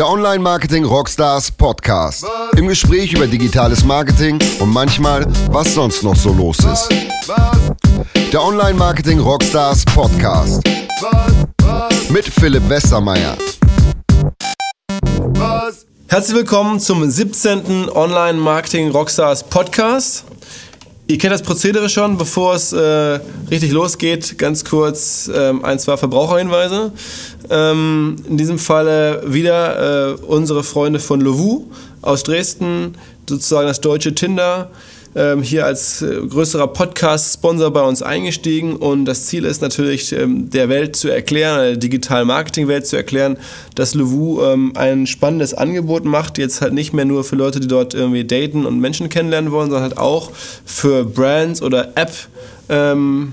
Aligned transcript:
Der 0.00 0.08
Online 0.08 0.38
Marketing 0.38 0.86
Rockstars 0.86 1.50
Podcast. 1.50 2.24
Im 2.56 2.68
Gespräch 2.68 3.12
über 3.12 3.26
digitales 3.26 3.84
Marketing 3.84 4.38
und 4.58 4.70
manchmal, 4.70 5.26
was 5.50 5.74
sonst 5.74 6.02
noch 6.02 6.16
so 6.16 6.32
los 6.32 6.56
ist. 6.60 6.88
Der 8.32 8.42
Online 8.42 8.72
Marketing 8.72 9.18
Rockstars 9.18 9.84
Podcast. 9.84 10.62
Mit 12.08 12.24
Philipp 12.24 12.66
Westermeier. 12.66 13.36
Herzlich 16.08 16.34
willkommen 16.34 16.80
zum 16.80 17.10
17. 17.10 17.90
Online 17.90 18.38
Marketing 18.38 18.92
Rockstars 18.92 19.44
Podcast. 19.44 20.24
Ihr 21.10 21.18
kennt 21.18 21.32
das 21.32 21.42
Prozedere 21.42 21.88
schon, 21.88 22.18
bevor 22.18 22.54
es 22.54 22.72
äh, 22.72 23.18
richtig 23.50 23.72
losgeht. 23.72 24.38
Ganz 24.38 24.64
kurz 24.64 25.28
ähm, 25.34 25.64
ein, 25.64 25.80
zwei 25.80 25.96
Verbraucherhinweise. 25.96 26.92
Ähm, 27.50 28.14
in 28.28 28.36
diesem 28.36 28.60
Falle 28.60 29.20
wieder 29.26 30.10
äh, 30.10 30.14
unsere 30.22 30.62
Freunde 30.62 31.00
von 31.00 31.20
Lovu 31.20 31.64
aus 32.00 32.22
Dresden, 32.22 32.94
sozusagen 33.28 33.66
das 33.66 33.80
deutsche 33.80 34.14
Tinder 34.14 34.70
ähm, 35.14 35.42
hier 35.42 35.66
als 35.66 36.02
äh, 36.02 36.20
größerer 36.28 36.68
Podcast-Sponsor 36.68 37.72
bei 37.72 37.82
uns 37.82 38.02
eingestiegen 38.02 38.76
und 38.76 39.04
das 39.04 39.26
Ziel 39.26 39.44
ist 39.44 39.60
natürlich, 39.60 40.12
ähm, 40.12 40.50
der 40.50 40.68
Welt 40.68 40.96
zu 40.96 41.08
erklären, 41.08 41.58
der 41.60 41.76
digitalen 41.76 42.28
Marketing-Welt 42.28 42.86
zu 42.86 42.96
erklären, 42.96 43.36
dass 43.74 43.94
Louvou 43.94 44.42
ähm, 44.44 44.72
ein 44.76 45.06
spannendes 45.06 45.54
Angebot 45.54 46.04
macht, 46.04 46.38
jetzt 46.38 46.60
halt 46.60 46.74
nicht 46.74 46.92
mehr 46.92 47.04
nur 47.04 47.24
für 47.24 47.36
Leute, 47.36 47.60
die 47.60 47.68
dort 47.68 47.94
irgendwie 47.94 48.24
daten 48.24 48.66
und 48.66 48.78
Menschen 48.80 49.08
kennenlernen 49.08 49.50
wollen, 49.50 49.70
sondern 49.70 49.90
halt 49.90 49.98
auch 49.98 50.30
für 50.64 51.04
Brands 51.04 51.62
oder 51.62 51.96
App- 51.96 52.28
ähm, 52.68 53.32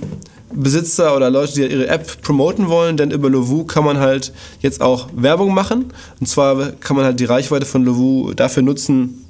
Besitzer 0.51 1.15
oder 1.15 1.29
Leute, 1.29 1.53
die 1.53 1.61
ihre 1.61 1.87
App 1.87 2.21
promoten 2.21 2.69
wollen, 2.69 2.95
denn 2.95 3.11
über 3.11 3.29
Lovu 3.29 3.65
kann 3.65 3.83
man 3.83 3.99
halt 3.99 4.31
jetzt 4.61 4.81
auch 4.81 5.09
Werbung 5.13 5.53
machen. 5.53 5.93
Und 6.19 6.27
zwar 6.27 6.71
kann 6.71 6.95
man 6.95 7.05
halt 7.05 7.19
die 7.19 7.25
Reichweite 7.25 7.65
von 7.65 7.83
Lovu 7.83 8.33
dafür 8.33 8.63
nutzen, 8.63 9.25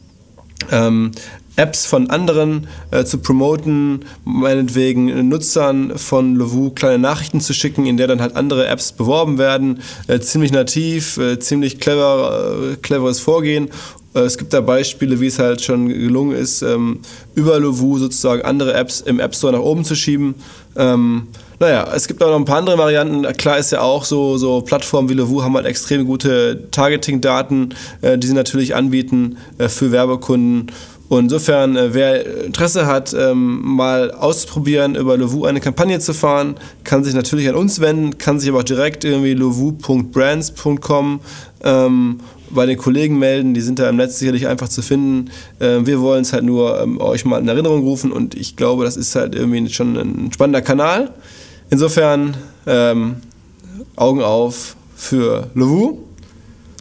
ähm, 0.72 1.12
Apps 1.58 1.86
von 1.86 2.10
anderen 2.10 2.68
äh, 2.92 3.04
zu 3.04 3.18
promoten, 3.18 4.06
meinetwegen 4.24 5.28
Nutzern 5.28 5.98
von 5.98 6.36
Lovu 6.36 6.70
kleine 6.70 7.00
Nachrichten 7.00 7.42
zu 7.42 7.54
schicken, 7.54 7.86
in 7.86 7.98
der 7.98 8.08
dann 8.08 8.22
halt 8.22 8.36
andere 8.36 8.68
Apps 8.68 8.92
beworben 8.92 9.38
werden. 9.38 9.82
Äh, 10.08 10.20
ziemlich 10.20 10.52
nativ, 10.52 11.18
äh, 11.18 11.40
ziemlich 11.40 11.80
clever, 11.80 12.72
äh, 12.74 12.76
cleveres 12.76 13.20
Vorgehen. 13.20 13.70
Äh, 14.14 14.22
es 14.22 14.38
gibt 14.38 14.54
da 14.54 14.62
Beispiele, 14.62 15.20
wie 15.20 15.28
es 15.28 15.40
halt 15.40 15.62
schon 15.62 15.88
gelungen 15.90 16.36
ist, 16.36 16.62
ähm, 16.62 17.00
über 17.36 17.60
Lovu 17.60 17.98
sozusagen 17.98 18.44
andere 18.44 18.74
Apps 18.74 19.02
im 19.02 19.20
App 19.20 19.36
Store 19.36 19.54
nach 19.54 19.62
oben 19.62 19.84
zu 19.84 19.96
schieben. 19.96 20.36
Ähm, 20.76 21.28
naja, 21.60 21.92
es 21.96 22.08
gibt 22.08 22.22
auch 22.22 22.30
noch 22.30 22.36
ein 22.36 22.46
paar 22.46 22.60
andere 22.60 22.78
Varianten. 22.78 23.24
Klar 23.36 23.58
ist 23.58 23.72
ja 23.72 23.82
auch 23.82 24.06
so, 24.06 24.38
so 24.38 24.62
Plattformen 24.62 25.10
wie 25.10 25.16
Lovu 25.16 25.42
haben 25.42 25.56
halt 25.56 25.66
extrem 25.66 26.06
gute 26.06 26.70
Targeting-Daten, 26.70 27.74
äh, 28.02 28.18
die 28.18 28.28
sie 28.28 28.36
natürlich 28.36 28.76
anbieten 28.76 29.38
für 29.58 29.92
Werbekunden. 29.92 30.72
Und 31.10 31.26
insofern, 31.26 31.76
äh, 31.78 31.94
wer 31.94 32.46
Interesse 32.46 32.86
hat, 32.86 33.16
ähm, 33.18 33.62
mal 33.64 34.12
auszuprobieren, 34.12 34.96
über 34.96 35.18
Lovu 35.18 35.46
eine 35.46 35.62
Kampagne 35.62 36.00
zu 36.00 36.14
fahren, 36.14 36.56
kann 36.84 37.04
sich 37.04 37.14
natürlich 37.14 37.48
an 37.48 37.56
uns 37.56 37.80
wenden, 37.80 38.18
kann 38.18 38.40
sich 38.40 38.50
aber 38.50 38.60
auch 38.60 38.64
direkt 38.64 39.06
irgendwie 39.06 39.34
lovu.brands.com 39.34 41.22
ähm, 41.64 42.20
bei 42.50 42.66
den 42.66 42.78
Kollegen 42.78 43.20
melden. 43.20 43.54
Die 43.54 43.62
sind 43.62 43.80
da 43.80 43.90
im 43.90 43.96
Netz 43.96 44.20
sicherlich 44.20 44.48
einfach 44.48 44.68
zu 44.68 44.82
finden. 44.82 45.30
Äh, 45.60 45.86
wir 45.86 46.02
wollen 46.02 46.24
es 46.24 46.34
halt 46.34 46.44
nur 46.44 46.82
ähm, 46.82 47.00
euch 47.00 47.24
mal 47.24 47.40
in 47.40 47.48
Erinnerung 47.48 47.82
rufen 47.82 48.12
und 48.12 48.36
ich 48.36 48.58
glaube, 48.58 48.84
das 48.84 48.98
ist 48.98 49.16
halt 49.16 49.34
irgendwie 49.34 49.70
schon 49.70 49.96
ein 49.96 50.32
spannender 50.34 50.62
Kanal. 50.62 51.12
Insofern 51.70 52.36
ähm, 52.66 53.18
Augen 53.96 54.22
auf 54.22 54.76
für 54.96 55.50
Lovu. 55.54 56.07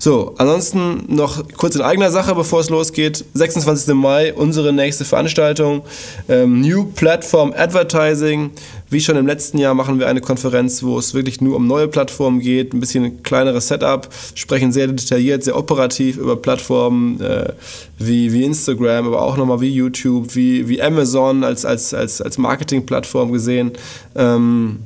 So, 0.06 0.36
ansonsten 0.38 1.02
noch 1.08 1.42
kurz 1.56 1.74
in 1.74 1.82
eigener 1.82 2.12
Sache, 2.12 2.32
bevor 2.36 2.60
es 2.60 2.70
losgeht. 2.70 3.24
26. 3.34 3.92
Mai, 3.92 4.32
unsere 4.32 4.72
nächste 4.72 5.04
Veranstaltung. 5.04 5.82
Ähm, 6.28 6.60
New 6.60 6.84
Platform 6.84 7.52
Advertising. 7.56 8.52
Wie 8.88 9.00
schon 9.00 9.16
im 9.16 9.26
letzten 9.26 9.58
Jahr 9.58 9.74
machen 9.74 9.98
wir 9.98 10.06
eine 10.06 10.20
Konferenz, 10.20 10.84
wo 10.84 10.96
es 10.96 11.12
wirklich 11.12 11.40
nur 11.40 11.56
um 11.56 11.66
neue 11.66 11.88
Plattformen 11.88 12.38
geht. 12.38 12.72
Ein 12.72 12.78
bisschen 12.78 13.24
kleineres 13.24 13.66
Setup. 13.66 14.08
Sprechen 14.36 14.70
sehr 14.70 14.86
detailliert, 14.86 15.42
sehr 15.42 15.58
operativ 15.58 16.18
über 16.18 16.36
Plattformen 16.36 17.20
äh, 17.20 17.52
wie, 17.98 18.32
wie 18.32 18.44
Instagram, 18.44 19.08
aber 19.08 19.20
auch 19.20 19.36
nochmal 19.36 19.60
wie 19.60 19.70
YouTube, 19.70 20.36
wie, 20.36 20.68
wie 20.68 20.80
Amazon 20.80 21.42
als, 21.42 21.64
als, 21.64 21.92
als, 21.92 22.22
als 22.22 22.38
Marketingplattform 22.38 23.32
gesehen. 23.32 23.72
Ähm, 24.14 24.78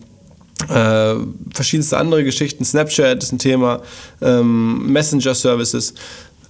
äh, 0.68 1.14
verschiedenste 1.54 1.96
andere 1.96 2.24
Geschichten. 2.24 2.64
Snapchat 2.64 3.22
ist 3.22 3.32
ein 3.32 3.38
Thema, 3.38 3.80
ähm, 4.20 4.92
Messenger-Services. 4.92 5.94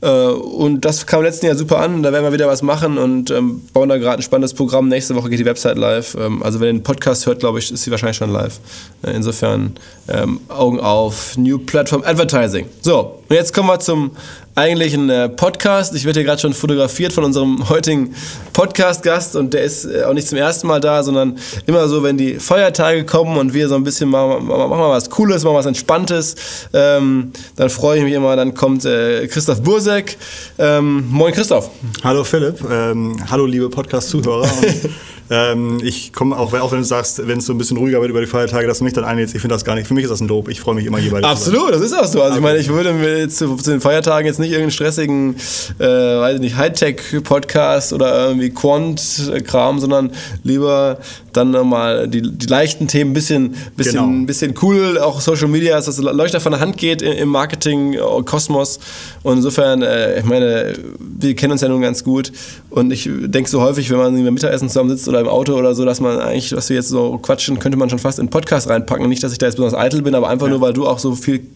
Äh, 0.02 0.08
und 0.08 0.84
das 0.84 1.06
kam 1.06 1.20
im 1.20 1.26
letzten 1.26 1.46
Jahr 1.46 1.56
super 1.56 1.78
an. 1.78 2.02
Da 2.02 2.12
werden 2.12 2.24
wir 2.24 2.32
wieder 2.32 2.48
was 2.48 2.62
machen 2.62 2.98
und 2.98 3.30
ähm, 3.30 3.62
bauen 3.72 3.88
da 3.88 3.98
gerade 3.98 4.20
ein 4.20 4.22
spannendes 4.22 4.54
Programm. 4.54 4.88
Nächste 4.88 5.14
Woche 5.14 5.28
geht 5.28 5.38
die 5.38 5.44
Website 5.44 5.76
live. 5.76 6.16
Ähm, 6.18 6.42
also, 6.42 6.60
wenn 6.60 6.68
ihr 6.68 6.72
den 6.74 6.82
Podcast 6.82 7.26
hört, 7.26 7.40
glaube 7.40 7.58
ich, 7.58 7.70
ist 7.70 7.82
sie 7.82 7.90
wahrscheinlich 7.90 8.16
schon 8.16 8.30
live. 8.30 8.60
Äh, 9.02 9.12
insofern 9.12 9.74
ähm, 10.08 10.40
Augen 10.48 10.80
auf. 10.80 11.36
New 11.36 11.58
Platform 11.58 12.02
Advertising. 12.04 12.66
So, 12.80 13.19
und 13.30 13.36
jetzt 13.36 13.54
kommen 13.54 13.68
wir 13.68 13.78
zum 13.78 14.10
eigentlichen 14.56 15.08
äh, 15.08 15.28
Podcast. 15.28 15.94
Ich 15.94 16.04
werde 16.04 16.18
hier 16.18 16.26
gerade 16.26 16.40
schon 16.40 16.52
fotografiert 16.52 17.12
von 17.12 17.22
unserem 17.22 17.68
heutigen 17.68 18.12
Podcast-Gast 18.52 19.36
und 19.36 19.54
der 19.54 19.62
ist 19.62 19.84
äh, 19.84 20.02
auch 20.02 20.14
nicht 20.14 20.26
zum 20.26 20.36
ersten 20.36 20.66
Mal 20.66 20.80
da, 20.80 21.04
sondern 21.04 21.38
immer 21.66 21.86
so, 21.86 22.02
wenn 22.02 22.18
die 22.18 22.40
Feiertage 22.40 23.04
kommen 23.04 23.38
und 23.38 23.54
wir 23.54 23.68
so 23.68 23.76
ein 23.76 23.84
bisschen 23.84 24.10
machen, 24.10 24.48
machen 24.48 24.68
wir 24.68 24.90
was 24.90 25.08
Cooles, 25.10 25.44
machen 25.44 25.54
was 25.54 25.66
Entspanntes, 25.66 26.34
ähm, 26.72 27.30
dann 27.54 27.70
freue 27.70 27.98
ich 27.98 28.04
mich 28.04 28.14
immer, 28.14 28.34
dann 28.34 28.52
kommt 28.52 28.84
äh, 28.84 29.28
Christoph 29.28 29.62
Bursek. 29.62 30.16
Ähm, 30.58 31.06
moin 31.08 31.32
Christoph. 31.32 31.70
Hallo 32.02 32.24
Philipp, 32.24 32.58
ähm, 32.68 33.16
hallo 33.30 33.46
liebe 33.46 33.70
Podcast-Zuhörer. 33.70 34.50
Ähm, 35.30 35.78
ich 35.82 36.12
komme 36.12 36.36
auch, 36.36 36.52
auch 36.52 36.72
wenn 36.72 36.78
du 36.78 36.84
sagst, 36.84 37.26
wenn 37.26 37.38
es 37.38 37.46
so 37.46 37.54
ein 37.54 37.58
bisschen 37.58 37.76
ruhiger 37.76 38.00
wird 38.00 38.10
über 38.10 38.20
die 38.20 38.26
Feiertage, 38.26 38.66
dass 38.66 38.78
du 38.78 38.84
mich 38.84 38.92
dann 38.92 39.04
einlädst. 39.04 39.34
Ich 39.34 39.40
finde 39.40 39.54
das 39.54 39.64
gar 39.64 39.76
nicht. 39.76 39.86
Für 39.86 39.94
mich 39.94 40.02
ist 40.02 40.10
das 40.10 40.20
ein 40.20 40.26
Dope. 40.26 40.50
Ich 40.50 40.60
freue 40.60 40.74
mich 40.74 40.86
immer 40.86 40.98
jeweils. 40.98 41.24
Absolut, 41.24 41.72
das 41.72 41.82
ist 41.82 41.92
auch 41.92 42.06
so. 42.06 42.20
Also 42.20 42.36
ich 42.36 42.42
meine, 42.42 42.58
ich 42.58 42.68
würde 42.68 42.92
mir 42.92 43.28
zu, 43.28 43.54
zu, 43.56 43.70
den 43.70 43.80
Feiertagen 43.80 44.26
jetzt 44.26 44.40
nicht 44.40 44.50
irgendeinen 44.50 44.72
stressigen, 44.72 45.36
äh, 45.78 45.84
weiß 45.84 46.40
nicht, 46.40 46.56
Hightech-Podcast 46.56 47.92
oder 47.92 48.26
irgendwie 48.26 48.50
Quant-Kram, 48.50 49.78
sondern 49.78 50.10
lieber 50.42 50.98
dann 51.32 51.50
nochmal 51.50 52.08
die, 52.08 52.22
die 52.22 52.46
leichten 52.46 52.88
Themen 52.88 53.10
ein 53.10 53.14
bisschen, 53.14 53.54
bisschen, 53.76 54.04
genau. 54.04 54.26
bisschen 54.26 54.54
cool, 54.62 54.98
auch 54.98 55.20
Social 55.20 55.48
Media, 55.48 55.76
dass 55.76 55.86
das 55.86 55.98
Leuchter 55.98 56.40
von 56.40 56.52
der 56.52 56.60
Hand 56.60 56.76
geht 56.76 57.02
im 57.02 57.28
Marketing-Kosmos. 57.28 58.80
Und 59.22 59.36
insofern, 59.38 59.82
äh, 59.82 60.20
ich 60.20 60.24
meine, 60.24 60.74
wir 60.98 61.34
kennen 61.34 61.52
uns 61.52 61.60
ja 61.60 61.68
nun 61.68 61.82
ganz 61.82 62.04
gut. 62.04 62.32
Und 62.70 62.92
ich 62.92 63.08
denke 63.08 63.50
so 63.50 63.60
häufig, 63.60 63.90
wenn 63.90 63.98
man 63.98 64.24
beim 64.24 64.34
Mittagessen 64.34 64.68
zusammen 64.68 64.90
sitzt 64.90 65.08
oder 65.08 65.20
im 65.20 65.28
Auto 65.28 65.54
oder 65.54 65.74
so, 65.74 65.84
dass 65.84 66.00
man 66.00 66.20
eigentlich, 66.20 66.54
was 66.54 66.68
wir 66.68 66.76
jetzt 66.76 66.88
so 66.88 67.18
quatschen, 67.18 67.58
könnte 67.58 67.78
man 67.78 67.90
schon 67.90 67.98
fast 67.98 68.18
in 68.18 68.28
Podcast 68.28 68.68
reinpacken. 68.68 69.08
Nicht, 69.08 69.22
dass 69.22 69.32
ich 69.32 69.38
da 69.38 69.46
jetzt 69.46 69.56
besonders 69.56 69.78
eitel 69.78 70.02
bin, 70.02 70.14
aber 70.14 70.28
einfach 70.28 70.46
ja. 70.46 70.52
nur, 70.52 70.60
weil 70.60 70.72
du 70.72 70.86
auch 70.86 70.98
so 70.98 71.14
viel 71.14 71.46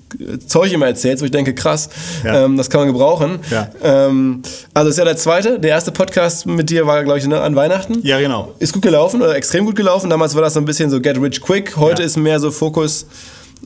Zeug 0.47 0.73
immer 0.73 0.87
erzählst, 0.87 1.23
wo 1.23 1.25
ich 1.25 1.31
denke, 1.31 1.55
krass, 1.55 1.89
ja. 2.25 2.45
ähm, 2.45 2.57
das 2.57 2.71
kann 2.71 2.81
man 2.81 2.89
gebrauchen. 2.89 3.39
Ja. 3.51 3.69
Ähm, 3.83 4.43
also 4.73 4.91
ist 4.91 4.99
ja 4.99 5.05
der 5.05 5.17
zweite. 5.17 5.59
Der 5.59 5.71
erste 5.71 5.93
Podcast 5.93 6.47
mit 6.47 6.71
dir 6.71 6.87
war, 6.87 7.03
glaube 7.05 7.19
ich, 7.19 7.27
ne, 7.27 7.41
an 7.41 7.57
Weihnachten. 7.57 8.01
Ja, 8.03 8.21
genau. 8.21 8.55
Ist 8.59 8.73
gut 8.73 8.83
gelaufen 8.83 9.23
oder 9.23 9.35
extrem 9.37 9.64
gut 9.65 9.77
gelaufen. 9.77 10.11
Damals 10.11 10.35
war 10.35 10.43
das 10.43 10.55
so 10.55 10.61
ein 10.61 10.65
bisschen 10.65 10.91
so 10.91 11.01
Get 11.01 11.21
Rich 11.21 11.41
Quick. 11.41 11.77
Heute 11.77 12.03
ist 12.03 12.17
mehr 12.17 12.41
so 12.41 12.51
Fokus 12.51 13.07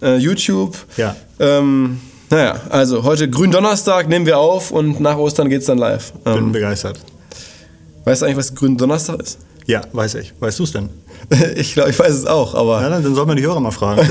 äh, 0.02 0.16
YouTube. 0.16 0.76
Ja. 0.96 1.16
Ähm, 1.38 2.00
naja, 2.30 2.60
also 2.68 3.04
heute 3.04 3.28
Gründonnerstag 3.30 4.08
nehmen 4.08 4.26
wir 4.26 4.38
auf 4.38 4.70
und 4.70 5.00
nach 5.00 5.16
Ostern 5.16 5.48
geht 5.48 5.60
es 5.60 5.66
dann 5.66 5.78
live. 5.78 6.12
Bin 6.24 6.34
ähm, 6.34 6.52
begeistert. 6.52 6.98
Weißt 8.04 8.22
du 8.22 8.26
eigentlich, 8.26 8.38
was 8.38 8.54
Gründonnerstag 8.54 9.20
ist? 9.20 9.38
Ja, 9.66 9.82
weiß 9.92 10.14
ich. 10.14 10.32
Weißt 10.40 10.58
du 10.58 10.64
es 10.64 10.72
denn? 10.72 10.88
ich 11.56 11.74
glaube, 11.74 11.90
ich 11.90 11.98
weiß 11.98 12.12
es 12.12 12.26
auch, 12.26 12.54
aber. 12.54 12.80
Ja, 12.80 12.88
dann 12.88 13.14
soll 13.14 13.26
man 13.26 13.36
die 13.36 13.42
Hörer 13.42 13.60
mal 13.60 13.70
fragen. 13.70 14.00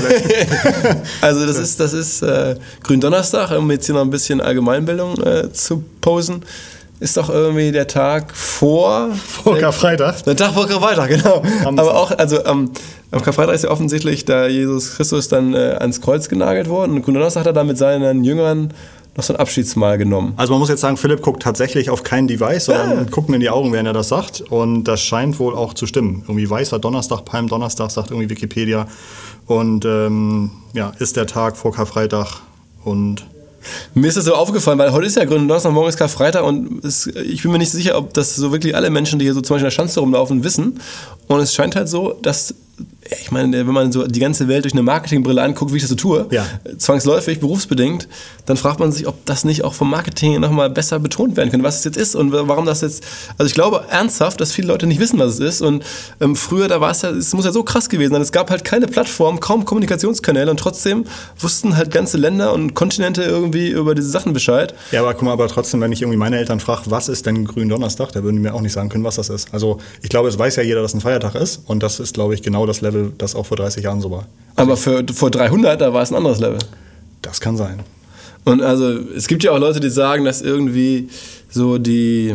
also 1.20 1.46
das 1.46 1.58
ist, 1.58 1.80
das 1.80 1.92
ist 1.92 2.22
äh, 2.22 2.56
Gründonnerstag, 2.84 3.50
um 3.58 3.68
jetzt 3.70 3.86
hier 3.86 3.94
noch 3.94 4.02
ein 4.02 4.10
bisschen 4.10 4.40
Allgemeinbildung 4.40 5.20
äh, 5.22 5.52
zu 5.52 5.82
posen. 6.00 6.44
Ist 7.00 7.16
doch 7.16 7.30
irgendwie 7.30 7.70
der 7.70 7.86
Tag 7.86 8.34
vor. 8.34 9.10
Vor 9.14 9.56
Karfreitag? 9.56 10.24
Der 10.24 10.36
Tag 10.36 10.52
vor 10.52 10.66
Karfreitag, 10.66 11.08
genau. 11.08 11.42
Aber 11.64 11.94
auch, 11.94 12.10
also 12.10 12.44
ähm, 12.44 12.70
am 13.12 13.22
Karfreitag 13.22 13.54
ist 13.54 13.64
ja 13.64 13.70
offensichtlich, 13.70 14.24
da 14.24 14.48
Jesus 14.48 14.96
Christus 14.96 15.28
dann 15.28 15.54
äh, 15.54 15.76
ans 15.78 16.00
Kreuz 16.00 16.28
genagelt 16.28 16.68
worden. 16.68 16.96
Und 16.96 17.02
Gründonnerstag 17.02 17.40
hat 17.40 17.46
er 17.46 17.52
dann 17.52 17.68
mit 17.68 17.78
seinen 17.78 18.24
Jüngern 18.24 18.74
noch 19.16 19.22
so 19.22 19.32
ein 19.32 19.38
Abschiedsmahl 19.38 19.96
genommen. 19.96 20.32
Also 20.36 20.52
man 20.52 20.60
muss 20.60 20.68
jetzt 20.68 20.80
sagen, 20.80 20.96
Philipp 20.96 21.22
guckt 21.22 21.42
tatsächlich 21.42 21.90
auf 21.90 22.02
kein 22.02 22.26
Device, 22.26 22.66
sondern 22.66 22.90
ja. 22.90 23.04
guckt 23.04 23.28
mir 23.28 23.36
in 23.36 23.40
die 23.40 23.50
Augen, 23.50 23.72
während 23.72 23.86
er 23.86 23.92
das 23.92 24.08
sagt. 24.08 24.40
Und 24.40 24.84
das 24.84 25.00
scheint 25.00 25.38
wohl 25.38 25.54
auch 25.54 25.74
zu 25.74 25.86
stimmen. 25.86 26.22
Irgendwie 26.26 26.50
weißer 26.50 26.80
Donnerstag, 26.80 27.24
Palmdonnerstag, 27.24 27.90
sagt 27.92 28.10
irgendwie 28.10 28.28
Wikipedia. 28.28 28.86
Und 29.46 29.84
ähm, 29.84 30.50
ja, 30.72 30.92
ist 30.98 31.16
der 31.16 31.26
Tag 31.26 31.56
vor 31.56 31.72
Karfreitag 31.72 32.40
und 32.84 33.26
mir 33.94 34.08
ist 34.08 34.16
das 34.16 34.24
so 34.24 34.34
aufgefallen, 34.34 34.78
weil 34.78 34.92
heute 34.92 35.06
ist 35.06 35.16
ja 35.16 35.24
Gründonnerstag, 35.24 35.72
morgen 35.72 35.88
ist 35.88 35.96
Karfreitag 35.96 36.44
und 36.44 36.84
es, 36.84 37.06
ich 37.06 37.42
bin 37.42 37.52
mir 37.52 37.58
nicht 37.58 37.72
sicher, 37.72 37.96
ob 37.96 38.14
das 38.14 38.36
so 38.36 38.52
wirklich 38.52 38.74
alle 38.74 38.90
Menschen, 38.90 39.18
die 39.18 39.24
hier 39.24 39.34
so 39.34 39.40
zum 39.40 39.54
Beispiel 39.54 39.66
in 39.66 39.70
der 39.70 39.70
Schanze 39.70 40.00
rumlaufen, 40.00 40.44
wissen. 40.44 40.80
Und 41.26 41.40
es 41.40 41.54
scheint 41.54 41.76
halt 41.76 41.88
so, 41.88 42.14
dass 42.22 42.54
ich 43.20 43.30
meine, 43.30 43.56
wenn 43.66 43.72
man 43.74 43.90
so 43.92 44.06
die 44.06 44.20
ganze 44.20 44.48
Welt 44.48 44.64
durch 44.64 44.74
eine 44.74 44.82
Marketingbrille 44.82 45.40
anguckt, 45.42 45.72
wie 45.72 45.76
ich 45.76 45.82
das 45.82 45.90
so 45.90 45.96
tue, 45.96 46.26
Ja. 46.30 46.44
zwangsläufig, 46.76 47.40
berufsbedingt, 47.40 48.08
dann 48.46 48.56
fragt 48.56 48.80
man 48.80 48.92
sich, 48.92 49.06
ob 49.06 49.24
das 49.26 49.44
nicht 49.44 49.64
auch 49.64 49.74
vom 49.74 49.90
Marketing 49.90 50.40
nochmal 50.40 50.70
besser 50.70 50.98
betont 50.98 51.36
werden 51.36 51.50
könnte, 51.50 51.64
was 51.64 51.78
es 51.78 51.84
jetzt 51.84 51.96
ist 51.96 52.14
und 52.14 52.32
warum 52.32 52.66
das 52.66 52.80
jetzt. 52.80 53.04
Also 53.36 53.48
ich 53.48 53.54
glaube 53.54 53.84
ernsthaft, 53.90 54.40
dass 54.40 54.52
viele 54.52 54.68
Leute 54.68 54.86
nicht 54.86 55.00
wissen, 55.00 55.18
was 55.18 55.34
es 55.34 55.40
ist. 55.40 55.60
Und 55.62 55.84
ähm, 56.20 56.36
früher, 56.36 56.68
da 56.68 56.80
war 56.80 56.90
es 56.90 57.02
ja, 57.02 57.10
es 57.10 57.32
muss 57.34 57.44
ja 57.44 57.52
so 57.52 57.62
krass 57.62 57.88
gewesen 57.88 58.12
sein. 58.12 58.22
Es 58.22 58.32
gab 58.32 58.50
halt 58.50 58.64
keine 58.64 58.86
Plattform, 58.86 59.40
kaum 59.40 59.64
Kommunikationskanäle 59.64 60.50
und 60.50 60.58
trotzdem 60.60 61.04
wussten 61.38 61.76
halt 61.76 61.90
ganze 61.90 62.16
Länder 62.16 62.52
und 62.52 62.74
Kontinente 62.74 63.22
irgendwie 63.22 63.68
über 63.68 63.94
diese 63.94 64.08
Sachen 64.10 64.32
Bescheid. 64.32 64.74
Ja, 64.92 65.00
aber 65.00 65.14
guck 65.14 65.22
mal, 65.22 65.32
aber 65.32 65.48
trotzdem, 65.48 65.80
wenn 65.80 65.92
ich 65.92 66.02
irgendwie 66.02 66.18
meine 66.18 66.38
Eltern 66.38 66.60
frage, 66.60 66.82
was 66.86 67.08
ist 67.08 67.26
denn 67.26 67.44
Gründonnerstag, 67.44 68.12
da 68.12 68.22
würden 68.22 68.36
die 68.36 68.42
mir 68.42 68.54
auch 68.54 68.60
nicht 68.60 68.72
sagen 68.72 68.88
können, 68.88 69.04
was 69.04 69.16
das 69.16 69.28
ist. 69.28 69.48
Also 69.52 69.78
ich 70.02 70.08
glaube, 70.08 70.28
es 70.28 70.38
weiß 70.38 70.56
ja 70.56 70.62
jeder, 70.62 70.82
dass 70.82 70.94
ein 70.94 71.00
Feiertag 71.00 71.34
ist 71.34 71.60
und 71.66 71.82
das 71.82 72.00
ist, 72.00 72.14
glaube 72.14 72.34
ich, 72.34 72.42
genau 72.42 72.66
das 72.66 72.80
Level, 72.80 72.97
das 73.18 73.34
auch 73.34 73.46
vor 73.46 73.56
30 73.56 73.84
Jahren 73.84 74.00
so 74.00 74.10
war. 74.10 74.26
Aber 74.56 74.76
für, 74.76 75.04
vor 75.14 75.30
300, 75.30 75.80
da 75.80 75.92
war 75.92 76.02
es 76.02 76.10
ein 76.10 76.16
anderes 76.16 76.40
Level. 76.40 76.58
Das 77.22 77.40
kann 77.40 77.56
sein. 77.56 77.80
Und 78.44 78.62
also 78.62 78.98
es 79.14 79.28
gibt 79.28 79.44
ja 79.44 79.52
auch 79.52 79.58
Leute, 79.58 79.80
die 79.80 79.90
sagen, 79.90 80.24
dass 80.24 80.42
irgendwie 80.42 81.08
so 81.50 81.78
die, 81.78 82.34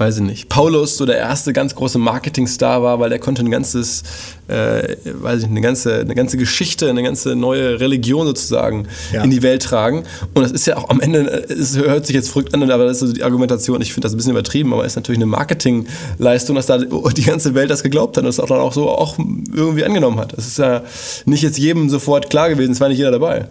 weiß 0.00 0.16
ich 0.16 0.22
nicht, 0.22 0.48
Paulus 0.48 0.96
so 0.96 1.04
der 1.04 1.18
erste 1.18 1.52
ganz 1.52 1.74
große 1.74 1.98
Marketingstar 1.98 2.82
war, 2.82 2.98
weil 3.00 3.10
der 3.10 3.18
konnte 3.18 3.42
ein 3.42 3.50
ganzes, 3.50 4.02
äh, 4.48 4.96
weiß 5.04 5.42
ich, 5.42 5.48
eine 5.48 5.60
ganze, 5.60 6.00
eine 6.00 6.14
ganze 6.14 6.38
Geschichte, 6.38 6.88
eine 6.88 7.02
ganze 7.02 7.36
neue 7.36 7.78
Religion 7.78 8.26
sozusagen 8.26 8.86
Ja. 9.12 9.22
in 9.22 9.30
die 9.30 9.42
Welt 9.42 9.62
tragen. 9.62 10.04
Und 10.32 10.42
das 10.42 10.52
ist 10.52 10.66
ja 10.66 10.78
auch 10.78 10.88
am 10.88 11.00
Ende, 11.00 11.20
es 11.50 11.76
hört 11.76 12.06
sich 12.06 12.14
jetzt 12.16 12.30
verrückt 12.30 12.54
an, 12.54 12.62
aber 12.70 12.86
das 12.86 13.02
ist 13.02 13.08
so 13.08 13.12
die 13.12 13.22
Argumentation, 13.22 13.82
ich 13.82 13.92
finde 13.92 14.06
das 14.06 14.14
ein 14.14 14.16
bisschen 14.16 14.32
übertrieben, 14.32 14.72
aber 14.72 14.84
es 14.86 14.92
ist 14.92 14.96
natürlich 14.96 15.18
eine 15.18 15.26
Marketingleistung, 15.26 16.56
dass 16.56 16.64
da 16.66 16.78
die 16.78 17.22
ganze 17.22 17.54
Welt 17.54 17.68
das 17.70 17.82
geglaubt 17.82 18.16
hat 18.16 18.22
und 18.24 18.28
das 18.28 18.40
auch 18.40 18.46
dann 18.48 18.58
auch 18.60 18.72
so 18.72 18.88
auch 18.88 19.18
irgendwie 19.18 19.84
angenommen 19.84 20.18
hat. 20.18 20.32
Das 20.36 20.46
ist 20.46 20.56
ja 20.58 20.82
nicht 21.26 21.42
jetzt 21.42 21.58
jedem 21.58 21.90
sofort 21.90 22.30
klar 22.30 22.48
gewesen, 22.48 22.72
es 22.72 22.80
war 22.80 22.88
nicht 22.88 22.98
jeder 22.98 23.10
dabei. 23.10 23.48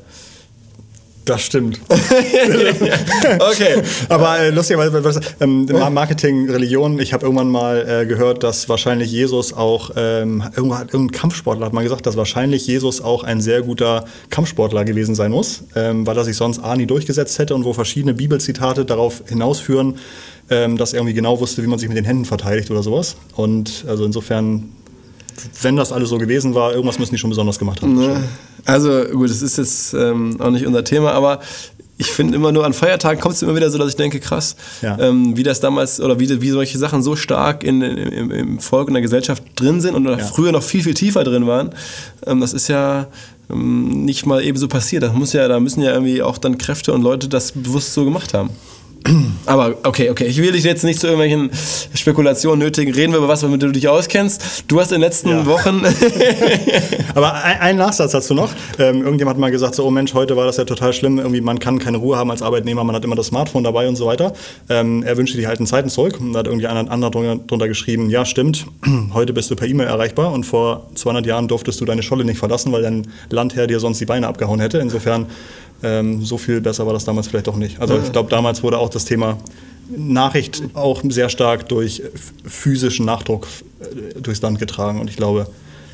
Das 1.29 1.43
stimmt. 1.43 1.79
Okay. 3.39 3.83
Aber 4.07 4.39
äh, 4.39 4.49
lustigerweise, 4.49 5.03
was, 5.03 5.19
ähm, 5.39 5.67
Marketing, 5.91 6.49
Religion, 6.49 6.99
ich 6.99 7.13
habe 7.13 7.25
irgendwann 7.25 7.49
mal 7.49 7.87
äh, 7.87 8.05
gehört, 8.05 8.43
dass 8.43 8.67
wahrscheinlich 8.67 9.11
Jesus 9.11 9.53
auch, 9.53 9.91
ähm, 9.95 10.43
irgendwann 10.55 10.79
hat 10.79 10.93
irgendein 10.93 11.19
Kampfsportler 11.19 11.67
hat 11.67 11.73
mal 11.73 11.83
gesagt, 11.83 12.05
dass 12.07 12.17
wahrscheinlich 12.17 12.65
Jesus 12.65 13.01
auch 13.01 13.23
ein 13.23 13.41
sehr 13.41 13.61
guter 13.61 14.05
Kampfsportler 14.31 14.85
gewesen 14.85 15.13
sein 15.13 15.31
muss, 15.31 15.63
ähm, 15.75 16.07
weil 16.07 16.17
er 16.17 16.23
sich 16.23 16.35
sonst 16.35 16.59
A 16.59 16.75
nie 16.75 16.87
durchgesetzt 16.87 17.37
hätte 17.37 17.53
und 17.53 17.63
wo 17.63 17.73
verschiedene 17.73 18.15
Bibelzitate 18.15 18.85
darauf 18.85 19.21
hinausführen, 19.27 19.99
ähm, 20.49 20.77
dass 20.77 20.93
er 20.93 20.99
irgendwie 20.99 21.13
genau 21.13 21.39
wusste, 21.39 21.61
wie 21.61 21.67
man 21.67 21.77
sich 21.77 21.89
mit 21.89 21.97
den 21.97 22.05
Händen 22.05 22.25
verteidigt 22.25 22.71
oder 22.71 22.81
sowas. 22.81 23.17
Und 23.35 23.85
also 23.87 24.03
insofern, 24.03 24.69
wenn 25.61 25.75
das 25.75 25.91
alles 25.91 26.09
so 26.09 26.17
gewesen 26.17 26.53
war, 26.55 26.71
irgendwas 26.73 26.99
müssen 26.99 27.13
die 27.13 27.17
schon 27.19 27.29
besonders 27.29 27.59
gemacht 27.59 27.81
haben. 27.81 27.95
Ne? 27.95 28.23
Also 28.65 29.03
gut, 29.11 29.29
das 29.29 29.41
ist 29.41 29.57
jetzt 29.57 29.93
ähm, 29.93 30.39
auch 30.39 30.49
nicht 30.51 30.65
unser 30.65 30.83
Thema, 30.83 31.11
aber 31.13 31.39
ich 31.97 32.07
finde 32.07 32.35
immer 32.35 32.51
nur 32.53 32.65
an 32.65 32.71
Feiertagen 32.73 33.19
kommt 33.19 33.35
es 33.35 33.41
immer 33.41 33.55
wieder 33.55 33.69
so, 33.69 33.77
dass 33.77 33.89
ich 33.89 33.95
denke, 33.97 34.19
krass, 34.21 34.55
Ja. 34.81 34.97
ähm, 34.99 35.35
wie 35.35 35.43
das 35.43 35.59
damals 35.59 35.99
oder 35.99 36.17
wie, 36.19 36.41
wie 36.41 36.49
solche 36.49 36.77
Sachen 36.77 37.03
so 37.03 37.15
stark 37.17 37.63
in, 37.63 37.81
im, 37.81 38.31
im 38.31 38.59
Volk 38.59 38.87
und 38.87 38.93
der 38.93 39.01
Gesellschaft 39.01 39.43
drin 39.55 39.81
sind 39.81 39.95
und 39.95 40.07
oder 40.07 40.17
früher 40.19 40.51
noch 40.53 40.63
viel, 40.63 40.81
viel 40.83 40.93
tiefer 40.93 41.23
drin 41.25 41.45
waren. 41.45 41.71
Ähm, 42.25 42.39
das 42.39 42.53
ist 42.53 42.69
ja 42.69 43.07
ähm, 43.49 44.05
nicht 44.05 44.25
mal 44.25 44.41
eben 44.41 44.57
so 44.57 44.69
passiert. 44.69 45.03
Das 45.03 45.13
muss 45.13 45.33
ja, 45.33 45.47
da 45.49 45.59
müssen 45.59 45.81
ja 45.81 45.91
irgendwie 45.91 46.21
auch 46.21 46.37
dann 46.37 46.57
Kräfte 46.57 46.93
und 46.93 47.01
Leute 47.01 47.27
das 47.27 47.51
bewusst 47.51 47.93
so 47.93 48.05
gemacht 48.05 48.33
haben. 48.33 48.49
Aber 49.45 49.75
okay, 49.83 50.09
okay, 50.09 50.25
ich 50.25 50.37
will 50.41 50.51
dich 50.51 50.63
jetzt 50.63 50.83
nicht 50.83 50.99
zu 50.99 51.07
irgendwelchen 51.07 51.49
Spekulationen 51.93 52.59
nötigen. 52.59 52.93
Reden 52.93 53.13
wir 53.13 53.19
über 53.19 53.27
was, 53.27 53.43
womit 53.43 53.61
du 53.61 53.71
dich 53.71 53.87
auskennst. 53.87 54.65
Du 54.67 54.79
hast 54.79 54.91
in 54.91 54.95
den 54.95 55.01
letzten 55.01 55.29
Ja. 55.29 55.45
Wochen 55.45 55.81
Aber 57.15 57.33
ein, 57.43 57.59
ein 57.59 57.77
Nachsatz 57.77 58.11
dazu 58.11 58.33
noch. 58.33 58.49
Ähm, 58.77 59.01
irgendjemand 59.01 59.35
hat 59.35 59.41
mal 59.41 59.51
gesagt, 59.51 59.75
so, 59.75 59.85
oh 59.85 59.91
Mensch, 59.91 60.13
heute 60.13 60.35
war 60.35 60.45
das 60.45 60.57
ja 60.57 60.65
total 60.65 60.93
schlimm. 60.93 61.17
Irgendwie, 61.17 61.41
man 61.41 61.59
kann 61.59 61.79
keine 61.79 61.97
Ruhe 61.97 62.17
haben 62.17 62.31
als 62.31 62.41
Arbeitnehmer, 62.41 62.83
man 62.83 62.95
hat 62.95 63.03
immer 63.03 63.15
das 63.15 63.27
Smartphone 63.27 63.63
dabei 63.63 63.87
und 63.87 63.95
so 63.95 64.05
weiter. 64.05 64.33
Ähm, 64.69 65.03
er 65.03 65.17
wünschte 65.17 65.37
die 65.37 65.47
alten 65.47 65.65
Zeiten 65.65 65.89
zurück. 65.89 66.19
Und 66.19 66.33
da 66.33 66.39
hat 66.39 66.47
irgendwie 66.47 66.67
einer 66.67 66.89
anderer 66.91 67.11
drunter, 67.11 67.37
drunter 67.45 67.67
geschrieben, 67.67 68.09
ja, 68.09 68.25
stimmt, 68.25 68.65
heute 69.13 69.33
bist 69.33 69.49
du 69.49 69.55
per 69.55 69.67
E-Mail 69.67 69.87
erreichbar 69.87 70.31
und 70.31 70.45
vor 70.45 70.89
200 70.95 71.25
Jahren 71.25 71.47
durftest 71.47 71.79
du 71.81 71.85
deine 71.85 72.03
Scholle 72.03 72.25
nicht 72.25 72.37
verlassen, 72.37 72.71
weil 72.71 72.83
dein 72.83 73.07
Landherr 73.29 73.67
dir 73.67 73.79
sonst 73.79 73.99
die 73.99 74.05
Beine 74.05 74.27
abgehauen 74.27 74.59
hätte. 74.59 74.79
Insofern, 74.79 75.27
ähm, 75.83 76.23
so 76.23 76.37
viel 76.37 76.61
besser 76.61 76.85
war 76.85 76.93
das 76.93 77.05
damals 77.05 77.27
vielleicht 77.27 77.47
auch 77.47 77.55
nicht. 77.55 77.79
Also 77.79 77.97
ich 77.97 78.11
glaube, 78.11 78.29
damals 78.29 78.63
wurde 78.63 78.77
auch 78.77 78.89
das 78.89 79.05
Thema 79.05 79.37
Nachricht 79.95 80.63
auch 80.73 81.01
sehr 81.07 81.29
stark 81.29 81.67
durch 81.69 82.03
physischen 82.45 83.05
Nachdruck 83.05 83.47
äh, 83.79 84.19
durchs 84.19 84.41
Land 84.41 84.59
getragen. 84.59 84.99
Und 84.99 85.09
ich 85.09 85.17
glaube, 85.17 85.47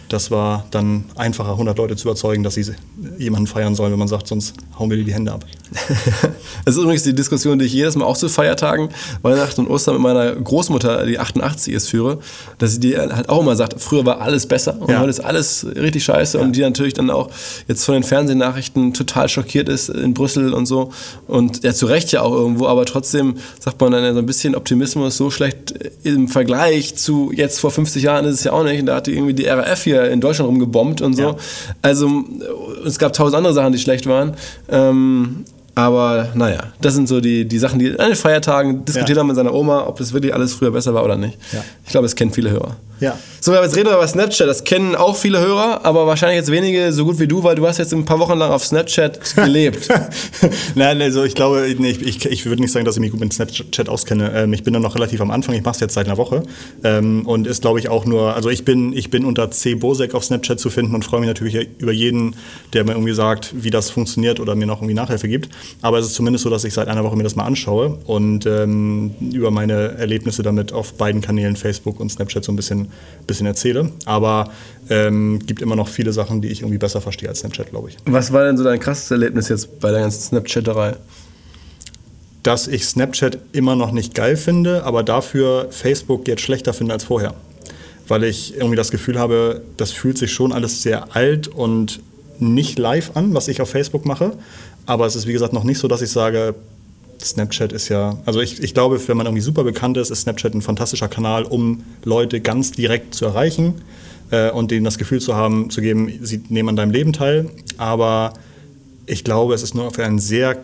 das 0.10 0.32
war 0.32 0.66
dann 0.72 1.06
einfacher, 1.16 1.52
100 1.52 1.78
Leute 1.78 1.96
zu 1.96 2.08
überzeugen, 2.08 2.44
dass 2.44 2.56
sie 2.56 2.66
jemanden 3.18 3.48
feiern 3.48 3.76
sollen, 3.76 3.92
wenn 3.92 4.00
man 4.00 4.08
sagt, 4.08 4.28
sonst 4.28 4.54
hauen 4.78 4.90
wir 4.90 4.98
dir 4.98 5.04
die 5.04 5.14
Hände 5.14 5.32
ab. 5.32 5.46
Das 6.64 6.76
ist 6.76 6.82
übrigens 6.82 7.04
die 7.04 7.14
Diskussion, 7.14 7.60
die 7.60 7.66
ich 7.66 7.74
jedes 7.74 7.96
Mal 7.96 8.06
auch 8.06 8.18
zu 8.18 8.28
Feiertagen, 8.28 8.90
Weihnachten 9.22 9.62
und 9.62 9.68
Ostern 9.68 9.96
mit 9.96 10.04
meiner 10.04 10.32
Großmutter, 10.34 11.06
die 11.06 11.20
88 11.20 11.74
ist, 11.74 11.90
führe, 11.90 12.20
dass 12.58 12.72
sie 12.72 12.80
die 12.80 12.98
halt 12.98 13.30
auch 13.30 13.42
immer 13.42 13.56
sagt, 13.56 13.80
früher 13.80 14.06
war 14.06 14.22
alles 14.22 14.48
besser 14.48 14.80
und 14.82 14.90
Ja. 14.90 15.00
heute 15.00 15.10
ist 15.12 15.20
alles 15.20 15.66
richtig 15.76 16.04
scheiße 16.06 16.40
und 16.40 16.56
die 16.56 16.62
natürlich 16.62 16.94
dann 16.96 17.10
auch 17.12 17.30
jetzt 17.68 17.84
von 17.86 17.94
den 17.94 18.04
Fernsehnachrichten 18.04 18.94
total 18.94 19.30
schockiert 19.30 19.70
ist 19.70 19.90
in 19.90 20.14
Brüssel 20.16 20.54
und 20.54 20.66
so 20.66 20.92
und 21.28 21.64
ja 21.64 21.74
zu 21.74 21.86
Recht 21.86 22.12
ja 22.12 22.22
auch 22.22 22.34
irgendwo, 22.34 22.68
aber 22.68 22.86
trotzdem 22.86 23.36
sagt 23.60 23.80
man 23.82 23.92
dann 23.92 24.04
ja 24.04 24.14
so 24.14 24.20
ein 24.20 24.26
bisschen 24.26 24.56
Optimismus 24.56 25.18
so 25.18 25.30
schlecht 25.30 25.74
im 26.04 26.28
Vergleich 26.28 26.96
zu 26.96 27.32
jetzt 27.32 27.60
vor 27.60 27.70
50 27.72 28.02
Jahren 28.02 28.26
ist 28.26 28.36
es 28.36 28.44
ja 28.44 28.54
auch 28.54 28.64
nicht 28.64 28.80
und 28.80 28.88
da 28.88 28.96
hat 28.96 29.08
die 29.08 29.14
irgendwie 29.14 29.34
die 29.36 29.46
RAF 29.46 29.84
hier 29.84 29.95
in 30.04 30.22
Deutschland 30.22 30.50
rumgebombt 30.50 31.02
und 31.02 31.14
so. 31.16 31.22
Ja. 31.22 31.36
Also 31.82 32.24
es 32.86 33.00
gab 33.00 33.14
tausend 33.14 33.36
andere 33.38 33.54
Sachen, 33.54 33.72
die 33.72 33.80
schlecht 33.80 34.08
waren. 34.08 34.36
Ähm, 34.70 35.46
aber 35.76 36.30
naja, 36.34 36.64
das 36.82 36.94
sind 36.94 37.08
so 37.08 37.20
die, 37.22 37.46
die 37.46 37.60
Sachen, 37.60 37.80
die 37.80 37.92
an 38.00 38.08
den 38.10 38.16
Feiertagen 38.16 38.86
diskutiert 38.86 39.18
Ja. 39.18 39.20
haben 39.22 39.28
mit 39.28 39.36
seiner 39.36 39.54
Oma, 39.54 39.86
ob 39.88 39.98
das 39.98 40.14
wirklich 40.14 40.34
alles 40.34 40.54
früher 40.54 40.72
besser 40.72 40.94
war 40.94 41.04
oder 41.04 41.18
nicht. 41.18 41.38
Ja. 41.52 41.64
Ich 41.86 41.92
glaube, 41.92 42.06
es 42.06 42.16
kennen 42.16 42.32
viele 42.32 42.50
Hörer. 42.52 42.78
Ja. 43.02 43.20
So, 43.42 43.52
aber 43.54 43.66
jetzt 43.66 43.76
reden 43.76 43.90
wir 43.90 43.96
über 43.96 44.08
Snapchat. 44.08 44.48
Das 44.48 44.64
kennen 44.64 44.96
auch 44.96 45.18
viele 45.18 45.40
Hörer, 45.42 45.82
aber 45.84 46.08
wahrscheinlich 46.08 46.38
jetzt 46.38 46.50
wenige 46.50 46.94
so 46.94 47.04
gut 47.04 47.20
wie 47.20 47.28
du, 47.28 47.44
weil 47.44 47.56
du 47.56 47.68
hast 47.68 47.78
jetzt 47.78 47.94
ein 47.94 48.06
paar 48.06 48.20
Wochen 48.20 48.38
lang 48.40 48.52
auf 48.52 48.66
Snapchat 48.66 49.36
gelebt. 49.36 49.90
Nein, 50.76 51.02
also 51.02 51.26
ich 51.26 51.36
glaube, 51.36 51.76
nee, 51.78 51.90
ich, 51.90 52.02
ich, 52.02 52.26
ich 52.26 52.46
würde 52.46 52.62
nicht 52.62 52.72
sagen, 52.72 52.86
dass 52.86 52.96
ich 52.96 53.02
mich 53.02 53.12
gut 53.12 53.20
mit 53.20 53.34
Snapchat 53.34 53.90
auskenne. 53.90 54.32
Ähm, 54.34 54.54
ich 54.54 54.64
bin 54.64 54.74
da 54.74 54.80
noch 54.80 54.96
relativ 54.96 55.20
am 55.20 55.30
Anfang, 55.30 55.56
ich 55.56 55.64
mache 55.64 55.76
es 55.76 55.82
jetzt 55.82 55.94
seit 55.96 56.08
einer 56.08 56.18
Woche. 56.18 56.44
Ähm, 56.86 57.28
und 57.28 57.48
ist, 57.48 57.62
glaube 57.62 57.80
ich, 57.80 57.90
auch 57.90 58.06
nur, 58.06 58.34
also 58.34 58.50
ich 58.50 58.64
bin, 58.64 58.94
ich 58.94 59.10
bin 59.10 59.26
unter 59.26 59.52
C. 59.52 59.76
Bosek 59.76 60.16
auf 60.16 60.24
Snapchat 60.24 60.60
zu 60.60 60.70
finden 60.70 60.96
und 60.96 61.04
freue 61.04 61.20
mich 61.20 61.28
natürlich 61.28 61.68
über 61.80 61.92
jeden, 61.92 62.36
der 62.72 62.86
mir 62.86 62.94
irgendwie 62.94 63.14
sagt, 63.14 63.54
wie 63.62 63.72
das 63.72 63.90
funktioniert 63.90 64.40
oder 64.40 64.56
mir 64.56 64.68
noch 64.68 64.78
irgendwie 64.78 64.96
Nachhilfe 64.96 65.28
gibt. 65.28 65.50
Aber 65.82 66.00
es 66.00 66.08
ist 66.08 66.16
zumindest 66.16 66.44
so, 66.44 66.50
dass 66.50 66.64
ich 66.64 66.74
seit 66.74 66.88
einer 66.88 67.04
Woche 67.04 67.16
mir 67.16 67.24
das 67.24 67.36
mal 67.36 67.46
anschaue 67.46 67.98
und 68.06 68.46
ähm, 68.46 69.12
über 69.32 69.52
meine 69.52 69.98
Erlebnisse 69.98 70.44
damit 70.44 70.74
auf 70.74 70.94
beiden 70.94 71.22
Kanälen, 71.22 71.56
Facebook 71.56 72.00
und 72.00 72.10
Snapchat, 72.10 72.44
so 72.44 72.52
ein 72.52 72.56
bisschen, 72.56 72.88
bisschen 73.28 73.46
erzähle. 73.46 73.92
Aber 74.06 74.52
ähm, 74.90 75.40
gibt 75.46 75.62
immer 75.62 75.76
noch 75.76 75.88
viele 75.88 76.14
Sachen, 76.14 76.42
die 76.42 76.50
ich 76.50 76.62
irgendwie 76.62 76.78
besser 76.78 77.02
verstehe 77.02 77.30
als 77.30 77.40
Snapchat, 77.40 77.70
glaube 77.70 77.90
ich. 77.90 77.98
Was 78.06 78.32
war 78.34 78.46
denn 78.46 78.58
so 78.58 78.64
dein 78.64 78.80
krasses 78.80 79.10
Erlebnis 79.12 79.50
jetzt 79.50 79.80
bei 79.80 79.92
der 79.92 80.02
ganzen 80.02 80.22
Snapchatterei? 80.22 80.96
dass 82.46 82.68
ich 82.68 82.86
Snapchat 82.86 83.40
immer 83.54 83.76
noch 83.76 83.92
nicht 83.92 84.14
geil 84.14 84.38
finde, 84.38 84.84
aber 84.84 85.02
dafür 85.02 85.68
Facebook 85.72 86.28
jetzt 86.28 86.44
schlechter 86.44 86.74
finde 86.74 86.94
als 86.94 87.04
vorher. 87.04 87.34
Weil 88.08 88.24
ich 88.24 88.56
irgendwie 88.56 88.76
das 88.76 88.92
Gefühl 88.92 89.18
habe, 89.18 89.64
das 89.78 89.92
fühlt 89.92 90.20
sich 90.20 90.32
schon 90.32 90.54
alles 90.54 90.84
sehr 90.84 91.16
alt 91.16 91.48
und 91.48 92.02
nicht 92.38 92.78
live 92.78 93.16
an, 93.16 93.34
was 93.34 93.48
ich 93.48 93.62
auf 93.62 93.70
Facebook 93.70 94.06
mache. 94.06 94.34
Aber 94.86 95.06
es 95.06 95.16
ist, 95.16 95.28
wie 95.28 95.34
gesagt, 95.34 95.54
noch 95.54 95.64
nicht 95.64 95.80
so, 95.80 95.88
dass 95.88 96.02
ich 96.02 96.12
sage, 96.12 96.56
Snapchat 97.22 97.72
ist 97.72 97.90
ja, 97.90 98.18
also 98.26 98.42
ich, 98.42 98.62
ich 98.62 98.74
glaube, 98.74 99.00
wenn 99.08 99.18
man 99.18 99.26
irgendwie 99.26 99.42
super 99.42 99.64
bekannt 99.64 99.98
ist, 99.98 100.12
ist 100.12 100.22
Snapchat 100.22 100.54
ein 100.54 100.62
fantastischer 100.62 101.08
Kanal, 101.08 101.44
um 101.44 101.84
Leute 102.04 102.42
ganz 102.42 102.72
direkt 102.72 103.16
zu 103.16 103.26
erreichen 103.26 103.82
äh, 104.32 104.52
und 104.52 104.70
denen 104.72 104.86
das 104.86 104.98
Gefühl 104.98 105.22
zu 105.22 105.36
haben, 105.36 105.70
zu 105.70 105.82
geben, 105.82 106.12
sie 106.22 106.42
nehmen 106.50 106.70
an 106.70 106.76
deinem 106.76 106.92
Leben 106.92 107.14
teil. 107.14 107.50
Aber 107.78 108.34
ich 109.06 109.24
glaube, 109.24 109.54
es 109.54 109.64
ist 109.64 109.74
nur 109.74 109.92
für 109.92 110.06
einen 110.06 110.20
sehr 110.20 110.58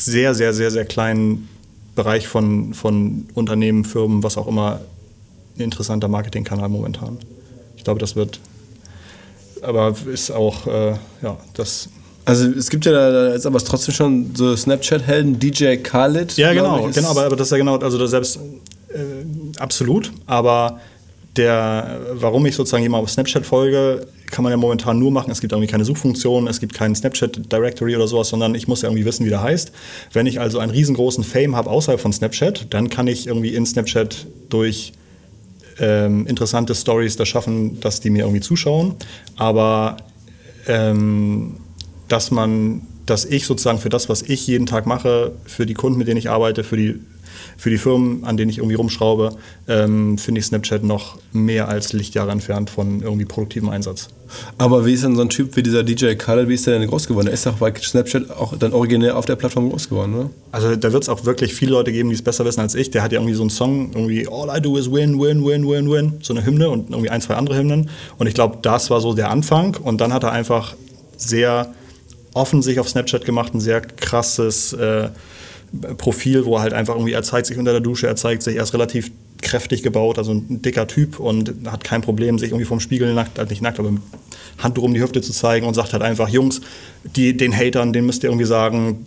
sehr, 0.00 0.34
sehr, 0.34 0.54
sehr, 0.54 0.70
sehr 0.70 0.84
kleinen 0.84 1.48
Bereich 1.94 2.28
von, 2.28 2.74
von 2.74 3.26
Unternehmen, 3.34 3.84
Firmen, 3.84 4.22
was 4.22 4.36
auch 4.36 4.46
immer, 4.46 4.80
ein 5.56 5.62
interessanter 5.62 6.08
Marketingkanal 6.08 6.68
momentan. 6.68 7.18
Ich 7.76 7.84
glaube, 7.84 7.98
das 7.98 8.14
wird, 8.14 8.38
aber 9.62 9.94
ist 10.06 10.30
auch, 10.30 10.66
äh, 10.66 10.92
ja, 11.22 11.36
das. 11.54 11.88
Also 12.28 12.46
es 12.50 12.68
gibt 12.68 12.84
ja 12.84 12.92
da, 12.92 13.28
ist 13.32 13.46
aber 13.46 13.58
trotzdem 13.58 13.94
schon 13.94 14.34
so 14.34 14.54
Snapchat-Helden, 14.54 15.38
DJ 15.38 15.76
Khaled. 15.76 16.36
Ja, 16.36 16.52
genau, 16.52 16.86
ich, 16.86 16.94
genau, 16.94 17.08
aber, 17.08 17.24
aber 17.24 17.36
das 17.36 17.46
ist 17.46 17.52
ja 17.52 17.56
genau, 17.56 17.78
also 17.78 18.06
selbst 18.06 18.38
äh, 18.90 18.98
absolut, 19.58 20.12
aber 20.26 20.78
der, 21.36 22.00
warum 22.12 22.44
ich 22.44 22.54
sozusagen 22.54 22.82
jemand 22.82 23.04
auf 23.04 23.10
Snapchat 23.10 23.46
folge, 23.46 24.06
kann 24.26 24.42
man 24.42 24.50
ja 24.50 24.58
momentan 24.58 24.98
nur 24.98 25.10
machen. 25.10 25.30
Es 25.30 25.40
gibt 25.40 25.54
irgendwie 25.54 25.70
keine 25.70 25.86
Suchfunktion, 25.86 26.48
es 26.48 26.60
gibt 26.60 26.74
keinen 26.74 26.94
Snapchat 26.94 27.50
Directory 27.50 27.96
oder 27.96 28.06
sowas, 28.06 28.28
sondern 28.28 28.54
ich 28.54 28.68
muss 28.68 28.82
ja 28.82 28.90
irgendwie 28.90 29.06
wissen, 29.06 29.24
wie 29.24 29.30
der 29.30 29.42
heißt. 29.42 29.72
Wenn 30.12 30.26
ich 30.26 30.38
also 30.38 30.58
einen 30.58 30.70
riesengroßen 30.70 31.24
Fame 31.24 31.56
habe 31.56 31.70
außerhalb 31.70 31.98
von 31.98 32.12
Snapchat, 32.12 32.66
dann 32.74 32.90
kann 32.90 33.06
ich 33.06 33.26
irgendwie 33.26 33.54
in 33.54 33.64
Snapchat 33.64 34.26
durch 34.50 34.92
ähm, 35.80 36.26
interessante 36.26 36.74
Stories 36.74 37.16
das 37.16 37.28
schaffen, 37.28 37.80
dass 37.80 38.00
die 38.00 38.10
mir 38.10 38.24
irgendwie 38.24 38.42
zuschauen. 38.42 38.96
Aber 39.36 39.96
ähm, 40.66 41.54
dass 42.08 42.30
man, 42.30 42.82
dass 43.06 43.24
ich 43.24 43.46
sozusagen 43.46 43.78
für 43.78 43.88
das, 43.88 44.08
was 44.08 44.22
ich 44.22 44.46
jeden 44.46 44.66
Tag 44.66 44.86
mache, 44.86 45.32
für 45.44 45.66
die 45.66 45.74
Kunden, 45.74 45.98
mit 45.98 46.08
denen 46.08 46.18
ich 46.18 46.30
arbeite, 46.30 46.64
für 46.64 46.76
die 46.76 47.00
für 47.56 47.70
die 47.70 47.78
Firmen, 47.78 48.24
an 48.24 48.36
denen 48.36 48.50
ich 48.50 48.58
irgendwie 48.58 48.76
rumschraube, 48.76 49.36
ähm, 49.66 50.18
finde 50.18 50.40
ich 50.40 50.46
Snapchat 50.46 50.84
noch 50.84 51.18
mehr 51.32 51.68
als 51.68 51.92
Lichtjahre 51.92 52.30
entfernt 52.30 52.70
von 52.70 53.02
irgendwie 53.02 53.24
produktivem 53.24 53.68
Einsatz. 53.68 54.08
Aber 54.58 54.86
wie 54.86 54.92
ist 54.92 55.04
denn 55.04 55.16
so 55.16 55.22
ein 55.22 55.28
Typ 55.28 55.56
wie 55.56 55.62
dieser 55.62 55.82
DJ 55.82 56.14
Khaled, 56.14 56.48
wie 56.48 56.54
ist 56.54 56.66
der 56.66 56.78
denn 56.78 56.88
groß 56.88 57.08
geworden? 57.08 57.26
Der 57.26 57.34
ist 57.34 57.46
doch 57.46 57.56
bei 57.56 57.72
Snapchat 57.74 58.30
auch 58.30 58.56
dann 58.56 58.72
originär 58.72 59.16
auf 59.16 59.24
der 59.24 59.36
Plattform 59.36 59.70
groß 59.70 59.88
geworden, 59.88 60.14
oder? 60.14 60.30
Also 60.52 60.76
da 60.76 60.92
wird 60.92 61.02
es 61.02 61.08
auch 61.08 61.24
wirklich 61.24 61.54
viele 61.54 61.72
Leute 61.72 61.92
geben, 61.92 62.10
die 62.10 62.14
es 62.14 62.22
besser 62.22 62.44
wissen 62.44 62.60
als 62.60 62.74
ich. 62.74 62.90
Der 62.90 63.02
hat 63.02 63.12
ja 63.12 63.18
irgendwie 63.18 63.34
so 63.34 63.42
einen 63.42 63.50
Song, 63.50 63.90
irgendwie 63.92 64.28
All 64.30 64.56
I 64.56 64.60
do 64.60 64.76
is 64.76 64.90
win, 64.90 65.18
win, 65.20 65.44
win, 65.44 65.68
win, 65.68 65.90
win, 65.90 66.12
so 66.22 66.34
eine 66.34 66.44
Hymne 66.44 66.68
und 66.68 66.90
irgendwie 66.90 67.10
ein, 67.10 67.20
zwei 67.20 67.34
andere 67.34 67.56
Hymnen. 67.56 67.90
Und 68.18 68.26
ich 68.26 68.34
glaube, 68.34 68.58
das 68.62 68.90
war 68.90 69.00
so 69.00 69.14
der 69.14 69.30
Anfang. 69.30 69.76
Und 69.76 70.00
dann 70.00 70.12
hat 70.12 70.22
er 70.22 70.32
einfach 70.32 70.76
sehr 71.16 71.72
offen 72.34 72.62
sich 72.62 72.80
auf 72.80 72.88
Snapchat 72.88 73.24
gemacht, 73.24 73.54
ein 73.54 73.60
sehr 73.60 73.80
krasses 73.80 74.72
äh, 74.72 75.08
Profil, 75.98 76.44
wo 76.44 76.56
er 76.56 76.62
halt 76.62 76.72
einfach 76.72 76.94
irgendwie, 76.94 77.12
er 77.12 77.22
zeigt 77.22 77.46
sich 77.46 77.58
unter 77.58 77.72
der 77.72 77.80
Dusche, 77.80 78.06
er 78.06 78.16
zeigt 78.16 78.42
sich, 78.42 78.56
er 78.56 78.62
ist 78.62 78.72
relativ 78.72 79.10
kräftig 79.42 79.82
gebaut, 79.82 80.18
also 80.18 80.32
ein 80.32 80.62
dicker 80.62 80.86
Typ 80.86 81.20
und 81.20 81.54
hat 81.66 81.84
kein 81.84 82.00
Problem, 82.02 82.38
sich 82.38 82.50
irgendwie 82.50 82.64
vom 82.64 82.80
Spiegel 82.80 83.14
nackt, 83.14 83.38
also 83.38 83.50
nicht 83.50 83.62
nackt, 83.62 83.78
aber 83.78 83.90
mit 83.90 84.02
Handtuch 84.58 84.82
um 84.82 84.92
die 84.92 85.00
Hüfte 85.00 85.20
zu 85.20 85.32
zeigen 85.32 85.66
und 85.66 85.74
sagt 85.74 85.92
halt 85.92 86.02
einfach, 86.02 86.28
Jungs, 86.28 86.60
die, 87.04 87.36
den 87.36 87.56
Hatern, 87.56 87.92
den 87.92 88.06
müsst 88.06 88.24
ihr 88.24 88.30
irgendwie 88.30 88.46
sagen, 88.46 89.06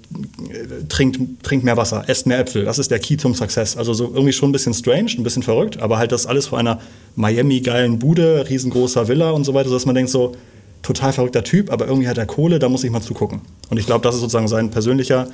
trinkt, 0.87 1.43
trinkt 1.43 1.65
mehr 1.65 1.75
Wasser, 1.75 2.05
esst 2.07 2.25
mehr 2.25 2.39
Äpfel. 2.39 2.63
Das 2.63 2.79
ist 2.79 2.89
der 2.89 2.99
Key 2.99 3.17
zum 3.17 3.35
Success. 3.35 3.75
Also 3.75 3.93
so 3.93 4.05
irgendwie 4.13 4.31
schon 4.31 4.49
ein 4.49 4.53
bisschen 4.53 4.73
strange, 4.73 5.11
ein 5.17 5.23
bisschen 5.23 5.43
verrückt, 5.43 5.81
aber 5.81 5.97
halt 5.97 6.13
das 6.13 6.25
alles 6.25 6.47
vor 6.47 6.59
einer 6.59 6.79
Miami-geilen 7.15 7.99
Bude, 7.99 8.45
riesengroßer 8.49 9.09
Villa 9.09 9.31
und 9.31 9.43
so 9.43 9.53
weiter, 9.53 9.69
dass 9.69 9.85
man 9.85 9.95
denkt 9.95 10.11
so, 10.11 10.33
total 10.81 11.13
verrückter 11.13 11.43
Typ, 11.43 11.71
aber 11.71 11.87
irgendwie 11.87 12.07
hat 12.07 12.17
er 12.17 12.25
Kohle, 12.25 12.59
da 12.59 12.69
muss 12.69 12.83
ich 12.83 12.91
mal 12.91 13.01
zugucken. 13.01 13.41
Und 13.69 13.77
ich 13.77 13.85
glaube, 13.85 14.03
das 14.03 14.15
ist 14.15 14.21
sozusagen 14.21 14.47
sein 14.47 14.71
persönlicher 14.71 15.27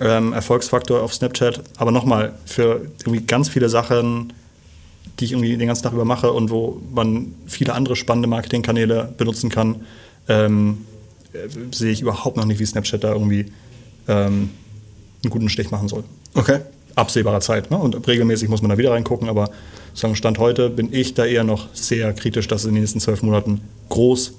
ähm, 0.00 0.32
Erfolgsfaktor 0.32 1.02
auf 1.02 1.14
Snapchat. 1.14 1.62
Aber 1.76 1.90
nochmal, 1.90 2.34
für 2.44 2.86
irgendwie 3.04 3.24
ganz 3.24 3.48
viele 3.48 3.68
Sachen, 3.68 4.32
die 5.18 5.26
ich 5.26 5.32
irgendwie 5.32 5.56
den 5.56 5.66
ganzen 5.66 5.84
Tag 5.84 5.92
über 5.92 6.04
mache 6.04 6.32
und 6.32 6.50
wo 6.50 6.80
man 6.92 7.34
viele 7.46 7.74
andere 7.74 7.96
spannende 7.96 8.28
Marketingkanäle 8.28 9.14
benutzen 9.16 9.48
kann, 9.50 9.82
ähm, 10.28 10.84
äh, 11.32 11.48
sehe 11.72 11.92
ich 11.92 12.00
überhaupt 12.00 12.36
noch 12.36 12.44
nicht, 12.44 12.58
wie 12.58 12.66
Snapchat 12.66 13.04
da 13.04 13.12
irgendwie 13.12 13.46
ähm, 14.08 14.50
einen 15.22 15.30
guten 15.30 15.48
Stich 15.48 15.70
machen 15.70 15.88
soll. 15.88 16.04
Okay. 16.34 16.60
Absehbarer 16.96 17.40
Zeit. 17.40 17.70
Ne? 17.70 17.78
Und 17.78 18.06
regelmäßig 18.06 18.48
muss 18.48 18.62
man 18.62 18.70
da 18.70 18.78
wieder 18.78 18.92
reingucken, 18.92 19.28
aber 19.28 19.50
sozusagen 19.88 20.16
Stand 20.16 20.38
heute 20.38 20.70
bin 20.70 20.92
ich 20.92 21.14
da 21.14 21.24
eher 21.24 21.42
noch 21.42 21.68
sehr 21.72 22.12
kritisch, 22.12 22.46
dass 22.46 22.62
es 22.62 22.68
in 22.68 22.74
den 22.74 22.82
nächsten 22.82 23.00
zwölf 23.00 23.22
Monaten 23.22 23.60
groß 23.88 24.34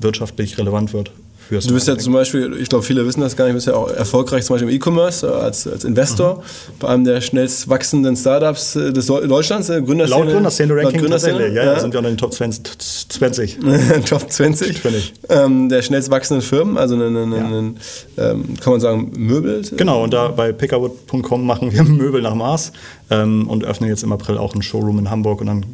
wirtschaftlich 0.00 0.58
relevant 0.58 0.92
wird 0.92 1.12
fürs 1.50 1.66
Du 1.66 1.74
bist 1.74 1.88
ja 1.88 1.98
zum 1.98 2.12
Beispiel, 2.12 2.56
ich 2.60 2.68
glaube, 2.68 2.84
viele 2.84 3.04
wissen 3.04 3.20
das 3.20 3.36
gar 3.36 3.44
nicht, 3.44 3.52
du 3.52 3.56
bist 3.56 3.66
ja 3.66 3.74
auch 3.74 3.90
erfolgreich 3.90 4.44
zum 4.44 4.54
Beispiel 4.54 4.70
im 4.70 4.76
E-Commerce 4.76 5.26
äh, 5.26 5.30
als, 5.30 5.66
als 5.66 5.84
Investor 5.84 6.36
mhm. 6.36 6.42
bei 6.78 6.88
einem 6.88 7.04
der 7.04 7.20
schnellst 7.20 7.68
wachsenden 7.68 8.16
Startups 8.16 8.76
äh, 8.76 8.92
des 8.92 9.06
Deutschlands, 9.06 9.68
äh, 9.68 9.82
Gründerszene. 9.82 10.24
Laut 10.24 10.32
Gründerszene-Ranking 10.32 11.00
Gründerszene, 11.00 11.48
ja, 11.48 11.64
ja, 11.64 11.80
sind 11.80 11.92
wir 11.92 11.98
unter 11.98 12.10
den 12.10 12.18
Top 12.18 12.32
20. 12.32 13.58
Top 14.06 14.30
20. 14.30 14.78
Finde 14.78 14.98
ich. 14.98 15.12
Ähm, 15.28 15.68
der 15.68 15.82
schnellst 15.82 16.10
wachsenden 16.10 16.42
Firmen, 16.42 16.78
also 16.78 16.94
einen, 16.94 17.16
einen, 17.16 17.32
ja. 17.32 17.44
einen 17.44 17.76
ähm, 18.16 18.56
kann 18.60 18.72
man 18.72 18.80
sagen, 18.80 19.12
Möbel. 19.16 19.62
Genau, 19.76 20.04
und 20.04 20.14
da 20.14 20.28
bei 20.28 20.52
pickerwood.com 20.52 21.44
machen 21.44 21.72
wir 21.72 21.82
Möbel 21.84 22.22
nach 22.22 22.34
Maß 22.34 22.72
ähm, 23.10 23.48
und 23.48 23.64
öffnen 23.64 23.90
jetzt 23.90 24.04
im 24.04 24.12
April 24.12 24.38
auch 24.38 24.52
einen 24.52 24.62
Showroom 24.62 25.00
in 25.00 25.10
Hamburg 25.10 25.40
und 25.40 25.48
dann 25.48 25.64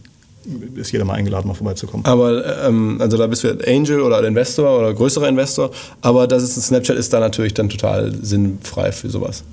ist 0.77 0.93
jeder 0.93 1.05
mal 1.05 1.15
eingeladen, 1.15 1.49
mal 1.49 1.55
vorbeizukommen. 1.55 2.05
Aber 2.07 2.65
ähm, 2.65 2.99
also 3.01 3.17
da 3.17 3.27
bist 3.27 3.45
du 3.45 3.59
Angel 3.67 4.01
oder 4.01 4.23
Investor 4.25 4.79
oder 4.79 4.95
größerer 4.95 5.29
Investor, 5.29 5.71
aber 6.01 6.27
das 6.27 6.43
ist 6.43 6.57
ein 6.57 6.63
Snapchat 6.63 6.97
ist 6.97 7.13
da 7.13 7.21
natürlich 7.21 7.55
dann 7.55 7.69
total 7.69 8.13
sinnfrei 8.23 8.93
für 8.93 9.11
sowas. 9.11 9.45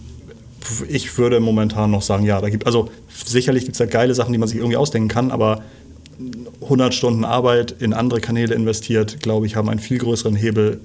Ich 0.87 1.17
würde 1.17 1.39
momentan 1.39 1.91
noch 1.91 2.01
sagen, 2.01 2.25
ja, 2.25 2.39
da 2.39 2.49
gibt 2.49 2.65
also 2.65 2.89
sicherlich 3.25 3.63
gibt 3.65 3.73
es 3.73 3.79
da 3.79 3.85
geile 3.85 4.13
Sachen, 4.15 4.31
die 4.31 4.37
man 4.37 4.47
sich 4.47 4.57
irgendwie 4.57 4.77
ausdenken 4.77 5.09
kann, 5.09 5.31
aber 5.31 5.61
100 6.61 6.93
Stunden 6.93 7.25
Arbeit 7.25 7.75
in 7.79 7.93
andere 7.93 8.21
Kanäle 8.21 8.55
investiert, 8.55 9.19
glaube 9.21 9.45
ich, 9.45 9.55
haben 9.55 9.69
einen 9.69 9.79
viel 9.79 9.97
größeren 9.97 10.35
Hebel 10.35 10.79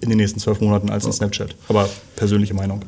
in 0.00 0.08
den 0.08 0.18
nächsten 0.18 0.40
zwölf 0.40 0.60
Monaten 0.60 0.90
als 0.90 1.06
ein 1.06 1.12
Snapchat. 1.12 1.54
Aber 1.68 1.88
persönliche 2.16 2.54
Meinung. 2.54 2.82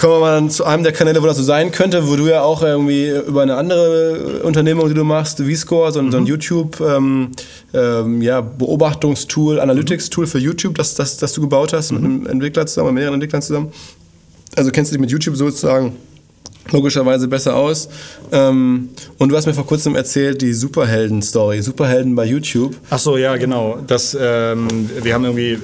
Kommen 0.00 0.14
wir 0.14 0.20
mal 0.20 0.48
zu 0.48 0.64
einem 0.64 0.82
der 0.82 0.94
Kanäle, 0.94 1.22
wo 1.22 1.26
das 1.26 1.36
so 1.36 1.42
sein 1.42 1.72
könnte, 1.72 2.08
wo 2.08 2.16
du 2.16 2.26
ja 2.26 2.40
auch 2.40 2.62
irgendwie 2.62 3.10
über 3.10 3.42
eine 3.42 3.56
andere 3.56 4.40
Unternehmung, 4.44 4.88
die 4.88 4.94
du 4.94 5.04
machst, 5.04 5.42
V-Score, 5.42 5.92
so, 5.92 6.00
mhm. 6.00 6.10
so, 6.10 6.16
ein 6.16 6.24
YouTube 6.24 6.80
ähm, 6.80 7.32
ähm, 7.74 8.22
ja, 8.22 8.40
Beobachtungstool, 8.40 9.60
Analytics-Tool 9.60 10.26
für 10.26 10.38
YouTube, 10.38 10.76
das, 10.76 10.94
das, 10.94 11.18
das 11.18 11.34
du 11.34 11.42
gebaut 11.42 11.74
hast 11.74 11.92
mhm. 11.92 11.98
mit 11.98 12.04
einem 12.06 12.26
Entwickler 12.28 12.64
zusammen, 12.64 12.94
mit 12.94 13.02
mehreren 13.02 13.16
Entwicklern 13.16 13.42
zusammen. 13.42 13.72
Also 14.56 14.70
kennst 14.70 14.90
du 14.90 14.94
dich 14.94 15.02
mit 15.02 15.10
YouTube 15.10 15.36
sozusagen 15.36 15.94
logischerweise 16.70 17.28
besser 17.28 17.54
aus. 17.54 17.90
Ähm, 18.32 18.88
und 19.18 19.28
du 19.28 19.36
hast 19.36 19.44
mir 19.44 19.52
vor 19.52 19.66
kurzem 19.66 19.96
erzählt, 19.96 20.40
die 20.40 20.54
Superhelden-Story, 20.54 21.60
Superhelden 21.60 22.14
bei 22.14 22.24
YouTube. 22.24 22.74
Ach 22.88 22.98
so, 22.98 23.18
ja, 23.18 23.36
genau. 23.36 23.76
Das, 23.86 24.16
ähm, 24.18 24.88
wir 25.02 25.12
haben 25.12 25.26
irgendwie, 25.26 25.58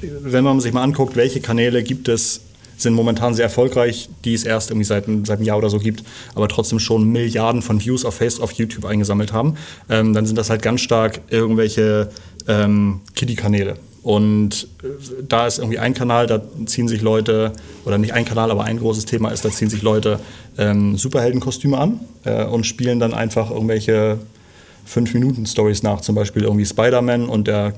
wenn 0.00 0.44
man 0.44 0.60
sich 0.60 0.72
mal 0.72 0.82
anguckt, 0.82 1.14
welche 1.14 1.42
Kanäle 1.42 1.82
gibt 1.82 2.08
es 2.08 2.40
sind 2.76 2.94
momentan 2.94 3.34
sehr 3.34 3.44
erfolgreich, 3.44 4.08
die 4.24 4.34
es 4.34 4.44
erst 4.44 4.70
irgendwie 4.70 4.84
seit, 4.84 5.04
seit 5.24 5.38
einem 5.38 5.46
Jahr 5.46 5.58
oder 5.58 5.70
so 5.70 5.78
gibt, 5.78 6.04
aber 6.34 6.48
trotzdem 6.48 6.78
schon 6.78 7.10
Milliarden 7.10 7.62
von 7.62 7.84
Views 7.84 8.04
auf 8.04 8.14
Facebook, 8.14 8.44
auf 8.44 8.52
YouTube 8.52 8.84
eingesammelt 8.84 9.32
haben, 9.32 9.56
ähm, 9.88 10.12
dann 10.12 10.26
sind 10.26 10.36
das 10.36 10.50
halt 10.50 10.62
ganz 10.62 10.80
stark 10.80 11.20
irgendwelche 11.30 12.10
ähm, 12.48 13.00
Kiddie-Kanäle. 13.14 13.76
Und 14.02 14.68
äh, 14.84 14.86
da 15.28 15.48
ist 15.48 15.58
irgendwie 15.58 15.80
ein 15.80 15.92
Kanal, 15.92 16.28
da 16.28 16.40
ziehen 16.66 16.86
sich 16.86 17.02
Leute, 17.02 17.52
oder 17.84 17.98
nicht 17.98 18.12
ein 18.12 18.24
Kanal, 18.24 18.50
aber 18.52 18.64
ein 18.64 18.78
großes 18.78 19.04
Thema 19.04 19.30
ist, 19.30 19.44
da 19.44 19.50
ziehen 19.50 19.68
sich 19.68 19.82
Leute 19.82 20.20
ähm, 20.58 20.96
Superheldenkostüme 20.96 21.76
an 21.76 22.00
äh, 22.24 22.44
und 22.44 22.66
spielen 22.66 23.00
dann 23.00 23.14
einfach 23.14 23.50
irgendwelche 23.50 24.18
5-Minuten-Stories 24.86 25.82
nach, 25.82 26.00
zum 26.00 26.14
Beispiel 26.14 26.44
irgendwie 26.44 26.64
Spider-Man 26.64 27.28
und 27.28 27.46
der 27.46 27.72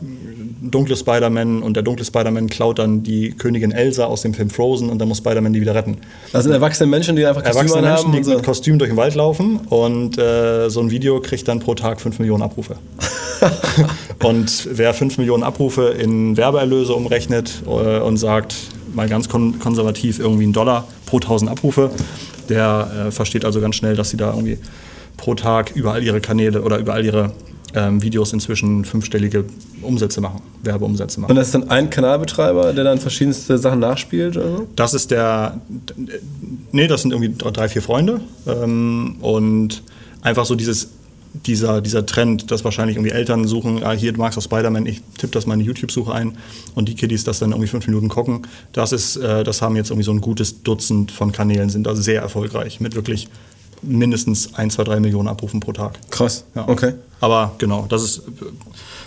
dunkle 0.60 0.96
Spider-Man 0.96 1.62
und 1.62 1.74
der 1.74 1.82
dunkle 1.82 2.04
Spider-Man 2.04 2.48
klaut 2.48 2.78
dann 2.78 3.02
die 3.02 3.30
Königin 3.30 3.72
Elsa 3.72 4.04
aus 4.04 4.22
dem 4.22 4.34
Film 4.34 4.50
Frozen 4.50 4.90
und 4.90 4.98
dann 4.98 5.08
muss 5.08 5.18
Spider-Man 5.18 5.52
die 5.52 5.60
wieder 5.60 5.74
retten. 5.74 5.98
Das 6.32 6.44
sind 6.44 6.52
erwachsene 6.52 6.88
Menschen, 6.88 7.16
die 7.16 7.24
einfach 7.24 7.42
Kostüme 7.42 7.60
erwachsene 7.60 7.88
Menschen, 7.88 8.12
die 8.12 8.22
so. 8.24 8.34
mit 8.34 8.44
Kostüm 8.44 8.78
durch 8.78 8.90
den 8.90 8.96
Wald 8.96 9.14
laufen 9.14 9.58
und 9.68 10.18
äh, 10.18 10.68
so 10.68 10.80
ein 10.80 10.90
Video 10.90 11.20
kriegt 11.20 11.48
dann 11.48 11.60
pro 11.60 11.74
Tag 11.74 12.00
5 12.00 12.18
Millionen 12.18 12.42
Abrufe. 12.42 12.76
und 14.24 14.68
wer 14.72 14.92
5 14.94 15.18
Millionen 15.18 15.42
Abrufe 15.42 15.88
in 15.88 16.36
Werbeerlöse 16.36 16.92
umrechnet 16.92 17.62
äh, 17.66 18.00
und 18.00 18.16
sagt, 18.16 18.54
mal 18.94 19.08
ganz 19.08 19.28
kon 19.28 19.58
konservativ 19.58 20.18
irgendwie 20.18 20.44
einen 20.44 20.52
Dollar 20.52 20.86
pro 21.06 21.16
1000 21.16 21.50
Abrufe, 21.50 21.90
der 22.48 23.06
äh, 23.08 23.10
versteht 23.10 23.44
also 23.44 23.60
ganz 23.60 23.76
schnell, 23.76 23.96
dass 23.96 24.10
sie 24.10 24.16
da 24.16 24.30
irgendwie 24.30 24.58
pro 25.18 25.34
Tag 25.34 25.76
über 25.76 25.92
all 25.92 26.02
ihre 26.02 26.22
Kanäle 26.22 26.62
oder 26.62 26.78
über 26.78 26.94
all 26.94 27.04
ihre 27.04 27.32
ähm, 27.75 28.02
Videos 28.02 28.32
inzwischen 28.32 28.87
fünfstellige 28.87 29.44
Umsätze 29.82 30.22
machen, 30.22 30.40
Werbeumsätze 30.62 31.20
machen. 31.20 31.32
Und 31.32 31.37
das 31.37 31.48
ist 31.48 31.54
dann 31.54 31.68
ein 31.68 31.90
Kanalbetreiber, 31.90 32.72
der 32.72 32.84
dann 32.84 32.98
verschiedenste 32.98 33.58
Sachen 33.58 33.80
nachspielt? 33.80 34.38
Oder 34.38 34.56
so? 34.56 34.68
Das 34.75 34.94
ist 34.94 35.10
der, 35.10 35.60
nee, 36.72 36.87
das 36.87 37.02
sind 37.02 37.12
irgendwie 37.12 37.34
drei, 37.37 37.68
vier 37.68 37.82
Freunde 37.82 38.22
ähm, 38.46 39.16
und 39.20 39.82
einfach 40.22 40.46
so 40.46 40.54
dieses 40.54 40.88
dieser, 41.46 41.80
dieser 41.80 42.06
Trend, 42.06 42.50
dass 42.50 42.64
wahrscheinlich 42.64 42.96
irgendwie 42.96 43.14
Eltern 43.14 43.46
suchen, 43.46 43.82
ah, 43.84 43.92
hier, 43.92 44.12
du 44.12 44.18
magst 44.18 44.38
auch 44.38 44.42
Spider-Man, 44.42 44.87
ich 44.87 45.02
tippe 45.18 45.32
das 45.32 45.46
mal 45.46 45.54
in 45.54 45.60
die 45.60 45.66
YouTube-Suche 45.66 46.12
ein 46.12 46.38
und 46.75 46.88
die 46.88 46.94
Kiddies 46.94 47.25
das 47.25 47.38
dann 47.38 47.50
irgendwie 47.50 47.68
fünf 47.68 47.87
Minuten 47.87 48.08
gucken. 48.08 48.46
Das 48.72 48.92
ist, 48.92 49.16
äh, 49.16 49.44
das 49.44 49.62
haben 49.62 49.76
jetzt 49.76 49.90
irgendwie 49.90 50.04
so 50.04 50.12
ein 50.12 50.20
gutes 50.20 50.62
Dutzend 50.62 51.12
von 51.12 51.30
Kanälen, 51.30 51.68
sind 51.68 51.87
da 51.87 51.94
sehr 51.94 52.22
erfolgreich 52.22 52.80
mit 52.80 52.94
wirklich 52.94 53.28
mindestens 53.82 54.54
1, 54.54 54.75
2, 54.75 54.85
3 54.85 55.00
Millionen 55.00 55.28
Abrufen 55.28 55.61
pro 55.61 55.73
Tag. 55.73 55.99
Krass. 56.11 56.44
Ja. 56.54 56.68
Okay. 56.68 56.94
Aber 57.20 57.52
genau, 57.58 57.87
das 57.88 58.02
ist 58.02 58.23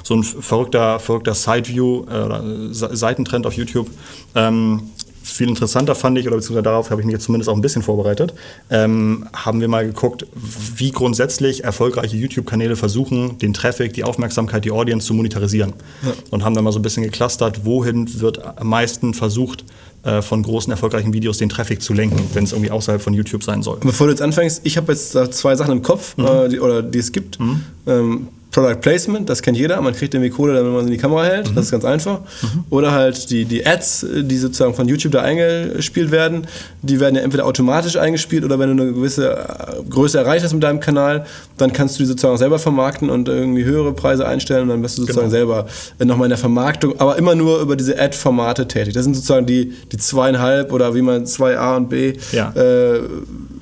so 0.04 0.16
ein 0.16 0.24
verrückter, 0.24 1.00
verrückter 1.00 1.34
Side-View 1.34 2.06
äh, 2.10 2.24
oder 2.24 2.44
Seitentrend 2.72 3.46
auf 3.46 3.54
YouTube. 3.54 3.90
Ähm, 4.36 4.90
viel 5.24 5.48
interessanter 5.48 5.96
fand 5.96 6.18
ich, 6.18 6.28
oder 6.28 6.36
beziehungsweise 6.36 6.64
darauf 6.64 6.90
habe 6.90 7.02
ich 7.02 7.06
mich 7.06 7.14
jetzt 7.14 7.26
zumindest 7.26 7.50
auch 7.50 7.56
ein 7.56 7.62
bisschen 7.62 7.82
vorbereitet, 7.82 8.34
ähm, 8.70 9.28
haben 9.34 9.62
wir 9.62 9.68
mal 9.68 9.86
geguckt, 9.86 10.26
wie 10.34 10.92
grundsätzlich 10.92 11.64
erfolgreiche 11.64 12.18
YouTube-Kanäle 12.18 12.76
versuchen, 12.76 13.38
den 13.38 13.54
Traffic, 13.54 13.94
die 13.94 14.04
Aufmerksamkeit, 14.04 14.66
die 14.66 14.72
Audience 14.72 15.08
zu 15.08 15.14
monetarisieren. 15.14 15.74
Ja. 16.04 16.14
Und 16.32 16.44
haben 16.44 16.56
dann 16.56 16.64
mal 16.64 16.72
so 16.72 16.80
ein 16.80 16.84
bisschen 16.84 17.04
geclustert, 17.04 17.66
wohin 17.66 18.20
wird 18.20 18.42
am 18.58 18.68
meisten 18.68 19.14
versucht, 19.14 19.64
äh, 20.04 20.22
von 20.22 20.44
großen 20.44 20.72
erfolgreichen 20.72 21.14
Videos 21.14 21.38
den 21.38 21.50
Traffic 21.50 21.82
zu 21.82 21.94
lenken, 21.94 22.20
wenn 22.34 22.44
es 22.44 22.52
irgendwie 22.52 22.72
außerhalb 22.72 23.02
von 23.02 23.14
YouTube 23.14 23.44
sein 23.44 23.62
soll. 23.62 23.78
Bevor 23.82 24.08
du 24.08 24.12
jetzt 24.14 24.22
anfängst, 24.22 24.62
ich 24.64 24.78
habe 24.78 24.92
jetzt 24.92 25.12
zwei 25.12 25.56
Sachen 25.56 25.72
im 25.72 25.82
Kopf, 25.82 26.18
mhm. 26.18 26.26
äh, 26.26 26.50
die, 26.50 26.60
oder 26.60 26.82
die 26.82 27.00
es 27.00 27.12
gibt. 27.12 27.40
Mhm. 27.40 27.64
Ähm, 27.86 28.28
Product 28.52 28.82
Placement, 28.82 29.30
das 29.30 29.42
kennt 29.42 29.58
jeder, 29.58 29.82
man 29.82 29.94
kriegt 29.96 30.14
irgendwie 30.14 30.30
Kohle, 30.30 30.54
damit 30.54 30.72
man 30.72 30.82
es 30.82 30.88
in 30.88 30.92
die 30.92 30.98
Kamera 30.98 31.24
hält, 31.24 31.50
mhm. 31.50 31.56
das 31.56 31.66
ist 31.66 31.72
ganz 31.72 31.86
einfach. 31.86 32.20
Mhm. 32.20 32.66
Oder 32.70 32.92
halt 32.92 33.30
die, 33.30 33.46
die 33.46 33.66
Ads, 33.66 34.06
die 34.24 34.38
sozusagen 34.38 34.74
von 34.74 34.88
YouTube 34.88 35.14
da 35.14 35.22
eingespielt 35.22 36.12
werden, 36.12 36.48
die 36.82 37.00
werden 37.00 37.16
ja 37.16 37.22
entweder 37.22 37.46
automatisch 37.46 37.96
eingespielt 37.96 38.44
oder 38.44 38.60
wenn 38.60 38.76
du 38.76 38.84
eine 38.84 38.94
gewisse 38.94 39.32
äh, 39.32 39.90
Größe 39.90 40.18
erreicht 40.18 40.44
hast 40.44 40.54
mit 40.54 40.64
deinem 40.64 40.82
Kanal, 40.82 41.26
dann 41.58 41.72
kannst 41.72 41.96
du 41.98 42.04
die 42.04 42.08
sozusagen 42.08 42.38
selber 42.38 42.60
vermarkten 42.60 43.10
und 43.10 43.30
irgendwie 43.30 43.64
höhere 43.64 43.94
Preise 43.94 44.28
einstellen 44.28 44.64
und 44.64 44.70
dann 44.70 44.82
bist 44.82 44.98
du 44.98 45.04
sozusagen 45.04 45.30
genau. 45.30 45.38
selber 45.38 45.66
nochmal 46.00 46.26
in 46.26 46.32
der 46.32 46.38
Vermarktung, 46.38 47.00
aber 47.00 47.18
immer 47.18 47.36
nur 47.36 47.62
über 47.62 47.78
diese 47.78 47.98
Ad-Formate 47.98 48.68
tätig. 48.68 48.94
Das 48.94 49.06
sind 49.06 49.16
sozusagen 49.16 49.46
die, 49.46 49.74
die 49.92 49.98
zweieinhalb 49.98 50.74
oder 50.74 50.94
wie 50.94 51.02
man 51.02 51.26
zwei 51.26 51.58
A 51.58 51.78
und 51.78 51.90
B 51.90 52.16
ja. 52.34 52.52
äh, 52.56 53.02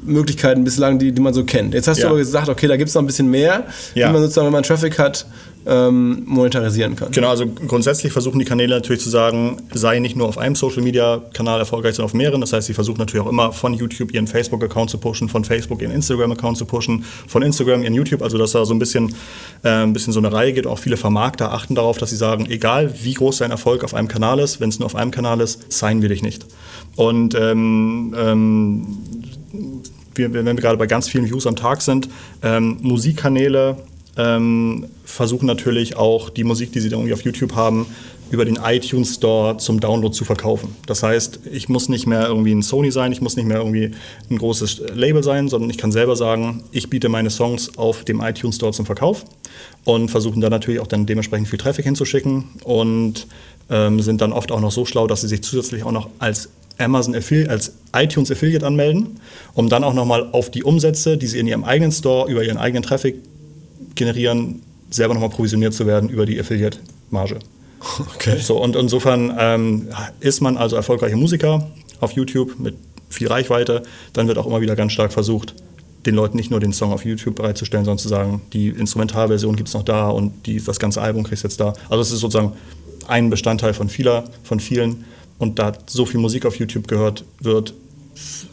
Möglichkeiten 0.09 0.63
bislang, 0.63 0.99
die, 0.99 1.11
die 1.11 1.21
man 1.21 1.33
so 1.33 1.43
kennt. 1.43 1.73
Jetzt 1.73 1.87
hast 1.87 1.99
ja. 1.99 2.05
du 2.05 2.09
aber 2.09 2.19
gesagt, 2.19 2.49
okay, 2.49 2.67
da 2.67 2.77
gibt 2.77 2.89
es 2.89 2.95
noch 2.95 3.01
ein 3.01 3.07
bisschen 3.07 3.29
mehr, 3.29 3.65
ja. 3.95 4.09
wie 4.09 4.13
man 4.13 4.21
sozusagen, 4.21 4.47
wenn 4.47 4.53
man 4.53 4.63
Traffic 4.63 4.97
hat, 4.99 5.25
ähm, 5.65 6.23
monetarisieren 6.25 6.95
kann. 6.95 7.11
Genau, 7.11 7.29
also 7.29 7.45
grundsätzlich 7.45 8.13
versuchen 8.13 8.39
die 8.39 8.45
Kanäle 8.45 8.75
natürlich 8.75 9.03
zu 9.03 9.09
sagen, 9.09 9.57
sei 9.71 9.99
nicht 9.99 10.15
nur 10.15 10.27
auf 10.27 10.37
einem 10.37 10.55
Social 10.55 10.81
Media 10.81 11.21
Kanal 11.33 11.59
erfolgreich, 11.59 11.95
sondern 11.95 12.09
auf 12.09 12.13
mehreren. 12.13 12.41
Das 12.41 12.53
heißt, 12.53 12.67
sie 12.67 12.73
versuchen 12.73 12.97
natürlich 12.97 13.25
auch 13.25 13.29
immer 13.29 13.51
von 13.51 13.73
YouTube 13.73 14.13
ihren 14.13 14.27
Facebook-Account 14.27 14.89
zu 14.89 14.97
pushen, 14.97 15.29
von 15.29 15.43
Facebook 15.43 15.81
ihren 15.81 15.91
Instagram-Account 15.91 16.57
zu 16.57 16.65
pushen, 16.65 17.03
von 17.27 17.43
Instagram 17.43 17.83
ihren 17.83 17.93
YouTube, 17.93 18.21
also 18.21 18.37
dass 18.37 18.53
da 18.53 18.65
so 18.65 18.73
ein 18.73 18.79
bisschen, 18.79 19.13
äh, 19.63 19.69
ein 19.69 19.93
bisschen 19.93 20.13
so 20.13 20.19
eine 20.19 20.31
Reihe 20.31 20.53
geht. 20.53 20.65
Auch 20.65 20.79
viele 20.79 20.97
Vermarkter 20.97 21.51
achten 21.51 21.75
darauf, 21.75 21.97
dass 21.97 22.09
sie 22.09 22.17
sagen, 22.17 22.47
egal 22.49 22.93
wie 23.03 23.13
groß 23.13 23.39
dein 23.39 23.51
Erfolg 23.51 23.83
auf 23.83 23.93
einem 23.93 24.07
Kanal 24.07 24.39
ist, 24.39 24.59
wenn 24.59 24.69
es 24.69 24.79
nur 24.79 24.85
auf 24.85 24.95
einem 24.95 25.11
Kanal 25.11 25.41
ist, 25.41 25.71
signen 25.71 26.01
wir 26.01 26.09
dich 26.09 26.23
nicht. 26.23 26.45
Und 26.95 27.35
ähm, 27.35 28.15
ähm, 28.17 28.87
wir, 30.15 30.33
wenn 30.33 30.45
wir 30.45 30.55
gerade 30.55 30.77
bei 30.77 30.87
ganz 30.87 31.07
vielen 31.07 31.25
Views 31.25 31.47
am 31.47 31.55
Tag 31.55 31.81
sind, 31.81 32.09
ähm, 32.41 32.77
Musikkanäle 32.81 33.77
ähm, 34.17 34.87
versuchen 35.05 35.45
natürlich 35.45 35.95
auch 35.95 36.29
die 36.29 36.43
Musik, 36.43 36.71
die 36.71 36.79
sie 36.79 36.89
irgendwie 36.89 37.13
auf 37.13 37.21
YouTube 37.21 37.55
haben, 37.55 37.85
über 38.31 38.45
den 38.45 38.59
iTunes 38.63 39.15
Store 39.15 39.57
zum 39.57 39.79
Download 39.79 40.13
zu 40.13 40.23
verkaufen. 40.23 40.75
Das 40.85 41.01
heißt, 41.03 41.39
ich 41.51 41.67
muss 41.69 41.89
nicht 41.89 42.05
mehr 42.05 42.27
irgendwie 42.27 42.53
ein 42.53 42.61
Sony 42.61 42.91
sein, 42.91 43.11
ich 43.11 43.21
muss 43.21 43.35
nicht 43.35 43.47
mehr 43.47 43.57
irgendwie 43.57 43.91
ein 44.29 44.37
großes 44.37 44.83
Label 44.93 45.23
sein, 45.23 45.47
sondern 45.47 45.69
ich 45.69 45.77
kann 45.77 45.91
selber 45.91 46.15
sagen, 46.15 46.63
ich 46.71 46.89
biete 46.89 47.09
meine 47.09 47.29
Songs 47.29 47.77
auf 47.77 48.03
dem 48.03 48.21
iTunes 48.21 48.57
Store 48.57 48.71
zum 48.71 48.85
Verkauf 48.85 49.25
und 49.83 50.09
versuchen 50.09 50.41
da 50.41 50.49
natürlich 50.49 50.79
auch 50.79 50.87
dann 50.87 51.05
dementsprechend 51.05 51.47
viel 51.47 51.57
Traffic 51.59 51.85
hinzuschicken 51.85 52.43
und 52.63 53.25
ähm, 53.69 53.99
sind 53.99 54.21
dann 54.21 54.33
oft 54.33 54.51
auch 54.51 54.61
noch 54.61 54.71
so 54.71 54.85
schlau, 54.85 55.07
dass 55.07 55.21
sie 55.21 55.27
sich 55.27 55.41
zusätzlich 55.41 55.83
auch 55.83 55.91
noch 55.91 56.09
als 56.19 56.49
Amazon 56.79 57.15
Affiliate, 57.15 57.49
als 57.49 57.73
iTunes 57.95 58.31
Affiliate 58.31 58.65
anmelden, 58.65 59.19
um 59.53 59.69
dann 59.69 59.83
auch 59.83 59.93
nochmal 59.93 60.29
auf 60.31 60.49
die 60.49 60.63
Umsätze, 60.63 61.17
die 61.17 61.27
sie 61.27 61.39
in 61.39 61.47
ihrem 61.47 61.63
eigenen 61.63 61.91
Store 61.91 62.29
über 62.29 62.43
ihren 62.43 62.57
eigenen 62.57 62.83
Traffic 62.83 63.15
generieren, 63.95 64.61
selber 64.89 65.13
nochmal 65.13 65.29
provisioniert 65.29 65.73
zu 65.73 65.85
werden 65.85 66.09
über 66.09 66.25
die 66.25 66.39
Affiliate-Marge. 66.39 67.39
Okay. 68.15 68.37
So, 68.39 68.61
und 68.61 68.75
insofern 68.75 69.33
ähm, 69.37 69.87
ist 70.19 70.41
man 70.41 70.57
also 70.57 70.75
erfolgreicher 70.75 71.15
Musiker 71.15 71.69
auf 71.99 72.11
YouTube 72.13 72.59
mit 72.59 72.75
viel 73.09 73.27
Reichweite, 73.27 73.83
dann 74.13 74.27
wird 74.27 74.37
auch 74.37 74.45
immer 74.45 74.61
wieder 74.61 74.75
ganz 74.75 74.91
stark 74.91 75.11
versucht, 75.13 75.55
den 76.05 76.15
Leuten 76.15 76.37
nicht 76.37 76.51
nur 76.51 76.59
den 76.59 76.73
Song 76.73 76.93
auf 76.93 77.03
YouTube 77.05 77.35
bereitzustellen, 77.35 77.85
sondern 77.85 77.99
zu 77.99 78.07
sagen, 78.07 78.41
die 78.53 78.69
Instrumentalversion 78.69 79.55
gibt 79.55 79.69
es 79.69 79.73
noch 79.73 79.83
da 79.83 80.09
und 80.09 80.45
die, 80.45 80.63
das 80.63 80.79
ganze 80.79 81.01
Album 81.01 81.23
kriegst 81.23 81.43
du 81.43 81.47
jetzt 81.47 81.59
da. 81.59 81.73
Also 81.89 82.01
es 82.01 82.11
ist 82.11 82.19
sozusagen 82.19 82.53
ein 83.07 83.29
Bestandteil 83.29 83.73
von, 83.73 83.89
vieler, 83.89 84.25
von 84.43 84.59
vielen 84.59 85.05
und 85.39 85.57
da 85.57 85.71
so 85.87 86.05
viel 86.05 86.19
Musik 86.19 86.45
auf 86.45 86.55
YouTube 86.55 86.87
gehört 86.87 87.23
wird, 87.39 87.73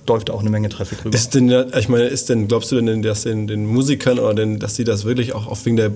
läuft 0.06 0.30
auch 0.30 0.40
eine 0.40 0.50
Menge 0.50 0.68
Traffic 0.68 1.04
rüber. 1.04 1.14
Ist 1.14 1.34
denn, 1.34 1.50
ich 1.76 1.88
meine, 1.88 2.04
ist 2.04 2.28
denn, 2.30 2.48
glaubst 2.48 2.72
du 2.72 2.80
denn, 2.80 3.02
dass 3.02 3.22
den, 3.22 3.46
den 3.46 3.66
Musikern 3.66 4.18
oder 4.18 4.34
denn, 4.34 4.58
dass 4.58 4.76
sie 4.76 4.84
das 4.84 5.04
wirklich 5.04 5.34
auch, 5.34 5.46
wegen 5.64 5.76
der 5.76 5.92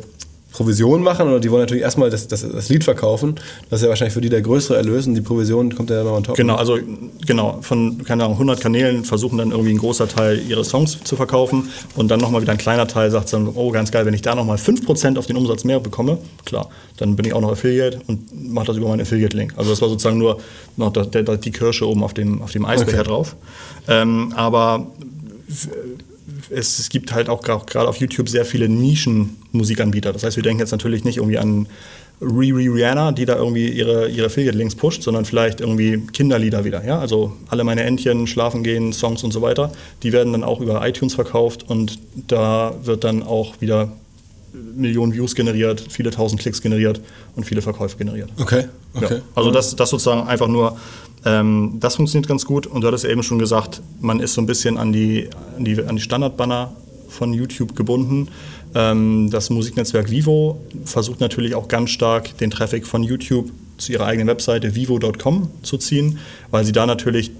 Provision 0.52 1.02
machen 1.02 1.28
oder 1.28 1.40
die 1.40 1.50
wollen 1.50 1.62
natürlich 1.62 1.82
erstmal 1.82 2.10
das, 2.10 2.28
das, 2.28 2.40
das, 2.40 2.68
Lied 2.68 2.84
verkaufen. 2.84 3.36
Das 3.68 3.80
ist 3.80 3.84
ja 3.84 3.88
wahrscheinlich 3.88 4.14
für 4.14 4.20
die 4.20 4.28
der 4.28 4.42
größere 4.42 4.76
Erlös 4.76 5.06
und 5.06 5.14
die 5.14 5.20
Provision 5.20 5.74
kommt 5.74 5.90
ja 5.90 6.02
noch 6.02 6.12
on 6.12 6.24
top. 6.24 6.36
Genau, 6.36 6.56
also 6.56 6.78
genau, 7.26 7.58
von 7.60 8.02
keine 8.04 8.24
Ahnung, 8.24 8.34
100 8.34 8.60
Kanälen 8.60 9.04
versuchen 9.04 9.38
dann 9.38 9.52
irgendwie 9.52 9.70
ein 9.70 9.78
großer 9.78 10.08
Teil 10.08 10.40
ihre 10.46 10.64
Songs 10.64 10.98
zu 11.04 11.16
verkaufen 11.16 11.70
und 11.96 12.10
dann 12.10 12.20
nochmal 12.20 12.42
wieder 12.42 12.52
ein 12.52 12.58
kleiner 12.58 12.86
Teil 12.86 13.10
sagt 13.10 13.32
dann, 13.32 13.48
oh 13.54 13.70
ganz 13.70 13.90
geil, 13.90 14.06
wenn 14.06 14.14
ich 14.14 14.22
da 14.22 14.34
nochmal 14.34 14.56
5% 14.56 15.18
auf 15.18 15.26
den 15.26 15.36
Umsatz 15.36 15.64
mehr 15.64 15.80
bekomme, 15.80 16.18
klar, 16.44 16.68
dann 16.96 17.16
bin 17.16 17.26
ich 17.26 17.32
auch 17.32 17.40
noch 17.40 17.52
Affiliate 17.52 18.00
und 18.06 18.50
mache 18.50 18.66
das 18.66 18.76
über 18.76 18.88
meinen 18.88 19.02
Affiliate-Link. 19.02 19.54
Also 19.56 19.70
das 19.70 19.80
war 19.80 19.88
sozusagen 19.88 20.18
nur 20.18 20.38
noch 20.76 20.92
die 20.92 21.50
Kirsche 21.50 21.86
oben 21.86 22.02
auf 22.02 22.14
dem, 22.14 22.42
auf 22.42 22.52
dem 22.52 22.64
Eisbecher 22.64 23.00
okay. 23.00 23.08
drauf. 23.08 23.36
Ähm, 23.88 24.32
aber 24.34 24.86
es, 26.50 26.78
es 26.78 26.88
gibt 26.88 27.12
halt 27.12 27.28
auch 27.28 27.42
gerade 27.42 27.88
auf 27.88 27.96
YouTube 27.96 28.28
sehr 28.28 28.44
viele 28.44 28.68
Nischen-Musikanbieter. 28.68 30.12
Das 30.12 30.22
heißt, 30.24 30.36
wir 30.36 30.42
denken 30.42 30.60
jetzt 30.60 30.72
natürlich 30.72 31.04
nicht 31.04 31.18
irgendwie 31.18 31.38
an 31.38 31.66
Riri 32.20 32.68
Rihanna, 32.68 33.12
die 33.12 33.24
da 33.24 33.36
irgendwie 33.36 33.68
ihre, 33.68 34.08
ihre 34.08 34.26
Affiliate-Links 34.26 34.74
pusht, 34.74 35.02
sondern 35.02 35.24
vielleicht 35.24 35.60
irgendwie 35.60 35.98
Kinderlieder 36.12 36.64
wieder. 36.64 36.84
Ja? 36.84 36.98
Also 36.98 37.32
alle 37.48 37.64
meine 37.64 37.82
Entchen, 37.82 38.26
Schlafen 38.26 38.62
gehen, 38.62 38.92
Songs 38.92 39.24
und 39.24 39.32
so 39.32 39.40
weiter, 39.40 39.72
die 40.02 40.12
werden 40.12 40.32
dann 40.32 40.44
auch 40.44 40.60
über 40.60 40.86
iTunes 40.86 41.14
verkauft 41.14 41.64
und 41.68 41.98
da 42.28 42.74
wird 42.82 43.04
dann 43.04 43.22
auch 43.22 43.60
wieder 43.60 43.90
Millionen 44.52 45.12
Views 45.12 45.34
generiert, 45.34 45.84
viele 45.88 46.10
tausend 46.10 46.40
Klicks 46.40 46.60
generiert 46.60 47.00
und 47.36 47.44
viele 47.44 47.62
Verkäufe 47.62 47.96
generiert. 47.96 48.30
Okay, 48.38 48.64
okay. 48.94 49.14
Ja, 49.16 49.20
also 49.34 49.50
das, 49.50 49.76
das 49.76 49.90
sozusagen 49.90 50.26
einfach 50.26 50.48
nur 50.48 50.76
ähm, 51.24 51.76
das 51.80 51.96
funktioniert 51.96 52.28
ganz 52.28 52.44
gut 52.44 52.66
und 52.66 52.80
du 52.80 52.86
hattest 52.86 53.04
ja 53.04 53.10
eben 53.10 53.22
schon 53.22 53.38
gesagt, 53.38 53.82
man 54.00 54.20
ist 54.20 54.34
so 54.34 54.40
ein 54.40 54.46
bisschen 54.46 54.78
an 54.78 54.92
die, 54.92 55.28
an 55.56 55.64
die, 55.64 55.82
an 55.82 55.96
die 55.96 56.02
Standardbanner 56.02 56.72
von 57.08 57.34
YouTube 57.34 57.76
gebunden. 57.76 58.28
Ähm, 58.74 59.28
das 59.30 59.50
Musiknetzwerk 59.50 60.10
Vivo 60.10 60.60
versucht 60.84 61.20
natürlich 61.20 61.54
auch 61.54 61.68
ganz 61.68 61.90
stark 61.90 62.36
den 62.38 62.50
Traffic 62.50 62.86
von 62.86 63.02
YouTube 63.02 63.50
zu 63.76 63.92
ihrer 63.92 64.06
eigenen 64.06 64.28
Webseite 64.28 64.74
vivo.com 64.74 65.50
zu 65.62 65.76
ziehen, 65.76 66.18
weil 66.50 66.64
sie 66.64 66.72
da 66.72 66.86
natürlich 66.86 67.32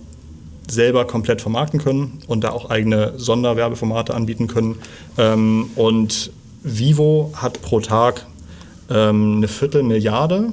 selber 0.69 1.07
komplett 1.07 1.41
vermarkten 1.41 1.81
können 1.81 2.23
und 2.27 2.45
da 2.45 2.51
auch 2.51 2.71
eigene 2.71 3.15
Sonderwerbeformate 3.17 4.15
anbieten 4.15 4.47
können. 4.47 4.77
Ähm, 5.19 5.71
und 5.75 6.33
Vivo 6.63 7.33
hat 7.35 7.63
pro 7.63 7.81
Tag 7.81 8.27
ähm, 8.91 9.37
eine 9.39 9.49
Viertelmilliarde 9.49 10.53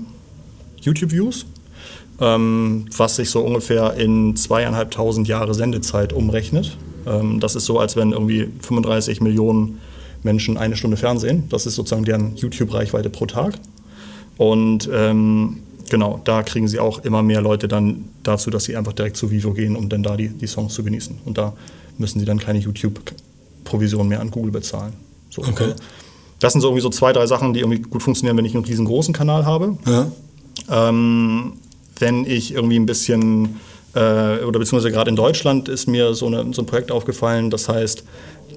YouTube-Views 0.82 1.46
ähm, 2.20 2.86
was 2.96 3.16
sich 3.18 3.30
so 3.30 3.42
ungefähr 3.42 3.94
in 3.96 4.36
zweieinhalbtausend 4.36 5.28
Jahre 5.28 5.54
Sendezeit 5.54 6.14
umrechnet. 6.14 6.78
Ähm, 7.06 7.40
das 7.40 7.56
ist 7.56 7.66
so, 7.66 7.80
als 7.80 7.96
wenn 7.96 8.12
irgendwie 8.12 8.50
35 8.62 9.22
Millionen 9.22 9.80
Menschen 10.24 10.58
eine 10.58 10.76
Stunde 10.76 10.98
Fernsehen. 10.98 11.44
Das 11.50 11.66
ist 11.66 11.76
sozusagen 11.76 12.06
deren 12.06 12.36
YouTube-Reichweite 12.36 13.10
pro 13.10 13.28
Tag. 13.28 13.56
Und 14.38 14.90
ähm, 14.92 15.58
genau, 15.90 16.22
da 16.24 16.44
kriegen 16.44 16.68
sie 16.68 16.80
auch 16.80 17.00
immer 17.00 17.22
mehr 17.22 17.42
Leute 17.42 17.68
dann 17.68 18.06
dazu, 18.24 18.50
dass 18.50 18.66
sie 18.66 18.76
einfach 18.76 18.94
direkt 18.94 19.18
zu 19.18 19.32
Vivo 19.32 19.54
gehen, 19.54 19.76
um 19.76 19.90
dann 19.90 20.04
da 20.04 20.18
die, 20.18 20.30
die 20.30 20.48
Songs 20.48 20.74
zu 20.74 20.84
genießen. 20.84 21.20
Und 21.26 21.38
da 21.38 21.54
müssen 21.98 22.20
sie 22.20 22.26
dann 22.26 22.40
keine 22.40 22.60
YouTube-Provision 22.60 24.08
mehr 24.08 24.22
an 24.22 24.32
Google 24.32 24.52
bezahlen. 24.52 24.94
So. 25.46 25.52
Okay. 25.52 25.74
Das 26.40 26.54
sind 26.54 26.62
so 26.62 26.68
irgendwie 26.68 26.82
so 26.82 26.90
zwei, 26.90 27.14
drei 27.14 27.26
Sachen, 27.26 27.54
die 27.54 27.62
irgendwie 27.62 27.82
gut 27.82 28.04
funktionieren, 28.04 28.38
wenn 28.38 28.46
ich 28.46 28.54
einen 28.54 28.66
riesengroßen 28.66 29.14
Kanal 29.14 29.46
habe. 29.46 29.78
Ja. 29.86 30.12
Ähm, 30.70 31.54
wenn 32.00 32.26
ich 32.26 32.54
irgendwie 32.54 32.78
ein 32.78 32.86
bisschen, 32.86 33.60
äh, 33.96 34.44
oder 34.44 34.60
beziehungsweise 34.60 34.92
gerade 34.92 35.10
in 35.10 35.16
Deutschland 35.16 35.68
ist 35.68 35.88
mir 35.88 36.14
so, 36.14 36.28
eine, 36.28 36.54
so 36.54 36.62
ein 36.62 36.66
Projekt 36.66 36.92
aufgefallen, 36.92 37.50
das 37.50 37.70
heißt 37.70 38.04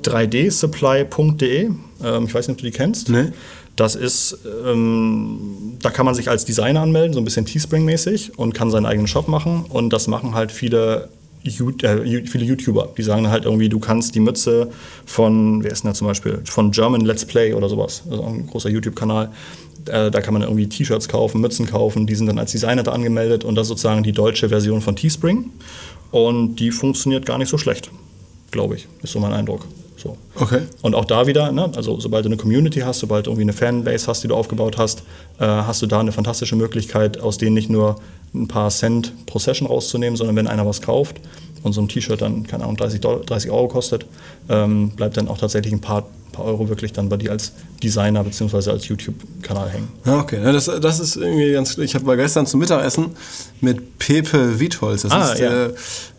3dsupply.de. 0.02 1.70
Ähm, 2.02 2.24
ich 2.26 2.34
weiß 2.34 2.48
nicht, 2.48 2.56
ob 2.56 2.58
du 2.58 2.64
die 2.64 2.70
kennst. 2.70 3.08
Nee. 3.08 3.32
Das 3.76 3.94
ist, 3.94 4.38
ähm, 4.66 5.78
da 5.80 5.90
kann 5.90 6.04
man 6.04 6.14
sich 6.14 6.28
als 6.28 6.44
Designer 6.44 6.82
anmelden, 6.82 7.14
so 7.14 7.20
ein 7.20 7.24
bisschen 7.24 7.46
Teespring-mäßig 7.46 8.36
und 8.36 8.52
kann 8.52 8.70
seinen 8.70 8.84
eigenen 8.84 9.06
Shop 9.06 9.26
machen. 9.26 9.64
Und 9.68 9.90
das 9.90 10.06
machen 10.06 10.34
halt 10.34 10.52
viele 10.52 11.08
viele 11.44 12.44
YouTuber, 12.44 12.92
die 12.96 13.02
sagen 13.02 13.28
halt 13.28 13.44
irgendwie, 13.44 13.68
du 13.68 13.78
kannst 13.78 14.14
die 14.14 14.20
Mütze 14.20 14.70
von, 15.06 15.62
wer 15.62 15.72
ist 15.72 15.84
denn 15.84 15.90
da 15.90 15.94
zum 15.94 16.06
Beispiel, 16.06 16.40
von 16.44 16.70
German 16.70 17.00
Let's 17.02 17.24
Play 17.24 17.54
oder 17.54 17.68
sowas, 17.68 18.02
also 18.10 18.22
ein 18.24 18.46
großer 18.46 18.68
YouTube-Kanal, 18.68 19.30
äh, 19.86 20.10
da 20.10 20.20
kann 20.20 20.34
man 20.34 20.42
irgendwie 20.42 20.68
T-Shirts 20.68 21.08
kaufen, 21.08 21.40
Mützen 21.40 21.66
kaufen, 21.66 22.06
die 22.06 22.14
sind 22.14 22.26
dann 22.26 22.38
als 22.38 22.52
Designer 22.52 22.82
da 22.82 22.92
angemeldet 22.92 23.44
und 23.44 23.54
das 23.54 23.64
ist 23.64 23.68
sozusagen 23.68 24.02
die 24.02 24.12
deutsche 24.12 24.48
Version 24.48 24.80
von 24.80 24.96
Teespring. 24.96 25.50
Und 26.10 26.56
die 26.56 26.72
funktioniert 26.72 27.24
gar 27.24 27.38
nicht 27.38 27.48
so 27.48 27.56
schlecht, 27.56 27.90
glaube 28.50 28.74
ich, 28.74 28.88
ist 29.02 29.12
so 29.12 29.20
mein 29.20 29.32
Eindruck. 29.32 29.64
Okay. 30.40 30.62
Und 30.80 30.94
auch 30.94 31.04
da 31.04 31.26
wieder, 31.26 31.52
ne, 31.52 31.70
also 31.76 32.00
sobald 32.00 32.24
du 32.24 32.30
eine 32.30 32.38
Community 32.38 32.80
hast, 32.80 33.00
sobald 33.00 33.26
du 33.26 33.30
irgendwie 33.30 33.42
eine 33.42 33.52
Fanbase 33.52 34.06
hast, 34.06 34.24
die 34.24 34.28
du 34.28 34.34
aufgebaut 34.34 34.78
hast, 34.78 35.00
äh, 35.38 35.44
hast 35.44 35.82
du 35.82 35.86
da 35.86 36.00
eine 36.00 36.12
fantastische 36.12 36.56
Möglichkeit, 36.56 37.20
aus 37.20 37.36
denen 37.36 37.54
nicht 37.54 37.68
nur 37.68 37.96
ein 38.34 38.48
paar 38.48 38.70
Cent 38.70 39.12
pro 39.26 39.38
Session 39.38 39.68
rauszunehmen, 39.68 40.16
sondern 40.16 40.36
wenn 40.36 40.46
einer 40.46 40.66
was 40.66 40.80
kauft 40.80 41.20
und 41.62 41.74
so 41.74 41.82
ein 41.82 41.88
T-Shirt 41.88 42.22
dann, 42.22 42.46
keine 42.46 42.64
Ahnung, 42.64 42.78
30, 42.78 43.00
30 43.00 43.50
Euro 43.50 43.68
kostet, 43.68 44.06
ähm, 44.48 44.90
bleibt 44.90 45.18
dann 45.18 45.28
auch 45.28 45.36
tatsächlich 45.36 45.74
ein 45.74 45.80
paar 45.82 46.06
ein 46.30 46.32
paar 46.32 46.44
Euro 46.44 46.68
wirklich 46.68 46.92
dann 46.92 47.08
bei 47.08 47.16
dir 47.16 47.32
als 47.32 47.52
Designer 47.82 48.22
bzw. 48.22 48.70
als 48.70 48.86
YouTube-Kanal 48.88 49.68
hängen. 49.70 49.88
Okay. 50.06 50.38
Das, 50.42 50.66
das 50.80 51.00
ist 51.00 51.16
irgendwie 51.16 51.52
ganz. 51.52 51.76
Ich 51.78 51.94
war 52.06 52.16
gestern 52.16 52.46
zum 52.46 52.60
Mittagessen 52.60 53.06
mit 53.60 53.98
Pepe 53.98 54.60
Wietholz. 54.60 55.02
Das 55.02 55.12
Ah, 55.12 55.32
ist 55.32 55.40
ja. 55.40 55.68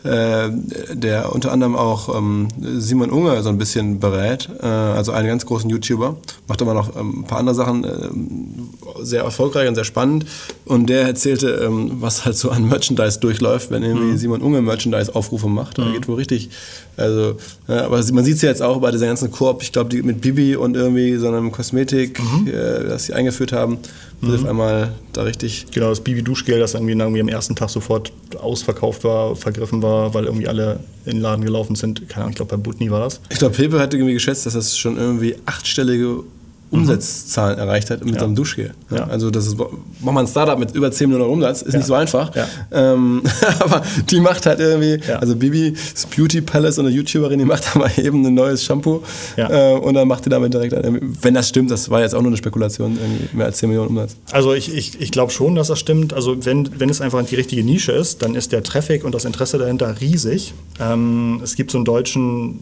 der, 0.04 0.46
äh, 0.48 0.52
der 0.96 1.34
unter 1.34 1.52
anderem 1.52 1.76
auch 1.76 2.16
ähm, 2.18 2.48
Simon 2.78 3.12
Unger 3.12 3.42
so 3.44 3.50
ein 3.50 3.58
bisschen 3.58 4.00
berät. 4.00 4.50
Äh, 4.62 4.66
also 4.66 5.12
einen 5.12 5.28
ganz 5.28 5.46
großen 5.46 5.70
YouTuber. 5.70 6.18
Macht 6.48 6.62
aber 6.62 6.74
noch 6.74 6.96
ähm, 6.96 7.22
ein 7.22 7.24
paar 7.26 7.38
andere 7.40 7.56
Sachen. 7.56 7.84
ähm, 7.84 8.70
sehr 9.02 9.24
erfolgreich 9.24 9.68
und 9.70 9.76
sehr 9.76 9.84
spannend. 9.84 10.26
Und 10.66 10.88
der 10.90 11.04
erzählte, 11.04 11.50
ähm, 11.66 11.98
was 12.02 12.26
halt 12.26 12.36
so 12.38 12.50
an 12.50 12.68
Merchandise 12.68 13.20
durchläuft, 13.20 13.72
wenn 13.72 13.84
irgendwie 13.84 14.18
Simon 14.18 14.42
Unger 14.42 14.62
Merchandise-Aufrufe 14.62 15.48
macht. 15.48 15.78
Da 15.78 15.92
geht 15.92 16.08
wohl 16.08 16.16
richtig. 16.16 16.50
Also, 16.98 17.38
aber 17.68 18.04
man 18.12 18.24
sieht 18.26 18.36
es 18.36 18.42
ja 18.42 18.50
jetzt 18.50 18.62
auch 18.62 18.80
bei 18.80 18.92
dieser 18.92 19.06
ganzen 19.08 19.32
Koop. 19.32 19.64
Ich 19.64 19.72
glaube, 19.72 19.90
die 19.90 20.01
mit 20.04 20.22
Bibi 20.22 20.56
und 20.56 20.76
irgendwie 20.76 21.16
so 21.16 21.28
einem 21.28 21.52
Kosmetik, 21.52 22.20
äh, 22.46 22.52
das 22.52 23.06
sie 23.06 23.14
eingeführt 23.14 23.52
haben, 23.52 23.80
wird 24.22 24.40
auf 24.40 24.46
einmal 24.48 24.94
da 25.14 25.24
richtig. 25.24 25.66
Genau, 25.72 25.90
das 25.90 26.02
Bibi-Duschgel, 26.02 26.60
das 26.60 26.76
irgendwie, 26.76 26.94
irgendwie 26.94 27.22
am 27.22 27.28
ersten 27.28 27.56
Tag 27.56 27.70
sofort 27.70 28.12
ausverkauft 28.40 29.04
war, 29.04 29.36
vergriffen 29.36 29.82
war, 29.82 30.14
weil 30.14 30.26
irgendwie 30.26 30.48
alle 30.48 30.80
in 31.06 31.14
den 31.14 31.22
Laden 31.22 31.44
gelaufen 31.44 31.76
sind. 31.76 32.08
Keine 32.08 32.26
Ahnung, 32.26 32.32
ich 32.32 32.36
glaube 32.36 32.56
bei 32.56 32.62
Butni 32.62 32.92
war 32.92 33.00
das. 33.02 33.20
Ich 33.30 33.40
glaube, 33.40 33.56
Pepe 33.56 33.80
hatte 33.80 33.98
irgendwie 33.98 34.14
geschätzt, 34.14 34.46
dass 34.46 34.54
das 34.54 34.78
schon 34.78 34.98
irgendwie 34.98 35.36
achtstellige 35.46 36.24
Umsatzzahlen 36.72 37.60
erreicht 37.60 37.90
hat 37.90 38.04
mit 38.04 38.14
Ja. 38.16 38.20
so 38.22 38.26
einem 38.26 38.36
Duschgel. 38.36 38.72
Ja. 38.90 39.04
Also 39.08 39.30
das 39.30 39.46
ist, 39.46 39.58
mach 40.00 40.14
mal 40.14 40.22
ein 40.22 40.28
Startup 40.28 40.58
mit 40.58 40.74
über 40.74 40.92
10 40.92 41.10
Millionen 41.10 41.30
Umsatz, 41.30 41.62
ist 41.62 41.74
Ja. 41.74 41.80
nicht 41.80 41.88
so 41.88 41.94
einfach. 41.94 42.32
Ähm, 42.72 43.22
aber 43.60 43.82
die 44.10 44.20
macht 44.22 44.46
halt 44.46 44.60
irgendwie, 44.60 45.00
also 45.16 45.36
Bibi, 45.36 45.74
das 45.94 46.06
Beauty 46.06 46.42
Palace 46.42 46.78
und 46.80 46.86
eine 46.88 46.96
YouTuberin, 46.96 47.40
die 47.40 47.46
macht 47.46 47.64
aber 47.76 47.98
eben 47.98 48.26
ein 48.26 48.34
neues 48.34 48.64
Shampoo 48.64 49.02
äh, 49.36 49.74
und 49.74 49.94
dann 49.96 50.08
macht 50.08 50.26
die 50.26 50.30
damit 50.30 50.54
direkt, 50.54 50.74
ein- 50.74 51.18
wenn 51.22 51.34
das 51.34 51.50
stimmt, 51.50 51.72
das 51.72 51.90
war 51.90 52.02
jetzt 52.02 52.16
auch 52.16 52.22
nur 52.22 52.30
eine 52.30 52.38
Spekulation, 52.38 52.98
mehr 53.34 53.48
als 53.48 53.58
10 53.58 53.70
Millionen 53.70 53.90
Umsatz. 53.90 54.16
Also 54.32 54.54
ich, 54.54 54.74
ich, 54.74 55.00
ich 55.02 55.12
glaube 55.12 55.32
schon, 55.32 55.56
dass 55.56 55.68
das 55.68 55.80
stimmt. 55.80 56.14
Also 56.14 56.46
wenn, 56.46 56.70
wenn 56.80 56.90
es 56.90 57.02
einfach 57.02 57.24
die 57.26 57.36
richtige 57.36 57.64
Nische 57.64 57.92
ist, 57.92 58.22
dann 58.22 58.34
ist 58.36 58.52
der 58.54 58.64
Traffic 58.64 59.04
und 59.04 59.14
das 59.14 59.26
Interesse 59.26 59.58
dahinter 59.58 60.00
riesig. 60.00 60.54
Ähm, 60.80 61.42
es 61.44 61.56
gibt 61.56 61.72
so 61.72 61.78
einen 61.78 61.86
deutschen 61.86 62.60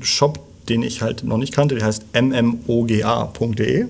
Shop, 0.00 0.38
den 0.68 0.82
ich 0.82 1.02
halt 1.02 1.24
noch 1.24 1.38
nicht 1.38 1.52
kannte, 1.54 1.74
der 1.74 1.86
heißt 1.86 2.04
mmoga.de. 2.14 3.86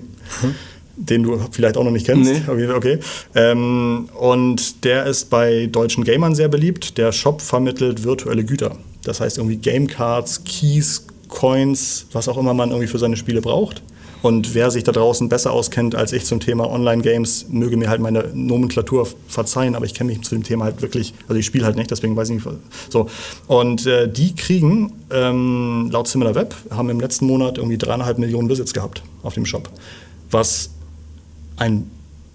Den 0.99 1.21
du 1.21 1.39
vielleicht 1.51 1.77
auch 1.77 1.83
noch 1.83 1.91
nicht 1.91 2.07
kennst. 2.07 2.31
Nee. 2.31 2.41
Okay. 2.47 2.67
okay. 2.69 2.99
Ähm, 3.35 4.09
und 4.19 4.83
der 4.83 5.05
ist 5.05 5.29
bei 5.29 5.67
deutschen 5.67 6.03
Gamern 6.03 6.33
sehr 6.33 6.47
beliebt. 6.47 6.97
Der 6.97 7.11
Shop 7.11 7.39
vermittelt 7.41 8.03
virtuelle 8.03 8.43
Güter. 8.43 8.77
Das 9.03 9.19
heißt 9.19 9.37
irgendwie 9.37 9.57
Gamecards, 9.57 10.43
Keys, 10.43 11.05
Coins, 11.27 12.07
was 12.13 12.27
auch 12.27 12.37
immer 12.37 12.55
man 12.55 12.69
irgendwie 12.69 12.87
für 12.87 12.97
seine 12.97 13.15
Spiele 13.15 13.41
braucht. 13.41 13.83
Und 14.21 14.55
wer 14.55 14.71
sich 14.71 14.83
da 14.83 14.91
draußen 14.91 15.29
besser 15.29 15.51
auskennt 15.51 15.95
als 15.95 16.11
ich 16.11 16.25
zum 16.25 16.39
Thema 16.39 16.69
Online-Games, 16.69 17.47
möge 17.49 17.77
mir 17.77 17.89
halt 17.89 18.01
meine 18.01 18.29
Nomenklatur 18.33 19.07
verzeihen, 19.27 19.75
aber 19.75 19.85
ich 19.85 19.93
kenne 19.93 20.11
mich 20.11 20.23
zu 20.23 20.35
dem 20.35 20.43
Thema 20.43 20.65
halt 20.65 20.81
wirklich, 20.81 21.13
also 21.27 21.39
ich 21.39 21.45
spiele 21.45 21.65
halt 21.65 21.75
nicht, 21.75 21.91
deswegen 21.91 22.15
weiß 22.15 22.29
ich 22.29 22.35
nicht. 22.43 22.47
So. 22.89 23.09
Und 23.47 23.85
äh, 23.85 24.11
die 24.11 24.35
kriegen 24.35 24.93
ähm, 25.11 25.89
laut 25.91 26.07
SimilarWeb, 26.07 26.55
haben 26.71 26.89
im 26.89 26.99
letzten 26.99 27.27
Monat 27.27 27.57
irgendwie 27.57 27.77
dreieinhalb 27.77 28.17
Millionen 28.17 28.49
Visits 28.49 28.73
gehabt 28.73 29.03
auf 29.23 29.35
dem 29.35 29.45
Shop. 29.45 29.69
Was 30.31 30.71
ein 31.57 31.89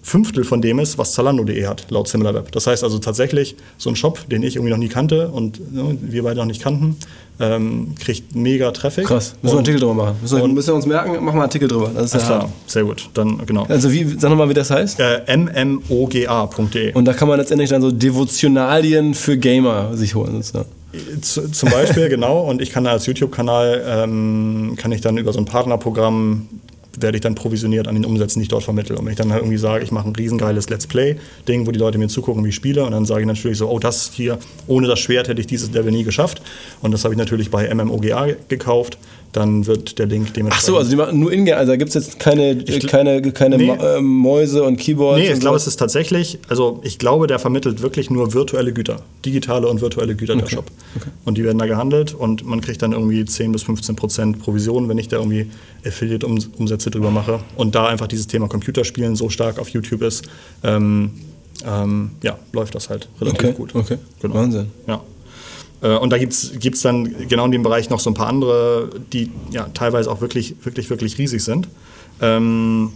Fünftel 0.04 0.42
von 0.44 0.60
dem 0.60 0.78
ist, 0.80 0.98
was 0.98 1.12
Zalando.de 1.12 1.64
hat, 1.66 1.86
laut 1.90 2.08
SimilarWeb. 2.08 2.50
Das 2.52 2.66
heißt 2.66 2.82
also 2.82 2.98
tatsächlich, 2.98 3.54
so 3.78 3.88
ein 3.88 3.94
Shop, 3.96 4.28
den 4.28 4.42
ich 4.42 4.56
irgendwie 4.56 4.70
noch 4.72 4.78
nie 4.78 4.88
kannte 4.88 5.28
und 5.28 5.72
ne, 5.72 5.96
wir 6.00 6.24
beide 6.24 6.40
noch 6.40 6.46
nicht 6.46 6.60
kannten, 6.60 6.96
ähm, 7.38 7.94
kriegt 8.00 8.34
mega 8.34 8.72
Traffic. 8.72 9.06
Krass, 9.06 9.34
müssen 9.42 9.42
wir 9.42 9.50
einen 9.50 9.58
Artikel 9.60 9.80
drüber 9.80 9.94
machen. 9.94 10.16
Müssen 10.20 10.38
wir, 10.40 10.48
müssen 10.48 10.68
wir 10.68 10.74
uns 10.74 10.86
merken, 10.86 11.12
machen 11.12 11.24
wir 11.26 11.30
einen 11.32 11.42
Artikel 11.42 11.68
drüber. 11.68 11.90
Das 11.94 12.06
ist 12.06 12.14
ja 12.14 12.18
klar, 12.18 12.52
sehr 12.66 12.84
gut. 12.84 13.08
Dann, 13.14 13.38
genau. 13.46 13.64
Also 13.68 13.92
wie, 13.92 14.04
sag 14.18 14.28
nochmal, 14.30 14.48
wie 14.48 14.54
das 14.54 14.70
heißt? 14.70 14.98
Äh, 15.00 15.36
mmoga.de. 15.36 16.92
Und 16.94 17.04
da 17.04 17.12
kann 17.12 17.28
man 17.28 17.38
letztendlich 17.38 17.70
dann 17.70 17.82
so 17.82 17.90
Devotionalien 17.90 19.14
für 19.14 19.36
Gamer 19.38 19.96
sich 19.96 20.14
holen. 20.14 20.42
sozusagen. 20.42 20.68
Z- 21.20 21.54
Zum 21.54 21.70
Beispiel, 21.70 22.08
genau. 22.10 22.40
Und 22.42 22.60
ich 22.60 22.70
kann 22.70 22.84
da 22.84 22.90
als 22.90 23.06
YouTube-Kanal, 23.06 23.82
ähm, 23.86 24.74
kann 24.76 24.92
ich 24.92 25.00
dann 25.00 25.16
über 25.16 25.32
so 25.32 25.38
ein 25.38 25.44
Partnerprogramm, 25.46 26.48
werde 26.98 27.16
ich 27.16 27.22
dann 27.22 27.34
provisioniert 27.34 27.88
an 27.88 27.94
den 27.94 28.04
Umsätzen, 28.04 28.40
die 28.40 28.44
ich 28.44 28.48
dort 28.48 28.64
vermittle. 28.64 28.96
Und 28.96 29.04
wenn 29.04 29.12
ich 29.12 29.18
dann 29.18 29.32
halt 29.32 29.42
irgendwie 29.42 29.58
sage, 29.58 29.84
ich 29.84 29.92
mache 29.92 30.08
ein 30.08 30.14
riesengeiles 30.14 30.68
Let's 30.68 30.86
Play-Ding, 30.86 31.66
wo 31.66 31.72
die 31.72 31.78
Leute 31.78 31.98
mir 31.98 32.08
zugucken, 32.08 32.44
wie 32.44 32.50
ich 32.50 32.54
spiele, 32.54 32.84
und 32.84 32.92
dann 32.92 33.04
sage 33.04 33.22
ich 33.22 33.26
natürlich 33.26 33.58
so, 33.58 33.68
oh, 33.68 33.78
das 33.78 34.10
hier, 34.12 34.38
ohne 34.66 34.86
das 34.86 34.98
Schwert 34.98 35.28
hätte 35.28 35.40
ich 35.40 35.46
dieses 35.46 35.70
Level 35.72 35.92
nie 35.92 36.04
geschafft. 36.04 36.42
Und 36.80 36.92
das 36.92 37.04
habe 37.04 37.14
ich 37.14 37.18
natürlich 37.18 37.50
bei 37.50 37.72
MMOGA 37.72 38.28
gekauft. 38.48 38.98
Dann 39.32 39.66
wird 39.66 39.98
der 39.98 40.04
Link 40.06 40.34
dementsprechend... 40.34 40.52
Ach 40.52 40.60
so, 40.60 40.76
also 40.76 40.90
die 40.90 40.96
machen 40.96 41.18
nur 41.18 41.32
Ingame, 41.32 41.56
also 41.56 41.72
da 41.72 41.76
gibt 41.76 41.88
es 41.88 41.94
jetzt 41.94 42.20
keine, 42.20 42.62
keine, 42.64 43.22
keine 43.32 43.56
Nee. 43.56 43.66
Ma- 43.68 43.96
äh, 43.96 44.00
Mäuse 44.02 44.62
und 44.62 44.76
Keyboards. 44.76 45.18
Nee, 45.22 45.32
ich 45.32 45.40
glaube, 45.40 45.58
so. 45.58 45.62
es 45.62 45.66
ist 45.68 45.76
tatsächlich, 45.76 46.38
also 46.48 46.80
ich 46.84 46.98
glaube, 46.98 47.26
der 47.26 47.38
vermittelt 47.38 47.80
wirklich 47.80 48.10
nur 48.10 48.34
virtuelle 48.34 48.74
Güter, 48.74 49.00
digitale 49.24 49.68
und 49.68 49.80
virtuelle 49.80 50.14
Güter, 50.16 50.36
der 50.36 50.46
Shop. 50.48 50.66
Und 51.24 51.38
die 51.38 51.44
werden 51.44 51.56
da 51.56 51.64
gehandelt 51.64 52.12
und 52.12 52.44
man 52.44 52.60
kriegt 52.60 52.82
dann 52.82 52.92
irgendwie 52.92 53.24
10 53.24 53.52
bis 53.52 53.62
15 53.62 53.96
Prozent 53.96 54.38
Provision, 54.42 54.90
wenn 54.90 54.98
ich 54.98 55.08
da 55.08 55.16
irgendwie 55.16 55.46
Affiliate-Umsätze 55.86 56.90
drüber 56.90 57.10
mache. 57.10 57.40
Und 57.56 57.74
da 57.74 57.86
einfach 57.86 58.08
dieses 58.08 58.26
Thema 58.26 58.48
Computerspielen 58.48 59.16
so 59.16 59.28
stark 59.30 59.58
auf 59.58 59.68
YouTube 59.70 60.02
ist, 60.02 60.24
ähm, 60.62 61.10
ähm, 61.66 62.10
ja, 62.22 62.36
läuft 62.52 62.74
das 62.74 62.90
halt 62.90 63.08
relativ 63.20 63.40
Okay, 63.40 63.52
gut. 63.56 63.74
okay. 63.74 63.96
Genau. 64.20 64.34
Wahnsinn. 64.34 64.66
Ja. 64.86 65.00
Äh, 65.82 65.96
Und 65.96 66.10
da 66.10 66.18
gibt 66.18 66.32
es 66.32 66.82
dann 66.82 67.28
genau 67.28 67.44
in 67.44 67.52
dem 67.52 67.62
Bereich 67.62 67.90
noch 67.90 68.00
so 68.00 68.10
ein 68.10 68.14
paar 68.14 68.28
andere, 68.28 68.88
die 69.12 69.30
ja 69.50 69.66
teilweise 69.74 70.10
auch 70.10 70.20
wirklich, 70.20 70.54
wirklich, 70.62 70.88
wirklich 70.90 71.18
riesig 71.18 71.42
sind. 71.42 71.68
Ähm, 72.20 72.90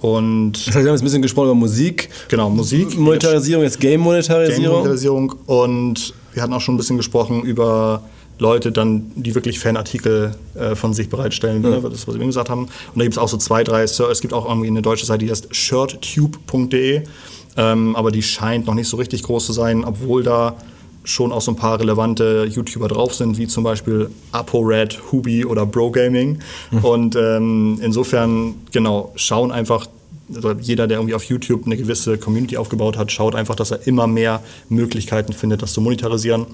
und 0.00 0.52
Das 0.52 0.66
heißt, 0.68 0.76
wir 0.76 0.80
haben 0.84 0.94
jetzt 0.94 1.02
ein 1.02 1.04
bisschen 1.04 1.22
gesprochen 1.22 1.46
über 1.46 1.54
Musik, 1.54 2.08
Genau, 2.28 2.48
Musik, 2.48 2.96
Monetarisierung, 2.98 3.64
jetzt 3.64 3.80
Game-Monetarisierung. 3.80 4.62
Game-Monetarisierung 4.64 5.34
und 5.46 6.14
wir 6.32 6.42
hatten 6.42 6.54
auch 6.54 6.60
schon 6.60 6.74
ein 6.76 6.78
bisschen 6.78 6.96
gesprochen 6.96 7.42
über 7.42 8.02
Leute 8.38 8.72
dann, 8.72 9.10
die 9.16 9.34
wirklich 9.34 9.58
Fanartikel 9.58 10.34
äh, 10.54 10.74
von 10.74 10.94
sich 10.94 11.10
bereitstellen, 11.10 11.60
ne, 11.60 11.82
das, 11.82 12.08
was 12.08 12.14
wir 12.14 12.20
eben 12.20 12.28
gesagt 12.28 12.48
haben. 12.48 12.62
Und 12.62 12.70
da 12.96 13.02
gibt 13.02 13.12
es 13.14 13.18
auch 13.18 13.28
so 13.28 13.36
zwei, 13.36 13.62
drei, 13.64 13.82
es 13.82 14.20
gibt 14.22 14.32
auch 14.32 14.48
irgendwie 14.48 14.68
eine 14.68 14.80
deutsche 14.80 15.04
Seite, 15.04 15.26
die 15.26 15.30
heißt 15.30 15.54
shirttube.de, 15.54 17.02
ähm, 17.58 17.96
aber 17.96 18.10
die 18.10 18.22
scheint 18.22 18.66
noch 18.66 18.74
nicht 18.74 18.88
so 18.88 18.96
richtig 18.96 19.22
groß 19.24 19.44
zu 19.44 19.52
sein, 19.52 19.84
obwohl 19.84 20.22
da 20.22 20.56
schon 21.04 21.32
auch 21.32 21.40
so 21.40 21.52
ein 21.52 21.56
paar 21.56 21.80
relevante 21.80 22.46
YouTuber 22.50 22.88
drauf 22.88 23.14
sind, 23.14 23.38
wie 23.38 23.46
zum 23.46 23.64
Beispiel 23.64 24.10
ApoRed, 24.32 25.00
Hubi 25.10 25.44
oder 25.44 25.66
Bro 25.66 25.92
Gaming. 25.92 26.40
Und 26.82 27.16
ähm, 27.16 27.78
insofern, 27.82 28.54
genau, 28.72 29.12
schauen 29.16 29.50
einfach, 29.50 29.86
also 30.34 30.52
jeder, 30.52 30.86
der 30.86 30.98
irgendwie 30.98 31.14
auf 31.14 31.24
YouTube 31.24 31.66
eine 31.66 31.76
gewisse 31.76 32.18
Community 32.18 32.56
aufgebaut 32.56 32.96
hat, 32.96 33.10
schaut 33.10 33.34
einfach, 33.34 33.56
dass 33.56 33.70
er 33.70 33.86
immer 33.86 34.06
mehr 34.06 34.42
Möglichkeiten 34.68 35.32
findet, 35.32 35.62
das 35.62 35.72
zu 35.72 35.80
monetarisieren. 35.80 36.46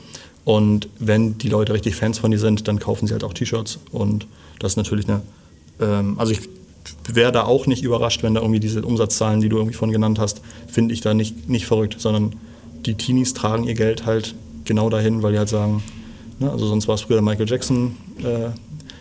Und 0.45 0.89
wenn 1.01 1.39
die 1.39 1.49
Leute 1.49 1.73
richtig 1.73 1.97
Fans 1.97 2.19
von 2.19 2.31
dir 2.31 2.39
sind, 2.39 2.69
dann 2.69 2.79
kaufen 2.79 3.07
sie 3.09 3.13
halt 3.13 3.25
auch 3.25 3.35
T-Shirts. 3.35 3.81
Und 3.91 4.27
das 4.61 4.73
ist 4.73 4.77
natürlich 4.77 5.09
eine, 5.09 5.23
ähm, 5.81 6.15
also 6.19 6.33
ich 6.33 6.41
wäre 7.13 7.33
da 7.33 7.45
auch 7.45 7.67
nicht 7.67 7.83
überrascht, 7.83 8.23
wenn 8.23 8.35
da 8.35 8.41
irgendwie 8.41 8.61
diese 8.61 8.83
Umsatzzahlen, 8.83 9.41
die 9.41 9.49
du 9.49 9.57
irgendwie 9.57 9.75
von 9.75 9.91
genannt 9.91 10.21
hast, 10.21 10.41
finde 10.69 10.95
ich 10.95 11.01
da 11.01 11.15
nicht, 11.15 11.49
nicht 11.49 11.67
verrückt, 11.67 11.97
sondern 11.99 12.37
die 12.87 12.95
Teenies 12.95 13.35
tragen 13.35 13.65
ihr 13.65 13.75
Geld 13.75 14.07
halt 14.07 14.35
genau 14.65 14.91
dahin, 14.91 15.23
weil 15.23 15.33
die 15.33 15.39
halt 15.39 15.49
sagen, 15.49 15.83
ne, 16.39 16.51
also 16.51 16.67
sonst 16.67 16.89
war 16.89 16.95
es 16.95 17.03
früher 17.03 17.21
Michael 17.21 17.49
Jackson 17.49 17.97
äh, 18.19 18.51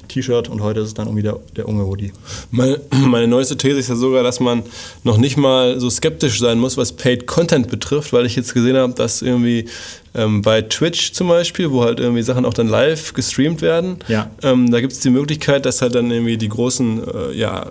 T-Shirt 0.08 0.50
und 0.50 0.62
heute 0.62 0.80
ist 0.82 0.88
es 0.88 0.94
dann 0.94 1.08
irgendwie 1.08 1.24
der, 1.24 1.40
der 1.56 1.68
Unge 1.68 1.86
Hoodie. 1.86 2.12
Meine, 2.52 2.80
meine 2.92 3.28
neueste 3.28 3.58
These 3.58 3.80
ist 3.80 3.90
ja 3.90 3.96
sogar, 3.96 4.24
dass 4.24 4.40
man 4.40 4.64
noch 5.04 5.18
nicht 5.18 5.38
mal 5.38 5.80
so 5.80 5.90
skeptisch 5.90 6.40
sein 6.40 6.60
muss, 6.60 6.78
was 6.78 6.92
Paid 6.94 7.28
Content 7.28 7.70
betrifft, 7.70 8.14
weil 8.14 8.26
ich 8.26 8.36
jetzt 8.36 8.54
gesehen 8.54 8.78
habe, 8.78 8.94
dass 8.94 9.22
irgendwie 9.22 9.66
ähm, 10.14 10.42
bei 10.42 10.62
Twitch 10.62 11.12
zum 11.12 11.28
Beispiel, 11.28 11.72
wo 11.72 11.84
halt 11.84 12.00
irgendwie 12.00 12.22
Sachen 12.22 12.46
auch 12.46 12.54
dann 12.54 12.68
live 12.70 13.14
gestreamt 13.14 13.62
werden, 13.62 13.98
Ja. 14.08 14.30
ähm, 14.44 14.72
da 14.72 14.80
gibt 14.80 14.94
es 14.94 15.00
die 15.02 15.10
Möglichkeit, 15.10 15.66
dass 15.66 15.82
halt 15.82 15.94
dann 15.96 16.10
irgendwie 16.10 16.38
die 16.38 16.48
großen 16.48 17.02
äh, 17.32 17.38
ja, 17.38 17.70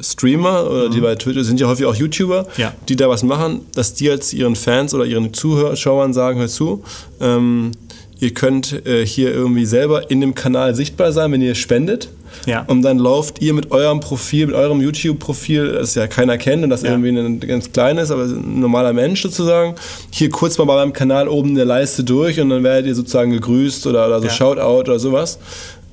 Streamer 0.00 0.70
oder 0.70 0.88
die 0.88 1.00
bei 1.00 1.14
Twitch 1.14 1.40
sind 1.42 1.60
ja 1.60 1.66
häufig 1.68 1.86
auch 1.86 1.94
YouTuber, 1.94 2.42
Mhm. 2.56 2.62
Ja. 2.62 2.72
die 2.88 2.96
da 2.96 3.08
was 3.08 3.22
machen, 3.22 3.60
dass 3.74 3.94
die 3.94 4.04
jetzt 4.04 4.32
ihren 4.32 4.56
Fans 4.56 4.94
oder 4.94 5.04
ihren 5.04 5.32
Zuschauern 5.34 6.12
sagen, 6.14 6.40
hör 6.40 6.48
zu, 6.48 6.82
ähm, 7.20 7.72
ihr 8.24 8.34
könnt 8.34 8.86
äh, 8.86 9.06
hier 9.06 9.32
irgendwie 9.32 9.66
selber 9.66 10.10
in 10.10 10.20
dem 10.20 10.34
Kanal 10.34 10.74
sichtbar 10.74 11.12
sein, 11.12 11.30
wenn 11.32 11.42
ihr 11.42 11.54
spendet. 11.54 12.08
Ja. 12.46 12.64
Und 12.66 12.82
dann 12.82 12.98
lauft 12.98 13.40
ihr 13.40 13.54
mit 13.54 13.70
eurem 13.70 14.00
Profil, 14.00 14.46
mit 14.46 14.56
eurem 14.56 14.80
YouTube-Profil, 14.80 15.72
das 15.74 15.94
ja 15.94 16.08
keiner 16.08 16.36
kennt 16.36 16.64
und 16.64 16.70
das 16.70 16.82
Ja. 16.82 16.90
irgendwie 16.90 17.10
ein 17.10 17.38
ganz 17.38 17.70
kleines, 17.70 18.10
aber 18.10 18.24
ein 18.24 18.58
normaler 18.58 18.92
Mensch 18.92 19.22
sozusagen, 19.22 19.76
hier 20.10 20.30
kurz 20.30 20.58
mal 20.58 20.64
bei 20.64 20.74
meinem 20.74 20.92
Kanal 20.92 21.28
oben 21.28 21.50
in 21.50 21.54
der 21.54 21.64
Leiste 21.64 22.02
durch 22.02 22.40
und 22.40 22.48
dann 22.50 22.64
werdet 22.64 22.86
ihr 22.86 22.94
sozusagen 22.96 23.30
gegrüßt 23.30 23.86
oder, 23.86 24.06
oder 24.06 24.18
so 24.20 24.26
Ja. 24.26 24.32
Shoutout 24.32 24.80
oder 24.90 24.98
sowas. 24.98 25.38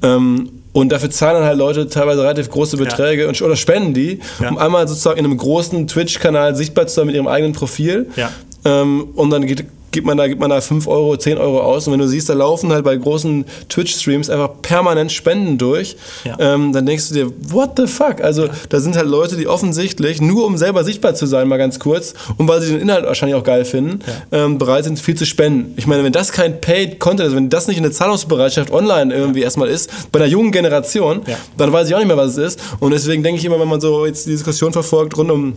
Ähm, 0.01 0.49
und 0.73 0.91
dafür 0.91 1.11
zahlen 1.11 1.35
dann 1.35 1.43
halt 1.43 1.57
Leute 1.57 1.87
teilweise 1.89 2.23
relativ 2.23 2.49
große 2.49 2.77
Beträge 2.77 3.27
und, 3.27 3.39
oder 3.41 3.55
spenden 3.55 3.93
die, 3.93 4.19
Ja. 4.41 4.49
um 4.49 4.57
einmal 4.57 4.87
sozusagen 4.87 5.19
in 5.19 5.25
einem 5.25 5.37
großen 5.37 5.85
Twitch-Kanal 5.87 6.55
sichtbar 6.55 6.87
zu 6.87 6.95
sein 6.95 7.05
mit 7.07 7.15
ihrem 7.15 7.27
eigenen 7.27 7.53
Profil. 7.53 8.07
Ja. 8.15 8.31
Ähm, 8.65 9.09
und 9.15 9.29
dann 9.29 9.45
geht 9.45 9.65
gibt 9.91 10.07
man 10.07 10.17
da, 10.17 10.27
gibt 10.27 10.39
man 10.39 10.49
da 10.49 10.61
5 10.61 10.87
Euro, 10.87 11.15
10 11.17 11.37
Euro 11.37 11.59
aus. 11.61 11.85
Und 11.87 11.93
wenn 11.93 11.99
du 11.99 12.07
siehst, 12.07 12.29
da 12.29 12.33
laufen 12.33 12.71
halt 12.71 12.83
bei 12.83 12.95
großen 12.95 13.45
Twitch-Streams 13.69 14.29
einfach 14.29 14.49
permanent 14.61 15.11
Spenden 15.11 15.57
durch, 15.57 15.95
Ja. 16.23 16.35
ähm, 16.39 16.73
dann 16.73 16.85
denkst 16.85 17.09
du 17.09 17.13
dir, 17.13 17.31
what 17.49 17.71
the 17.77 17.87
fuck? 17.87 18.21
Also 18.21 18.47
da 18.69 18.79
sind 18.79 18.95
halt 18.95 19.07
Leute, 19.07 19.35
die 19.37 19.47
offensichtlich, 19.47 20.21
nur 20.21 20.45
um 20.45 20.57
selber 20.57 20.83
sichtbar 20.83 21.13
zu 21.15 21.25
sein, 21.25 21.47
mal 21.47 21.57
ganz 21.57 21.79
kurz, 21.79 22.13
und 22.37 22.47
weil 22.47 22.61
sie 22.61 22.71
den 22.71 22.81
Inhalt 22.81 23.05
wahrscheinlich 23.05 23.35
auch 23.35 23.43
geil 23.43 23.65
finden, 23.65 23.99
ähm, 24.31 24.57
bereit 24.57 24.83
sind, 24.85 24.99
viel 24.99 25.15
zu 25.15 25.25
spenden. 25.25 25.73
Ich 25.77 25.87
meine, 25.87 26.03
wenn 26.03 26.13
das 26.13 26.31
kein 26.31 26.61
Paid 26.61 26.99
Content 26.99 27.29
ist, 27.29 27.35
wenn 27.35 27.49
das 27.49 27.67
nicht 27.67 27.77
eine 27.77 27.91
Zahlungsbereitschaft 27.91 28.71
online 28.71 29.13
irgendwie 29.13 29.41
erstmal 29.41 29.67
ist, 29.69 29.89
bei 30.11 30.19
der 30.19 30.27
jungen 30.27 30.51
Generation, 30.51 31.21
Ja. 31.27 31.37
dann 31.57 31.71
weiß 31.73 31.87
ich 31.87 31.95
auch 31.95 31.99
nicht 31.99 32.07
mehr, 32.07 32.17
was 32.17 32.37
es 32.37 32.53
ist. 32.55 32.59
Und 32.79 32.91
deswegen 32.91 33.23
denke 33.23 33.39
ich 33.39 33.45
immer, 33.45 33.59
wenn 33.59 33.67
man 33.67 33.81
so 33.81 34.05
jetzt 34.05 34.25
die 34.25 34.31
Diskussion 34.31 34.71
verfolgt 34.73 35.17
rund 35.17 35.31
um 35.31 35.53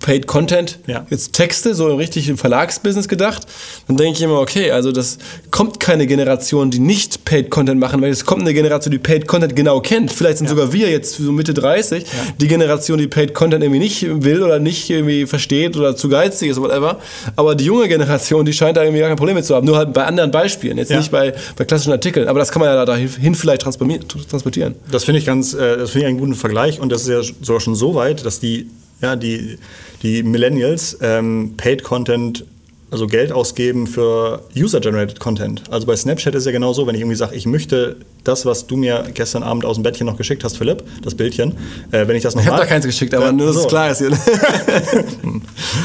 Paid 0.00 0.26
Content, 0.26 0.80
Ja. 0.88 1.06
jetzt 1.10 1.32
Texte, 1.32 1.72
so 1.74 1.88
im 1.88 1.96
richtigen 1.96 2.36
Verlagsbusiness 2.36 3.06
gedacht, 3.06 3.46
dann 3.86 3.96
denke 3.96 4.16
ich 4.18 4.22
immer, 4.24 4.40
okay, 4.40 4.72
also 4.72 4.90
das 4.90 5.18
kommt 5.52 5.78
keine 5.78 6.08
Generation, 6.08 6.72
die 6.72 6.80
nicht 6.80 7.24
Paid 7.24 7.50
Content 7.50 7.78
machen, 7.80 8.02
weil 8.02 8.10
es 8.10 8.24
kommt 8.24 8.42
eine 8.42 8.52
Generation, 8.52 8.90
die 8.90 8.98
Paid 8.98 9.28
Content 9.28 9.54
genau 9.54 9.80
kennt. 9.80 10.10
Vielleicht 10.12 10.38
sind 10.38 10.48
sogar 10.48 10.72
wir 10.72 10.90
jetzt 10.90 11.16
so 11.16 11.30
Mitte 11.30 11.54
30, 11.54 12.04
die 12.40 12.48
Generation, 12.48 12.98
die 12.98 13.06
Paid 13.06 13.32
Content 13.32 13.62
irgendwie 13.62 13.78
nicht 13.78 14.04
will 14.24 14.42
oder 14.42 14.58
nicht 14.58 14.90
irgendwie 14.90 15.24
versteht 15.26 15.76
oder 15.76 15.94
zu 15.94 16.08
geizig 16.08 16.50
ist 16.50 16.58
oder 16.58 16.68
whatever. 16.70 16.98
Aber 17.36 17.54
die 17.54 17.64
junge 17.64 17.86
Generation, 17.86 18.44
die 18.44 18.52
scheint 18.52 18.76
da 18.76 18.82
irgendwie 18.82 19.00
gar 19.00 19.08
kein 19.08 19.16
Problem 19.18 19.36
mit 19.36 19.44
zu 19.44 19.54
haben. 19.54 19.66
Nur 19.66 19.76
halt 19.76 19.92
bei 19.92 20.04
anderen 20.04 20.32
Beispielen, 20.32 20.78
jetzt 20.78 20.90
Ja. 20.90 20.98
nicht 20.98 21.12
bei, 21.12 21.32
bei 21.56 21.64
klassischen 21.64 21.92
Artikeln. 21.92 22.26
Aber 22.26 22.40
das 22.40 22.50
kann 22.50 22.60
man 22.60 22.68
ja 22.74 22.84
dahin 22.84 23.08
vielleicht 23.36 23.62
transportieren. 23.62 24.74
Das 24.90 25.04
finde 25.04 25.20
ich 25.20 25.26
ganz, 25.26 25.54
äh, 25.54 25.76
das 25.76 25.90
finde 25.90 26.06
ich 26.06 26.10
einen 26.10 26.18
guten 26.18 26.34
Vergleich 26.34 26.80
und 26.80 26.90
das 26.90 27.02
ist 27.02 27.08
ja 27.08 27.22
sogar 27.42 27.60
schon 27.60 27.74
so 27.76 27.94
weit, 27.94 28.24
dass 28.26 28.40
die, 28.40 28.68
ja, 29.00 29.16
die, 29.16 29.58
die 30.02 30.22
Millennials 30.22 30.98
ähm, 31.00 31.54
Paid 31.56 31.82
Content, 31.82 32.44
also 32.90 33.06
Geld 33.06 33.32
ausgeben 33.32 33.86
für 33.86 34.44
User-Generated 34.56 35.18
Content. 35.18 35.62
Also 35.70 35.86
bei 35.86 35.96
Snapchat 35.96 36.34
ist 36.34 36.46
ja 36.46 36.52
genau 36.52 36.72
so, 36.72 36.86
wenn 36.86 36.94
ich 36.94 37.00
irgendwie 37.00 37.16
sage, 37.16 37.34
ich 37.34 37.44
möchte 37.44 37.96
das, 38.22 38.46
was 38.46 38.66
du 38.66 38.76
mir 38.76 39.04
gestern 39.12 39.42
Abend 39.42 39.64
aus 39.64 39.76
dem 39.76 39.82
Bettchen 39.82 40.06
noch 40.06 40.16
geschickt 40.16 40.44
hast, 40.44 40.56
Philipp, 40.56 40.84
das 41.02 41.14
Bildchen, 41.14 41.52
äh, 41.90 42.06
wenn 42.06 42.16
ich 42.16 42.22
das 42.22 42.34
Ich 42.36 42.46
habe 42.46 42.58
da 42.58 42.64
keins 42.64 42.86
geschickt, 42.86 43.12
aber 43.12 43.26
Ja, 43.26 43.32
nur, 43.32 43.48
dass 43.48 43.56
es 43.56 43.62
so. 43.62 43.68
klar 43.68 43.90
ist 43.90 43.98
hier. 43.98 44.10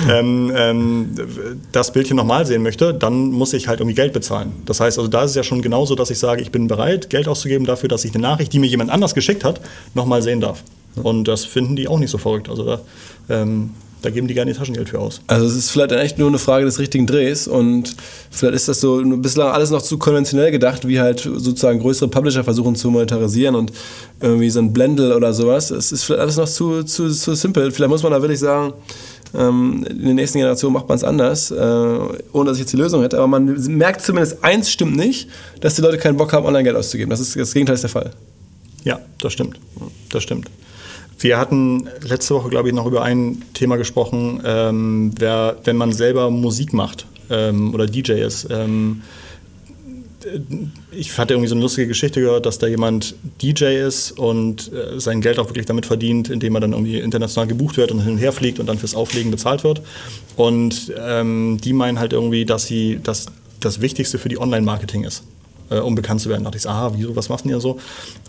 ähm, 0.10 0.52
ähm, 0.56 1.10
das 1.72 1.92
Bildchen 1.92 2.18
nochmal 2.18 2.46
sehen 2.46 2.62
möchte, 2.62 2.94
dann 2.94 3.32
muss 3.32 3.54
ich 3.54 3.68
halt 3.68 3.80
irgendwie 3.80 3.96
Geld 3.96 4.14
bezahlen. 4.14 4.52
Das 4.66 4.80
heißt, 4.80 4.98
also 4.98 5.10
da 5.10 5.24
ist 5.24 5.32
es 5.32 5.36
ja 5.36 5.44
schon 5.44 5.62
genauso, 5.62 5.96
dass 5.96 6.12
ich 6.12 6.20
sage, 6.20 6.42
ich 6.42 6.52
bin 6.52 6.68
bereit, 6.68 7.10
Geld 7.10 7.28
auszugeben 7.28 7.66
dafür, 7.66 7.90
dass 7.90 8.06
ich 8.06 8.14
eine 8.14 8.22
Nachricht, 8.22 8.54
die 8.54 8.60
mir 8.60 8.68
jemand 8.68 8.92
anders 8.92 9.16
geschickt 9.16 9.44
hat, 9.44 9.60
nochmal 9.96 10.22
sehen 10.22 10.40
darf. 10.40 10.64
Und 10.96 11.28
das 11.28 11.46
finden 11.46 11.76
die 11.76 11.88
auch 11.88 12.00
nicht 12.00 12.10
so 12.10 12.18
verrückt. 12.18 12.50
Also 12.50 12.66
da, 12.66 12.82
ähm, 13.30 13.72
da 14.02 14.10
geben 14.10 14.28
die 14.28 14.34
gerne 14.34 14.52
ihr 14.52 14.58
Taschengeld 14.58 14.90
für 14.90 15.00
aus. 15.00 15.22
Also 15.28 15.46
es 15.46 15.56
ist 15.56 15.70
vielleicht 15.70 15.92
echt 15.92 16.18
nur 16.18 16.28
eine 16.28 16.40
Frage 16.40 16.66
des 16.66 16.80
richtigen 16.80 17.06
Drehs 17.06 17.48
und 17.48 17.96
vielleicht 18.32 18.56
ist 18.56 18.68
das 18.68 18.82
so 18.82 19.02
bislang 19.18 19.52
alles 19.52 19.70
noch 19.70 19.82
zu 19.82 20.00
konventionell 20.00 20.52
gedacht, 20.52 20.88
wie 20.88 21.00
halt 21.00 21.20
sozusagen 21.20 21.80
größere 21.80 22.10
Publisher 22.10 22.44
versuchen 22.44 22.76
zu 22.76 22.90
monetarisieren 22.90 23.56
und 23.56 23.72
irgendwie 24.20 24.50
so 24.50 24.60
ein 24.60 24.74
Blendel 24.74 25.14
oder 25.14 25.34
sowas. 25.34 25.70
Es 25.70 25.92
ist 25.92 26.04
vielleicht 26.04 26.22
alles 26.22 26.38
noch 26.38 26.50
zu, 26.50 26.84
zu, 26.84 27.10
zu 27.10 27.36
simpel. 27.36 27.72
Vielleicht 27.72 27.92
muss 27.92 28.02
man 28.02 28.12
da 28.12 28.22
wirklich 28.22 28.40
sagen, 28.40 28.74
ähm, 29.34 29.86
in 29.88 30.06
den 30.06 30.16
nächsten 30.16 30.40
Generationen 30.40 30.74
macht 30.74 30.90
man 30.90 30.98
es 30.98 31.04
anders, 31.04 31.52
äh, 31.52 31.56
ohne 32.34 32.50
dass 32.50 32.58
ich 32.58 32.62
jetzt 32.62 32.74
die 32.74 32.78
Lösung 32.78 33.02
hätte. 33.02 33.18
Aber 33.18 33.28
man 33.28 33.46
merkt 33.78 34.02
zumindest, 34.02 34.44
eins 34.44 34.72
stimmt 34.72 34.96
nicht, 34.96 35.30
dass 35.62 35.76
die 35.76 35.82
Leute 35.82 35.98
keinen 35.98 36.18
Bock 36.18 36.34
haben, 36.34 36.46
Online-Geld 36.46 36.76
auszugeben. 36.76 37.12
Das 37.12 37.20
ist 37.20 37.36
das 37.36 37.54
Gegenteil 37.54 37.76
ist 37.76 37.84
der 37.84 37.90
Fall. 37.90 38.12
Ja, 38.84 39.00
das 39.20 39.34
stimmt. 39.34 39.60
Das 40.10 40.24
stimmt. 40.24 40.50
Wir 41.22 41.38
hatten 41.38 41.88
letzte 42.02 42.34
Woche, 42.34 42.50
glaube 42.50 42.70
ich, 42.70 42.74
noch 42.74 42.88
über 42.88 43.04
ein 43.04 43.44
Thema 43.54 43.78
gesprochen, 43.78 44.42
ähm, 44.44 45.12
wer, 45.20 45.56
wenn 45.64 45.78
man 45.78 45.94
selber 45.94 46.32
Musik 46.32 46.74
macht 46.74 47.06
ähm, 47.30 47.76
oder 47.76 47.86
DJ 47.86 48.14
ist. 48.14 48.48
Ähm, 48.50 49.04
ich 50.92 51.18
hatte 51.18 51.34
irgendwie 51.34 51.48
so 51.48 51.56
eine 51.56 51.62
lustige 51.62 51.88
Geschichte 51.88 52.22
gehört, 52.22 52.46
dass 52.46 52.58
da 52.58 52.68
jemand 52.68 53.16
DJ 53.42 53.86
ist 53.86 54.12
und 54.12 54.72
äh, 54.74 55.00
sein 55.00 55.22
Geld 55.22 55.38
auch 55.38 55.48
wirklich 55.48 55.66
damit 55.68 55.86
verdient, 55.86 56.30
indem 56.30 56.56
er 56.56 56.62
dann 56.62 56.74
irgendwie 56.74 57.00
international 57.00 57.48
gebucht 57.48 57.78
wird 57.78 57.92
und 57.92 58.02
hin 58.02 58.14
und 58.14 58.18
her 58.18 58.32
fliegt 58.32 58.60
und 58.60 58.68
dann 58.68 58.80
fürs 58.80 58.96
Auflegen 58.96 59.30
bezahlt 59.30 59.64
wird. 59.64 59.82
Und 60.36 60.92
ähm, 61.00 61.60
die 61.64 61.74
meinen 61.74 62.00
halt 62.00 62.14
irgendwie, 62.14 62.46
dass 62.46 62.66
sie 62.66 63.00
dass 63.04 63.28
das 63.60 63.80
Wichtigste 63.80 64.18
für 64.18 64.30
die 64.30 64.40
Online-Marketing 64.40 65.04
ist 65.04 65.24
äh, 65.72 65.80
um 65.80 65.96
bekannt 65.96 66.22
zu 66.22 66.30
werden. 66.30 66.44
Da 66.44 66.52
dachte 66.52 66.58
ich, 66.58 66.70
aha, 66.70 66.92
wieso, 66.96 67.16
was 67.16 67.30
machen 67.30 67.48
die 67.48 67.54
da 67.54 67.60
so? 67.60 67.80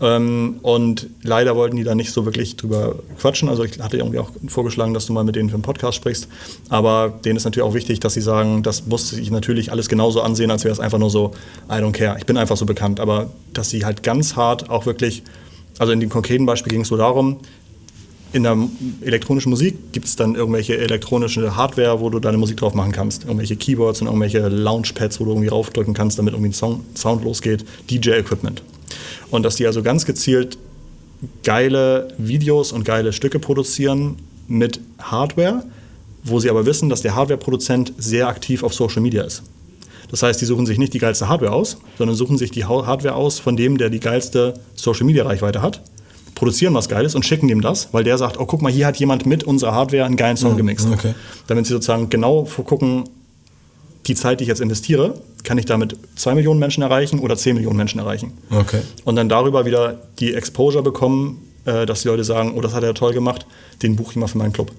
Ähm, 0.00 0.60
und 0.62 1.08
leider 1.22 1.56
wollten 1.56 1.76
die 1.76 1.84
da 1.84 1.94
nicht 1.94 2.12
so 2.12 2.24
wirklich 2.24 2.56
drüber 2.56 2.94
quatschen. 3.18 3.48
Also 3.48 3.64
ich 3.64 3.80
hatte 3.80 3.98
irgendwie 3.98 4.18
auch 4.18 4.30
vorgeschlagen, 4.46 4.94
dass 4.94 5.06
du 5.06 5.12
mal 5.12 5.24
mit 5.24 5.36
denen 5.36 5.50
für 5.50 5.54
einen 5.54 5.62
Podcast 5.62 5.96
sprichst. 5.96 6.28
Aber 6.68 7.12
denen 7.24 7.36
ist 7.36 7.44
natürlich 7.44 7.68
auch 7.68 7.74
wichtig, 7.74 8.00
dass 8.00 8.14
sie 8.14 8.20
sagen, 8.20 8.62
das 8.62 8.86
muss 8.86 9.10
sich 9.10 9.30
natürlich 9.30 9.72
alles 9.72 9.88
genauso 9.88 10.22
ansehen, 10.22 10.50
als 10.50 10.64
wäre 10.64 10.72
es 10.72 10.80
einfach 10.80 10.98
nur 10.98 11.10
so, 11.10 11.32
I 11.68 11.74
don't 11.74 11.92
care, 11.92 12.16
ich 12.18 12.26
bin 12.26 12.36
einfach 12.36 12.56
so 12.56 12.64
bekannt. 12.64 13.00
Aber 13.00 13.30
dass 13.52 13.70
sie 13.70 13.84
halt 13.84 14.02
ganz 14.02 14.36
hart 14.36 14.70
auch 14.70 14.86
wirklich, 14.86 15.22
also 15.78 15.92
in 15.92 16.00
dem 16.00 16.10
konkreten 16.10 16.46
Beispiel 16.46 16.70
ging 16.72 16.82
es 16.82 16.88
so 16.88 16.96
darum, 16.96 17.38
in 18.32 18.44
der 18.44 18.56
elektronischen 19.02 19.50
Musik 19.50 19.92
gibt 19.92 20.06
es 20.06 20.16
dann 20.16 20.34
irgendwelche 20.34 20.78
elektronische 20.78 21.54
Hardware, 21.54 22.00
wo 22.00 22.08
du 22.08 22.18
deine 22.18 22.38
Musik 22.38 22.56
drauf 22.56 22.74
machen 22.74 22.92
kannst. 22.92 23.24
Irgendwelche 23.24 23.56
Keyboards 23.56 24.00
und 24.00 24.06
irgendwelche 24.06 24.48
Launchpads, 24.48 25.20
wo 25.20 25.24
du 25.24 25.30
irgendwie 25.32 25.48
raufdrücken 25.48 25.94
kannst, 25.94 26.18
damit 26.18 26.32
irgendwie 26.32 26.50
ein 26.50 26.54
Song, 26.54 26.84
Sound 26.94 27.24
losgeht. 27.24 27.64
DJ-Equipment. 27.90 28.62
Und 29.30 29.42
dass 29.42 29.56
die 29.56 29.66
also 29.66 29.82
ganz 29.82 30.06
gezielt 30.06 30.58
geile 31.44 32.08
Videos 32.18 32.72
und 32.72 32.84
geile 32.84 33.12
Stücke 33.12 33.38
produzieren 33.38 34.16
mit 34.48 34.80
Hardware, 34.98 35.64
wo 36.24 36.40
sie 36.40 36.50
aber 36.50 36.66
wissen, 36.66 36.88
dass 36.88 37.02
der 37.02 37.14
Hardware-Produzent 37.14 37.92
sehr 37.98 38.28
aktiv 38.28 38.62
auf 38.62 38.74
Social 38.74 39.02
Media 39.02 39.22
ist. 39.22 39.42
Das 40.10 40.22
heißt, 40.22 40.40
die 40.40 40.44
suchen 40.44 40.66
sich 40.66 40.78
nicht 40.78 40.92
die 40.94 40.98
geilste 40.98 41.28
Hardware 41.28 41.52
aus, 41.52 41.78
sondern 41.96 42.16
suchen 42.16 42.38
sich 42.38 42.50
die 42.50 42.64
Hardware 42.64 43.14
aus 43.14 43.38
von 43.38 43.56
dem, 43.56 43.78
der 43.78 43.88
die 43.88 44.00
geilste 44.00 44.54
Social-Media-Reichweite 44.74 45.62
hat 45.62 45.80
produzieren 46.34 46.74
was 46.74 46.88
Geiles 46.88 47.14
und 47.14 47.24
schicken 47.24 47.48
ihm 47.48 47.60
das, 47.60 47.88
weil 47.92 48.04
der 48.04 48.18
sagt, 48.18 48.38
oh 48.38 48.46
guck 48.46 48.62
mal, 48.62 48.72
hier 48.72 48.86
hat 48.86 48.96
jemand 48.96 49.26
mit 49.26 49.44
unserer 49.44 49.72
Hardware 49.72 50.04
einen 50.04 50.16
geilen 50.16 50.36
Song 50.36 50.56
gemixt. 50.56 50.88
okay. 50.92 51.14
Damit 51.46 51.66
sie 51.66 51.72
sozusagen 51.72 52.08
genau 52.08 52.44
gucken, 52.64 53.04
die 54.06 54.14
Zeit, 54.14 54.40
die 54.40 54.44
ich 54.44 54.48
jetzt 54.48 54.60
investiere, 54.60 55.14
kann 55.44 55.58
ich 55.58 55.64
damit 55.64 55.96
2 56.16 56.34
Millionen 56.34 56.58
Menschen 56.58 56.82
erreichen 56.82 57.20
oder 57.20 57.36
10 57.36 57.54
Millionen 57.54 57.76
Menschen 57.76 58.00
erreichen. 58.00 58.32
Okay. 58.50 58.80
Und 59.04 59.16
dann 59.16 59.28
darüber 59.28 59.64
wieder 59.64 59.98
die 60.18 60.34
Exposure 60.34 60.82
bekommen, 60.82 61.38
äh, 61.64 61.86
dass 61.86 62.02
die 62.02 62.08
Leute 62.08 62.24
sagen, 62.24 62.54
oh, 62.56 62.60
das 62.60 62.74
hat 62.74 62.82
er 62.82 62.94
toll 62.94 63.12
gemacht, 63.12 63.46
den 63.82 63.96
buche 63.96 64.12
ich 64.12 64.16
mal 64.16 64.26
für 64.26 64.38
meinen 64.38 64.52
Club. 64.52 64.72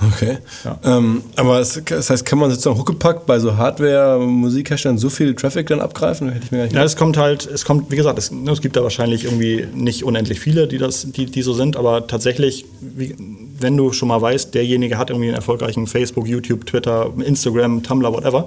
Okay. 0.00 0.38
Ja. 0.64 0.78
Ähm, 0.84 1.22
aber 1.36 1.58
es, 1.60 1.80
das 1.84 2.10
heißt, 2.10 2.24
kann 2.24 2.38
man 2.38 2.50
sozusagen 2.50 2.78
huckepack 2.78 3.26
bei 3.26 3.38
so 3.38 3.56
Hardware-Musikherstellern 3.56 4.98
so 4.98 5.10
viel 5.10 5.34
Traffic 5.34 5.66
dann 5.66 5.80
abgreifen? 5.80 6.30
Hätte 6.30 6.44
ich 6.44 6.52
mir 6.52 6.58
gar 6.58 6.64
nicht 6.64 6.74
Ja, 6.74 6.84
es 6.84 6.96
kommt 6.96 7.16
halt, 7.16 7.46
es 7.46 7.64
kommt, 7.64 7.90
wie 7.90 7.96
gesagt, 7.96 8.18
es, 8.18 8.30
ne, 8.30 8.50
es 8.52 8.60
gibt 8.60 8.76
da 8.76 8.82
wahrscheinlich 8.82 9.24
irgendwie 9.24 9.66
nicht 9.74 10.04
unendlich 10.04 10.38
viele, 10.38 10.68
die, 10.68 10.78
das, 10.78 11.10
die, 11.10 11.26
die 11.26 11.42
so 11.42 11.52
sind, 11.52 11.76
aber 11.76 12.06
tatsächlich, 12.06 12.64
wie, 12.80 13.16
wenn 13.58 13.76
du 13.76 13.92
schon 13.92 14.08
mal 14.08 14.22
weißt, 14.22 14.54
derjenige 14.54 14.98
hat 14.98 15.10
irgendwie 15.10 15.28
einen 15.28 15.36
erfolgreichen 15.36 15.86
Facebook, 15.86 16.28
YouTube, 16.28 16.66
Twitter, 16.66 17.12
Instagram, 17.18 17.82
Tumblr, 17.82 18.12
whatever, 18.12 18.46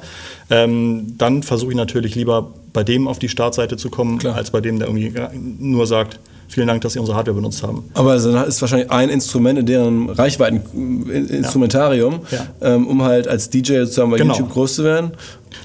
ähm, 0.49 1.15
dann 1.17 1.43
versuche 1.43 1.71
ich 1.71 1.77
natürlich 1.77 2.15
lieber 2.15 2.53
bei 2.71 2.83
dem 2.83 3.07
auf 3.07 3.19
die 3.19 3.29
Startseite 3.29 3.75
zu 3.75 3.89
kommen, 3.89 4.19
Klar. 4.19 4.35
als 4.35 4.51
bei 4.51 4.61
dem, 4.61 4.79
der 4.79 4.87
irgendwie 4.87 5.13
nur 5.59 5.85
sagt, 5.85 6.19
vielen 6.51 6.67
Dank, 6.67 6.81
dass 6.81 6.93
Sie 6.93 6.99
unsere 6.99 7.17
Hardware 7.17 7.35
benutzt 7.35 7.63
haben. 7.63 7.83
Aber 7.93 8.15
es 8.15 8.25
ist 8.25 8.61
wahrscheinlich 8.61 8.91
ein 8.91 9.09
Instrument 9.09 9.59
in 9.59 9.65
deren 9.65 10.09
Reichweiteninstrumentarium, 10.09 12.19
Ja. 12.31 12.45
ähm, 12.61 12.87
um 12.87 13.03
halt 13.03 13.27
als 13.27 13.49
DJ 13.49 13.79
sozusagen 13.79 14.11
bei 14.11 14.17
Genau. 14.17 14.33
YouTube 14.33 14.51
groß 14.51 14.75
zu 14.75 14.83
werden. 14.83 15.11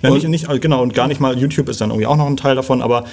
Ja, 0.02 0.10
Und- 0.10 0.16
nicht, 0.16 0.28
nicht, 0.28 0.48
also 0.48 0.60
genau, 0.60 0.82
und 0.82 0.94
gar 0.94 1.08
nicht 1.08 1.20
mal 1.20 1.36
YouTube 1.38 1.68
ist 1.68 1.80
dann 1.80 1.90
irgendwie 1.90 2.06
auch 2.06 2.16
noch 2.16 2.26
ein 2.26 2.36
Teil 2.36 2.54
davon, 2.54 2.82
aber 2.82 3.04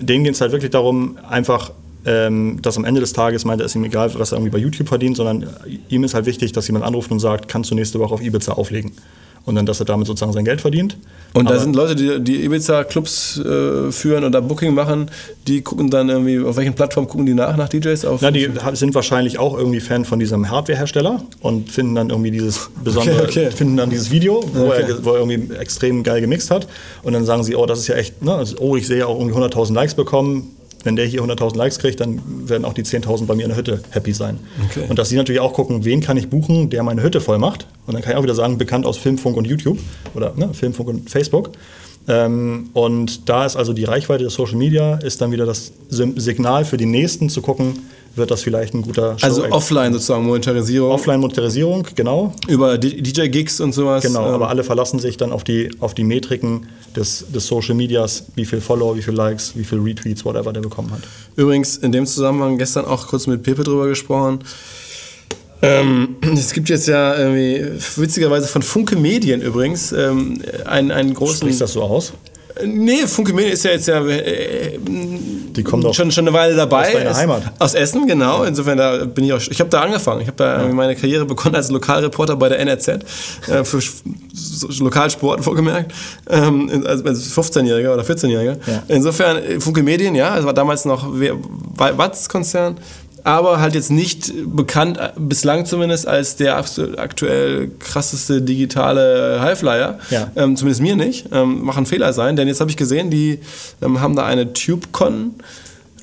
denen 0.00 0.24
geht 0.24 0.34
es 0.34 0.40
halt 0.40 0.52
wirklich 0.52 0.70
darum, 0.70 1.18
einfach, 1.28 1.72
ähm, 2.04 2.58
dass 2.62 2.76
am 2.76 2.84
Ende 2.84 3.00
des 3.00 3.12
Tages 3.12 3.44
meint 3.44 3.60
er, 3.60 3.66
ist 3.66 3.74
ihm 3.74 3.84
egal, 3.84 4.12
was 4.18 4.32
er 4.32 4.38
irgendwie 4.38 4.52
bei 4.52 4.58
YouTube 4.58 4.88
verdient, 4.88 5.16
sondern 5.16 5.42
äh, 5.42 5.46
ihm 5.88 6.04
ist 6.04 6.14
halt 6.14 6.26
wichtig, 6.26 6.52
dass 6.52 6.66
jemand 6.68 6.84
anruft 6.84 7.10
und 7.10 7.18
sagt, 7.18 7.48
kannst 7.48 7.70
du 7.70 7.74
nächste 7.74 7.98
Woche 7.98 8.14
auf 8.14 8.22
Ibiza 8.22 8.52
auflegen? 8.52 8.92
Und 9.46 9.54
dann, 9.54 9.64
dass 9.64 9.78
er 9.80 9.86
damit 9.86 10.06
sozusagen 10.08 10.32
sein 10.32 10.44
Geld 10.44 10.60
verdient. 10.60 10.98
Und 11.32 11.44
da 11.48 11.54
Aber- 11.54 11.60
sind 11.62 11.76
Leute, 11.76 11.94
die, 11.94 12.20
die 12.20 12.44
Ibiza-Clubs 12.44 13.38
äh, 13.38 13.92
führen 13.92 14.24
oder 14.24 14.42
Booking 14.42 14.74
machen, 14.74 15.08
die 15.46 15.62
gucken 15.62 15.88
dann 15.88 16.08
irgendwie, 16.08 16.40
auf 16.40 16.56
welchen 16.56 16.74
Plattformen 16.74 17.06
gucken 17.08 17.26
die 17.26 17.34
nach, 17.34 17.56
nach 17.56 17.68
DJs? 17.68 18.04
Auf 18.06 18.22
Ja, 18.22 18.30
die 18.32 18.50
sind 18.72 18.94
wahrscheinlich 18.96 19.38
auch 19.38 19.56
irgendwie 19.56 19.78
Fan 19.80 20.04
von 20.04 20.18
diesem 20.18 20.50
Hardware-Hersteller 20.50 21.22
und 21.40 21.70
finden 21.70 21.94
dann 21.94 22.10
irgendwie 22.10 22.32
dieses 22.32 22.70
besondere, 22.82 23.22
Okay, 23.22 23.46
okay. 23.46 23.50
finden 23.56 23.76
dann 23.76 23.88
dieses 23.88 24.10
Video, 24.10 24.42
wo, 24.52 24.64
Okay. 24.66 24.84
er, 24.88 25.04
wo 25.04 25.12
er 25.12 25.20
irgendwie 25.20 25.54
extrem 25.54 26.02
geil 26.02 26.20
gemixt 26.20 26.50
hat. 26.50 26.66
Und 27.04 27.12
dann 27.12 27.24
sagen 27.24 27.44
sie, 27.44 27.54
oh, 27.54 27.66
das 27.66 27.78
ist 27.78 27.86
ja 27.86 27.94
echt, 27.94 28.22
ne? 28.24 28.34
also, 28.34 28.56
oh, 28.58 28.74
ich 28.76 28.86
sehe 28.88 28.98
ja 28.98 29.06
auch 29.06 29.18
irgendwie 29.20 29.38
100.000 29.38 29.74
Likes 29.74 29.94
bekommen. 29.94 30.55
Wenn 30.86 30.96
der 30.96 31.04
hier 31.04 31.20
100.000 31.22 31.56
Likes 31.56 31.78
kriegt, 31.78 32.00
dann 32.00 32.20
werden 32.48 32.64
auch 32.64 32.72
die 32.72 32.84
10.000 32.84 33.26
bei 33.26 33.34
mir 33.34 33.42
in 33.42 33.48
der 33.48 33.58
Hütte 33.58 33.80
happy 33.90 34.12
sein. 34.12 34.38
Okay. 34.70 34.84
Und 34.88 34.98
dass 34.98 35.08
sie 35.08 35.16
natürlich 35.16 35.40
auch 35.40 35.52
gucken, 35.52 35.84
wen 35.84 36.00
kann 36.00 36.16
ich 36.16 36.30
buchen, 36.30 36.70
der 36.70 36.82
meine 36.84 37.02
Hütte 37.02 37.20
voll 37.20 37.38
macht. 37.38 37.66
Und 37.86 37.94
dann 37.94 38.02
kann 38.02 38.12
ich 38.12 38.18
auch 38.18 38.22
wieder 38.22 38.34
sagen, 38.34 38.56
bekannt 38.56 38.86
aus 38.86 38.96
Filmfunk 38.96 39.36
und 39.36 39.46
YouTube 39.46 39.78
oder 40.14 40.32
ne, 40.36 40.54
Filmfunk 40.54 40.88
und 40.88 41.10
Facebook. 41.10 41.50
Ähm, 42.08 42.70
und 42.72 43.28
da 43.28 43.44
ist 43.44 43.56
also 43.56 43.72
die 43.72 43.84
Reichweite 43.84 44.24
des 44.24 44.34
Social 44.34 44.56
Media, 44.56 44.94
ist 44.96 45.20
dann 45.20 45.32
wieder 45.32 45.44
das 45.44 45.72
Signal 45.90 46.64
für 46.64 46.76
die 46.76 46.86
Nächsten 46.86 47.28
zu 47.28 47.42
gucken, 47.42 47.80
wird 48.16 48.30
das 48.30 48.42
vielleicht 48.42 48.74
ein 48.74 48.82
guter 48.82 49.18
Show 49.18 49.26
Also 49.26 49.44
offline 49.50 49.92
sozusagen 49.92 50.24
Monetarisierung. 50.24 50.90
Offline 50.90 51.20
Monetarisierung, 51.20 51.86
genau. 51.94 52.34
Über 52.48 52.78
DJ-Gigs 52.78 53.60
und 53.60 53.72
sowas. 53.72 54.02
Genau, 54.02 54.28
ähm. 54.28 54.34
aber 54.34 54.48
alle 54.48 54.64
verlassen 54.64 54.98
sich 54.98 55.16
dann 55.16 55.32
auf 55.32 55.44
die, 55.44 55.70
auf 55.80 55.94
die 55.94 56.04
Metriken 56.04 56.66
des, 56.94 57.26
des 57.32 57.46
Social 57.46 57.74
Medias, 57.74 58.24
wie 58.34 58.44
viel 58.44 58.60
Follower, 58.60 58.96
wie 58.96 59.02
viel 59.02 59.14
Likes, 59.14 59.52
wie 59.56 59.64
viel 59.64 59.80
Retweets, 59.80 60.24
whatever 60.24 60.52
der 60.52 60.60
bekommen 60.60 60.90
hat. 60.92 61.02
Übrigens, 61.36 61.76
in 61.76 61.92
dem 61.92 62.06
Zusammenhang 62.06 62.58
gestern 62.58 62.84
auch 62.84 63.06
kurz 63.06 63.26
mit 63.26 63.42
Pepe 63.42 63.64
drüber 63.64 63.88
gesprochen. 63.88 64.40
Ähm, 65.62 66.16
es 66.34 66.52
gibt 66.52 66.68
jetzt 66.68 66.86
ja 66.86 67.16
irgendwie, 67.16 67.80
witzigerweise 67.96 68.46
von 68.46 68.62
Funke 68.62 68.96
Medien 68.96 69.40
übrigens, 69.40 69.92
ähm, 69.92 70.40
einen, 70.64 70.90
einen 70.90 71.14
großen. 71.14 71.38
Sprichst 71.38 71.60
das 71.60 71.72
so 71.72 71.82
aus? 71.82 72.12
Nee, 72.64 73.06
Funke 73.06 73.32
Medien 73.32 73.52
ist 73.52 73.64
ja 73.64 73.72
jetzt 73.72 73.86
ja 73.86 74.04
äh, 74.06 74.78
die 75.56 75.62
kommen 75.62 75.82
doch 75.82 75.94
schon, 75.94 76.10
schon 76.10 76.26
eine 76.26 76.36
Weile 76.36 76.54
dabei. 76.54 76.86
Aus 76.86 76.92
deiner 76.92 77.10
ist, 77.10 77.16
Heimat. 77.16 77.42
Aus 77.58 77.74
Essen, 77.74 78.06
genau. 78.06 78.44
Insofern 78.44 78.78
da 78.78 79.04
bin 79.04 79.24
ich 79.24 79.32
auch. 79.32 79.40
Ich 79.40 79.60
habe 79.60 79.70
da 79.70 79.82
angefangen. 79.82 80.20
Ich 80.20 80.26
habe 80.26 80.36
da 80.36 80.62
ja. 80.62 80.72
meine 80.72 80.94
Karriere 80.94 81.24
begonnen 81.24 81.54
als 81.54 81.70
Lokalreporter 81.70 82.36
bei 82.36 82.48
der 82.48 82.58
NRZ 82.60 82.88
äh, 82.88 83.64
für 83.64 83.80
Lokalsport 84.78 85.42
vorgemerkt. 85.44 85.92
Ähm, 86.28 86.84
als, 86.86 87.04
als 87.04 87.36
15-Jähriger 87.36 87.92
oder 87.94 88.02
14-Jähriger. 88.02 88.56
Ja. 88.66 88.82
Insofern 88.88 89.36
äh, 89.36 89.60
Funke 89.60 89.82
Medien, 89.82 90.14
ja, 90.14 90.38
es 90.38 90.44
war 90.44 90.54
damals 90.54 90.84
noch 90.84 91.08
Watz-Konzern 91.12 92.76
aber 93.26 93.60
halt 93.60 93.74
jetzt 93.74 93.90
nicht 93.90 94.32
bekannt, 94.46 95.00
bislang 95.18 95.66
zumindest, 95.66 96.06
als 96.06 96.36
der 96.36 96.56
aktuell 96.56 97.72
krasseste 97.80 98.40
digitale 98.40 99.40
Highflyer. 99.40 99.98
Ja. 100.10 100.30
Ähm, 100.36 100.54
zumindest 100.56 100.80
mir 100.80 100.94
nicht. 100.94 101.26
Ähm, 101.32 101.64
machen 101.64 101.86
Fehler 101.86 102.12
sein, 102.12 102.36
denn 102.36 102.46
jetzt 102.46 102.60
habe 102.60 102.70
ich 102.70 102.76
gesehen, 102.76 103.10
die 103.10 103.40
ähm, 103.82 104.00
haben 104.00 104.14
da 104.14 104.24
eine 104.24 104.52
TubeCon. 104.52 105.34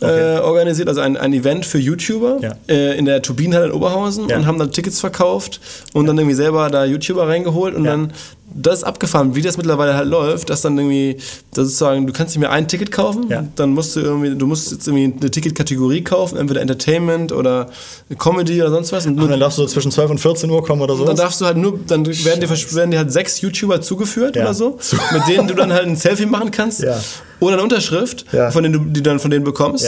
Okay. 0.01 0.36
Äh, 0.36 0.39
organisiert, 0.39 0.89
also 0.89 0.99
ein, 0.99 1.15
ein 1.15 1.31
Event 1.31 1.65
für 1.65 1.77
YouTuber 1.77 2.39
ja. 2.41 2.55
äh, 2.67 2.97
in 2.97 3.05
der 3.05 3.21
Turbinenhalle 3.21 3.67
in 3.67 3.71
Oberhausen 3.71 4.27
ja. 4.27 4.36
und 4.36 4.45
haben 4.45 4.59
dann 4.59 4.71
Tickets 4.71 4.99
verkauft 4.99 5.62
und 5.93 6.03
ja. 6.03 6.07
dann 6.07 6.17
irgendwie 6.17 6.36
selber 6.36 6.69
da 6.69 6.83
YouTuber 6.83 7.25
reingeholt 7.29 7.73
und 7.73 7.86
dann 7.86 8.12
das 8.56 8.79
ist 8.79 8.84
abgefahren, 8.84 9.36
wie 9.36 9.41
das 9.41 9.58
mittlerweile 9.58 9.95
halt 9.95 10.08
läuft, 10.08 10.49
dass 10.49 10.62
dann 10.62 10.77
irgendwie, 10.77 11.17
das 11.51 11.65
sozusagen, 11.65 12.06
du 12.06 12.13
kannst 12.13 12.36
nicht 12.36 12.41
mehr 12.41 12.51
ein 12.51 12.67
Ticket 12.67 12.91
kaufen, 12.91 13.27
ja. 13.29 13.43
dann 13.56 13.71
musst 13.71 13.95
du 13.95 14.01
irgendwie, 14.01 14.36
du 14.36 14.45
musst 14.45 14.71
jetzt 14.71 14.88
irgendwie 14.88 15.13
eine 15.19 15.32
Ticketkategorie 15.32 16.03
kaufen, 16.03 16.38
entweder 16.38 16.62
Entertainment 16.62 17.32
oder 17.32 17.69
Comedy 18.19 18.62
oder 18.62 18.71
sonst 18.71 18.91
was. 18.91 19.06
Und, 19.06 19.19
und 19.19 19.29
dann 19.29 19.39
darfst 19.39 19.58
du 19.58 19.63
so 19.63 19.67
zwischen 19.67 19.91
12 19.91 20.12
und 20.12 20.17
14 20.19 20.49
Uhr 20.49 20.63
kommen 20.63 20.82
oder 20.82 20.95
so. 20.95 21.06
Dann 21.06 21.15
darfst 21.15 21.41
du 21.41 21.45
halt 21.45 21.58
nur, 21.58 21.79
dann 21.88 22.06
werden 22.06 22.41
dir, 22.41 22.49
werden 22.49 22.91
dir 22.91 22.97
halt 22.97 23.12
sechs 23.12 23.41
YouTuber 23.41 23.82
zugeführt 23.82 24.36
ja. 24.36 24.43
oder 24.43 24.53
so, 24.53 24.77
mit 25.12 25.27
denen 25.27 25.47
du 25.47 25.56
dann 25.56 25.71
halt 25.73 25.88
ein 25.88 25.95
Selfie 25.95 26.25
machen 26.25 26.51
kannst. 26.51 26.82
Ja. 26.82 26.99
Oder 27.39 27.53
eine 27.53 27.63
Unterschrift, 27.63 28.25
von 28.51 28.63
denen 28.63 28.73
du 28.73 28.79
die 28.79 29.03
dann 29.03 29.19
von 29.19 29.32
denen 29.32 29.43
bekommst. 29.43 29.86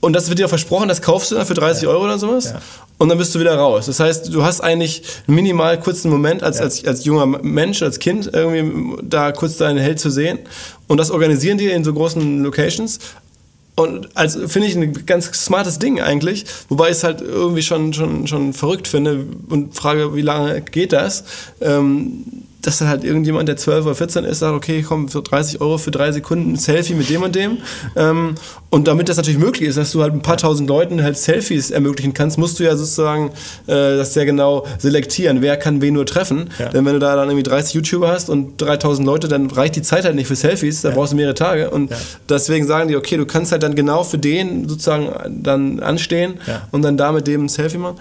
Und 0.00 0.14
das 0.14 0.28
wird 0.28 0.38
dir 0.38 0.48
versprochen, 0.48 0.88
das 0.88 1.02
kaufst 1.02 1.30
du 1.30 1.34
dann 1.34 1.46
für 1.46 1.54
30 1.54 1.86
Euro 1.86 2.04
oder 2.04 2.18
sowas. 2.18 2.46
Ja 2.46 2.60
und 3.00 3.08
dann 3.08 3.16
bist 3.16 3.34
du 3.34 3.40
wieder 3.40 3.56
raus. 3.56 3.86
Das 3.86 3.98
heißt, 3.98 4.32
du 4.32 4.44
hast 4.44 4.60
eigentlich 4.60 5.02
minimal 5.26 5.80
kurzen 5.80 6.10
Moment 6.10 6.42
als, 6.42 6.58
ja. 6.58 6.64
als, 6.64 6.84
als 6.84 7.06
junger 7.06 7.24
Mensch, 7.24 7.80
als 7.80 7.98
Kind, 7.98 8.28
irgendwie 8.30 9.02
da 9.02 9.32
kurz 9.32 9.56
deinen 9.56 9.78
Held 9.78 9.98
zu 9.98 10.10
sehen. 10.10 10.38
Und 10.86 10.98
das 10.98 11.10
organisieren 11.10 11.56
die 11.56 11.70
in 11.70 11.82
so 11.82 11.94
großen 11.94 12.42
Locations. 12.42 12.98
Und 13.74 14.10
also 14.12 14.46
finde 14.48 14.68
ich 14.68 14.76
ein 14.76 15.06
ganz 15.06 15.32
smartes 15.32 15.78
Ding 15.78 15.98
eigentlich, 15.98 16.44
wobei 16.68 16.90
ich 16.90 16.98
es 16.98 17.04
halt 17.04 17.22
irgendwie 17.22 17.62
schon, 17.62 17.94
schon, 17.94 18.26
schon 18.26 18.52
verrückt 18.52 18.86
finde 18.86 19.24
und 19.48 19.74
frage, 19.74 20.14
wie 20.14 20.20
lange 20.20 20.60
geht 20.60 20.92
das? 20.92 21.24
Ähm, 21.62 22.26
dass 22.62 22.78
dann 22.78 22.88
halt 22.88 23.04
irgendjemand, 23.04 23.48
der 23.48 23.56
12 23.56 23.86
oder 23.86 23.94
14 23.94 24.24
ist, 24.24 24.40
sagt, 24.40 24.54
okay, 24.54 24.84
komm, 24.86 25.08
für 25.08 25.22
30 25.22 25.60
Euro 25.60 25.78
für 25.78 25.90
drei 25.90 26.12
Sekunden 26.12 26.52
ein 26.52 26.56
Selfie 26.56 26.94
mit 26.94 27.08
dem 27.08 27.22
und 27.22 27.34
dem. 27.34 27.58
Ähm, 27.96 28.34
und 28.70 28.86
damit 28.86 29.08
das 29.08 29.16
natürlich 29.16 29.40
möglich 29.40 29.68
ist, 29.68 29.78
dass 29.78 29.92
du 29.92 30.02
halt 30.02 30.12
ein 30.12 30.22
paar 30.22 30.36
tausend 30.36 30.68
Leuten 30.68 31.02
halt 31.02 31.16
Selfies 31.16 31.70
ermöglichen 31.70 32.14
kannst, 32.14 32.38
musst 32.38 32.58
du 32.58 32.64
ja 32.64 32.76
sozusagen 32.76 33.30
äh, 33.66 33.96
das 33.96 34.14
sehr 34.14 34.26
genau 34.26 34.66
selektieren, 34.78 35.42
wer 35.42 35.56
kann 35.56 35.80
wen 35.80 35.94
nur 35.94 36.06
treffen. 36.06 36.50
Ja. 36.58 36.68
Denn 36.68 36.84
wenn 36.84 36.94
du 36.94 37.00
da 37.00 37.16
dann 37.16 37.28
irgendwie 37.28 37.42
30 37.42 37.74
YouTuber 37.74 38.08
hast 38.08 38.28
und 38.30 38.60
3000 38.60 39.06
Leute, 39.06 39.28
dann 39.28 39.50
reicht 39.50 39.76
die 39.76 39.82
Zeit 39.82 40.04
halt 40.04 40.14
nicht 40.14 40.28
für 40.28 40.36
Selfies, 40.36 40.82
da 40.82 40.90
ja. 40.90 40.94
brauchst 40.94 41.12
du 41.12 41.16
mehrere 41.16 41.34
Tage. 41.34 41.70
Und 41.70 41.90
ja. 41.90 41.96
deswegen 42.28 42.66
sagen 42.66 42.88
die, 42.88 42.96
okay, 42.96 43.16
du 43.16 43.26
kannst 43.26 43.52
halt 43.52 43.62
dann 43.62 43.74
genau 43.74 44.04
für 44.04 44.18
den 44.18 44.68
sozusagen 44.68 45.10
dann 45.42 45.80
anstehen 45.80 46.34
und 46.70 46.82
dann 46.82 46.96
da 46.96 47.12
mit 47.12 47.26
dem 47.26 47.44
ein 47.44 47.48
Selfie 47.48 47.78
machen. 47.78 47.96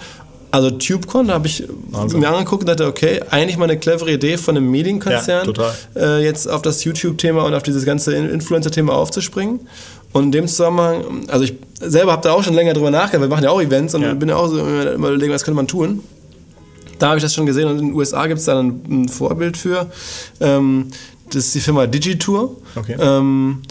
Also 0.52 0.72
TubeCon 0.72 1.30
habe 1.32 1.48
ich 1.48 1.64
also. 1.94 2.18
mir 2.18 2.28
angeguckt 2.28 2.64
und 2.64 2.70
dachte, 2.70 2.88
okay, 2.88 3.22
eigentlich 3.30 3.58
mal 3.58 3.66
eine 3.66 3.78
clevere 3.78 4.12
Idee 4.12 4.38
von 4.38 4.58
einem 4.58 4.70
Medienkonzern, 4.72 5.54
ja, 5.56 5.74
äh, 5.96 6.24
jetzt 6.24 6.50
auf 6.50 6.64
das 6.64 6.84
YouTube-Thema 6.84 7.44
und 7.44 7.54
auf 7.54 7.62
dieses 7.62 7.86
ganze 7.86 8.16
Influencer-Thema 8.16 8.94
aufzuspringen. 8.94 9.60
Und 10.12 10.24
in 10.24 10.32
dem 10.32 10.48
Zusammenhang, 10.48 11.28
also 11.28 11.44
ich 11.44 11.54
selber 11.80 12.14
habe 12.14 12.24
da 12.24 12.34
auch 12.34 12.44
schon 12.44 12.56
länger 12.56 12.74
drüber 12.74 12.90
nachgedacht, 12.90 13.22
wir 13.22 13.28
machen 13.30 13.44
ja 13.44 13.52
auch 13.52 13.62
Events 13.62 13.94
und 13.94 14.02
ja. 14.02 14.14
bin 14.16 14.30
ja 14.30 14.38
auch 14.38 14.48
so 14.48 14.58
immer 14.58 15.10
überlegen, 15.10 15.32
was 15.32 15.44
könnte 15.44 15.56
man 15.56 15.68
tun. 15.68 16.02
Da 16.98 17.10
habe 17.10 17.18
ich 17.18 17.24
das 17.24 17.34
schon 17.34 17.46
gesehen 17.46 17.68
und 17.68 17.80
in 17.80 17.88
den 17.90 17.96
USA 17.96 18.26
gibt 18.26 18.40
es 18.40 18.46
da 18.46 18.60
ein, 18.60 18.82
ein, 18.90 19.08
Vorbild 19.08 19.56
für. 19.56 19.88
Ähm, 20.42 20.88
das 21.28 21.46
ist 21.46 21.56
die 21.56 21.60
Firma 21.60 21.86
Digitour. 21.86 22.58
Okay. 22.76 22.96
Ähm, 23.00 23.62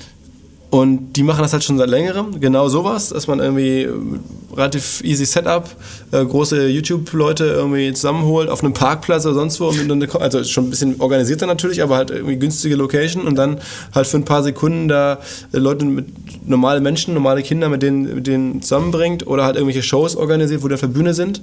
und 0.70 1.14
die 1.14 1.22
machen 1.22 1.42
das 1.42 1.52
halt 1.52 1.64
schon 1.64 1.78
seit 1.78 1.88
längerem, 1.88 2.40
genau 2.40 2.68
sowas, 2.68 3.08
dass 3.08 3.26
man 3.26 3.40
irgendwie 3.40 3.88
relativ 4.58 5.02
easy 5.04 5.24
Setup, 5.24 5.68
äh, 6.12 6.24
große 6.24 6.68
YouTube-Leute 6.68 7.44
irgendwie 7.44 7.92
zusammenholt 7.92 8.48
auf 8.50 8.62
einem 8.62 8.74
Parkplatz 8.74 9.24
oder 9.24 9.34
sonst 9.34 9.60
wo. 9.60 9.68
also 10.18 10.44
schon 10.44 10.64
ein 10.64 10.70
bisschen 10.70 11.00
organisierter 11.00 11.46
natürlich, 11.46 11.82
aber 11.82 11.96
halt 11.96 12.10
irgendwie 12.10 12.36
günstige 12.36 12.76
Location 12.76 13.26
und 13.26 13.36
dann 13.36 13.60
halt 13.94 14.06
für 14.06 14.18
ein 14.18 14.24
paar 14.24 14.42
Sekunden 14.42 14.88
da 14.88 15.18
äh, 15.52 15.58
Leute 15.58 15.84
mit 15.84 16.06
normale 16.48 16.80
Menschen, 16.80 17.14
normale 17.14 17.42
Kinder 17.42 17.68
mit 17.68 17.82
denen, 17.82 18.14
mit 18.14 18.26
denen 18.26 18.60
zusammenbringt 18.60 19.26
oder 19.26 19.44
halt 19.44 19.56
irgendwelche 19.56 19.82
Shows 19.82 20.16
organisiert, 20.16 20.62
wo 20.62 20.68
die 20.68 20.74
auf 20.74 20.80
der 20.80 20.88
Bühne 20.88 21.14
sind 21.14 21.40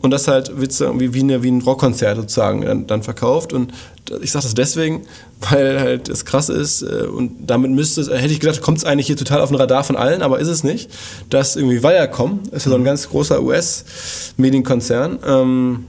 und 0.00 0.10
das 0.10 0.28
halt 0.28 0.52
wie, 0.56 1.14
wie, 1.14 1.20
eine, 1.20 1.42
wie 1.42 1.50
ein 1.50 1.60
Rockkonzert 1.60 2.16
sozusagen 2.16 2.62
dann, 2.62 2.86
dann 2.86 3.02
verkauft. 3.02 3.52
Und 3.52 3.72
ich 4.20 4.30
sage 4.30 4.44
das 4.44 4.54
deswegen, 4.54 5.06
weil 5.50 5.80
halt 5.80 6.08
das 6.08 6.24
krass 6.24 6.48
ist 6.48 6.82
äh, 6.82 7.06
und 7.06 7.46
damit 7.46 7.70
müsste 7.70 8.00
es, 8.00 8.08
hätte 8.08 8.32
ich 8.32 8.40
gedacht, 8.40 8.60
kommt 8.60 8.78
es 8.78 8.84
eigentlich 8.84 9.06
hier 9.06 9.16
total 9.16 9.40
auf 9.40 9.50
den 9.50 9.56
Radar 9.56 9.84
von 9.84 9.96
allen, 9.96 10.22
aber 10.22 10.38
ist 10.38 10.48
es 10.48 10.64
nicht, 10.64 10.90
dass 11.30 11.56
irgendwie 11.56 11.82
Viacom, 11.82 12.40
ist 12.52 12.66
ja 12.66 12.70
so 12.70 12.76
ein 12.76 12.84
ganz 12.84 13.08
großer 13.08 13.42
US-Medienkonzern, 13.42 15.18
ähm, 15.26 15.84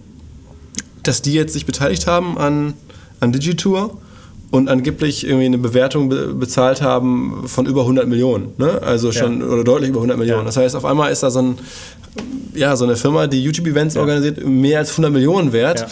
dass 1.04 1.22
die 1.22 1.34
jetzt 1.34 1.54
sich 1.54 1.66
beteiligt 1.66 2.08
haben 2.08 2.38
an, 2.38 2.74
an 3.20 3.32
Digitour 3.32 3.98
und 4.52 4.68
angeblich 4.68 5.26
irgendwie 5.26 5.46
eine 5.46 5.58
Bewertung 5.58 6.10
be 6.10 6.34
bezahlt 6.34 6.82
haben 6.82 7.44
von 7.48 7.66
über 7.66 7.82
100 7.82 8.08
Millionen. 8.08 8.54
Ne? 8.58 8.82
Also 8.82 9.12
schon, 9.12 9.42
ja. 9.42 9.48
oder 9.48 9.64
deutlich 9.64 9.90
über 9.90 10.00
100 10.00 10.18
Millionen. 10.18 10.42
Ja. 10.42 10.46
Das 10.46 10.58
heißt, 10.58 10.76
auf 10.76 10.86
einmal 10.86 11.12
ist 11.12 11.22
da 11.22 11.30
so, 11.30 11.40
ein, 11.40 11.58
ja, 12.56 12.76
so 12.76 12.86
eine 12.86 12.96
Firma, 12.96 13.28
die 13.28 13.44
YouTube-Events 13.44 13.96
ja. 13.96 14.02
organisiert, 14.02 14.46
mehr 14.46 14.80
als 14.80 14.92
100 14.92 15.12
Millionen 15.12 15.54
wert, 15.54 15.86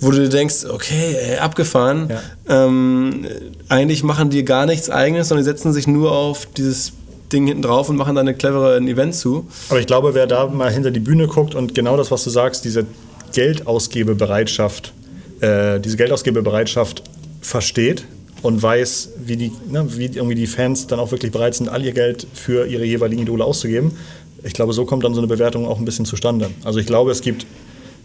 wo 0.00 0.10
du 0.10 0.18
dir 0.18 0.28
denkst, 0.28 0.64
okay, 0.70 1.16
ey, 1.20 1.38
abgefahren. 1.38 2.10
Ähm, 2.48 3.26
eigentlich 3.68 4.02
machen 4.02 4.30
die 4.30 4.44
gar 4.44 4.64
nichts 4.64 4.88
Eigenes, 4.88 5.28
sondern 5.28 5.44
die 5.44 5.50
setzen 5.50 5.72
sich 5.72 5.86
nur 5.86 6.12
auf 6.12 6.46
dieses 6.56 6.92
Ding 7.32 7.46
hinten 7.46 7.62
drauf 7.62 7.88
und 7.88 7.96
machen 7.96 8.14
dann 8.14 8.28
eine 8.28 8.36
clevere 8.36 8.76
Event 8.78 9.14
zu. 9.14 9.46
Aber 9.68 9.80
ich 9.80 9.86
glaube, 9.86 10.14
wer 10.14 10.26
da 10.26 10.46
mal 10.46 10.70
hinter 10.70 10.90
die 10.90 11.00
Bühne 11.00 11.26
guckt 11.26 11.54
und 11.54 11.74
genau 11.74 11.96
das, 11.96 12.10
was 12.10 12.24
du 12.24 12.30
sagst, 12.30 12.64
diese 12.64 12.86
Geldausgebebereitschaft, 13.32 14.92
äh, 15.40 15.80
diese 15.80 15.96
Geldausgebebereitschaft 15.96 17.02
versteht 17.40 18.04
und 18.42 18.62
weiß, 18.62 19.10
wie, 19.18 19.36
die, 19.36 19.52
ne, 19.68 19.86
wie 19.96 20.06
irgendwie 20.06 20.34
die 20.34 20.46
Fans 20.46 20.86
dann 20.86 20.98
auch 20.98 21.10
wirklich 21.10 21.32
bereit 21.32 21.54
sind, 21.54 21.68
all 21.68 21.84
ihr 21.84 21.92
Geld 21.92 22.26
für 22.32 22.66
ihre 22.66 22.84
jeweiligen 22.84 23.22
Idole 23.22 23.44
auszugeben. 23.44 23.92
Ich 24.42 24.54
glaube, 24.54 24.72
so 24.72 24.84
kommt 24.84 25.04
dann 25.04 25.14
so 25.14 25.20
eine 25.20 25.26
Bewertung 25.28 25.66
auch 25.66 25.78
ein 25.78 25.84
bisschen 25.84 26.06
zustande. 26.06 26.50
Also 26.64 26.78
ich 26.78 26.86
glaube, 26.86 27.10
es 27.10 27.20
gibt, 27.20 27.46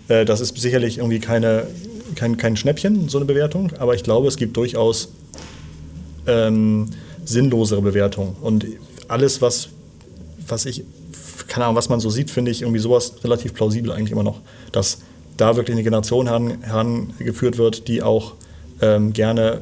äh, 0.09 0.25
das 0.25 0.41
ist 0.41 0.57
sicherlich 0.57 0.97
irgendwie 0.97 1.19
keine, 1.19 1.67
kein, 2.15 2.37
kein 2.37 2.57
Schnäppchen, 2.57 3.09
so 3.09 3.17
eine 3.17 3.25
Bewertung, 3.25 3.71
aber 3.79 3.95
ich 3.95 4.03
glaube, 4.03 4.27
es 4.27 4.35
gibt 4.35 4.57
durchaus 4.57 5.09
ähm, 6.27 6.89
sinnlosere 7.23 7.81
Bewertungen. 7.81 8.35
Und 8.41 8.65
alles, 9.07 9.41
was, 9.41 9.69
was 10.47 10.65
ich, 10.65 10.83
keine 11.47 11.65
Ahnung, 11.65 11.75
was 11.75 11.89
man 11.89 11.99
so 11.99 12.09
sieht, 12.09 12.29
finde 12.29 12.51
ich 12.51 12.61
irgendwie 12.61 12.79
sowas 12.79 13.13
relativ 13.23 13.53
plausibel 13.53 13.91
eigentlich 13.91 14.11
immer 14.11 14.23
noch, 14.23 14.41
dass 14.71 14.99
da 15.37 15.55
wirklich 15.55 15.75
eine 15.75 15.83
Generation 15.83 16.27
heran, 16.27 16.61
herangeführt 16.61 17.57
wird, 17.57 17.87
die 17.87 18.01
auch 18.01 18.33
ähm, 18.81 19.13
gerne 19.13 19.61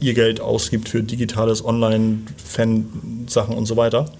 ihr 0.00 0.14
Geld 0.14 0.40
ausgibt 0.40 0.88
für 0.88 1.02
digitales 1.02 1.64
Online-Fan-Sachen 1.64 3.54
und 3.56 3.66
so 3.66 3.76
weiter. 3.76 4.10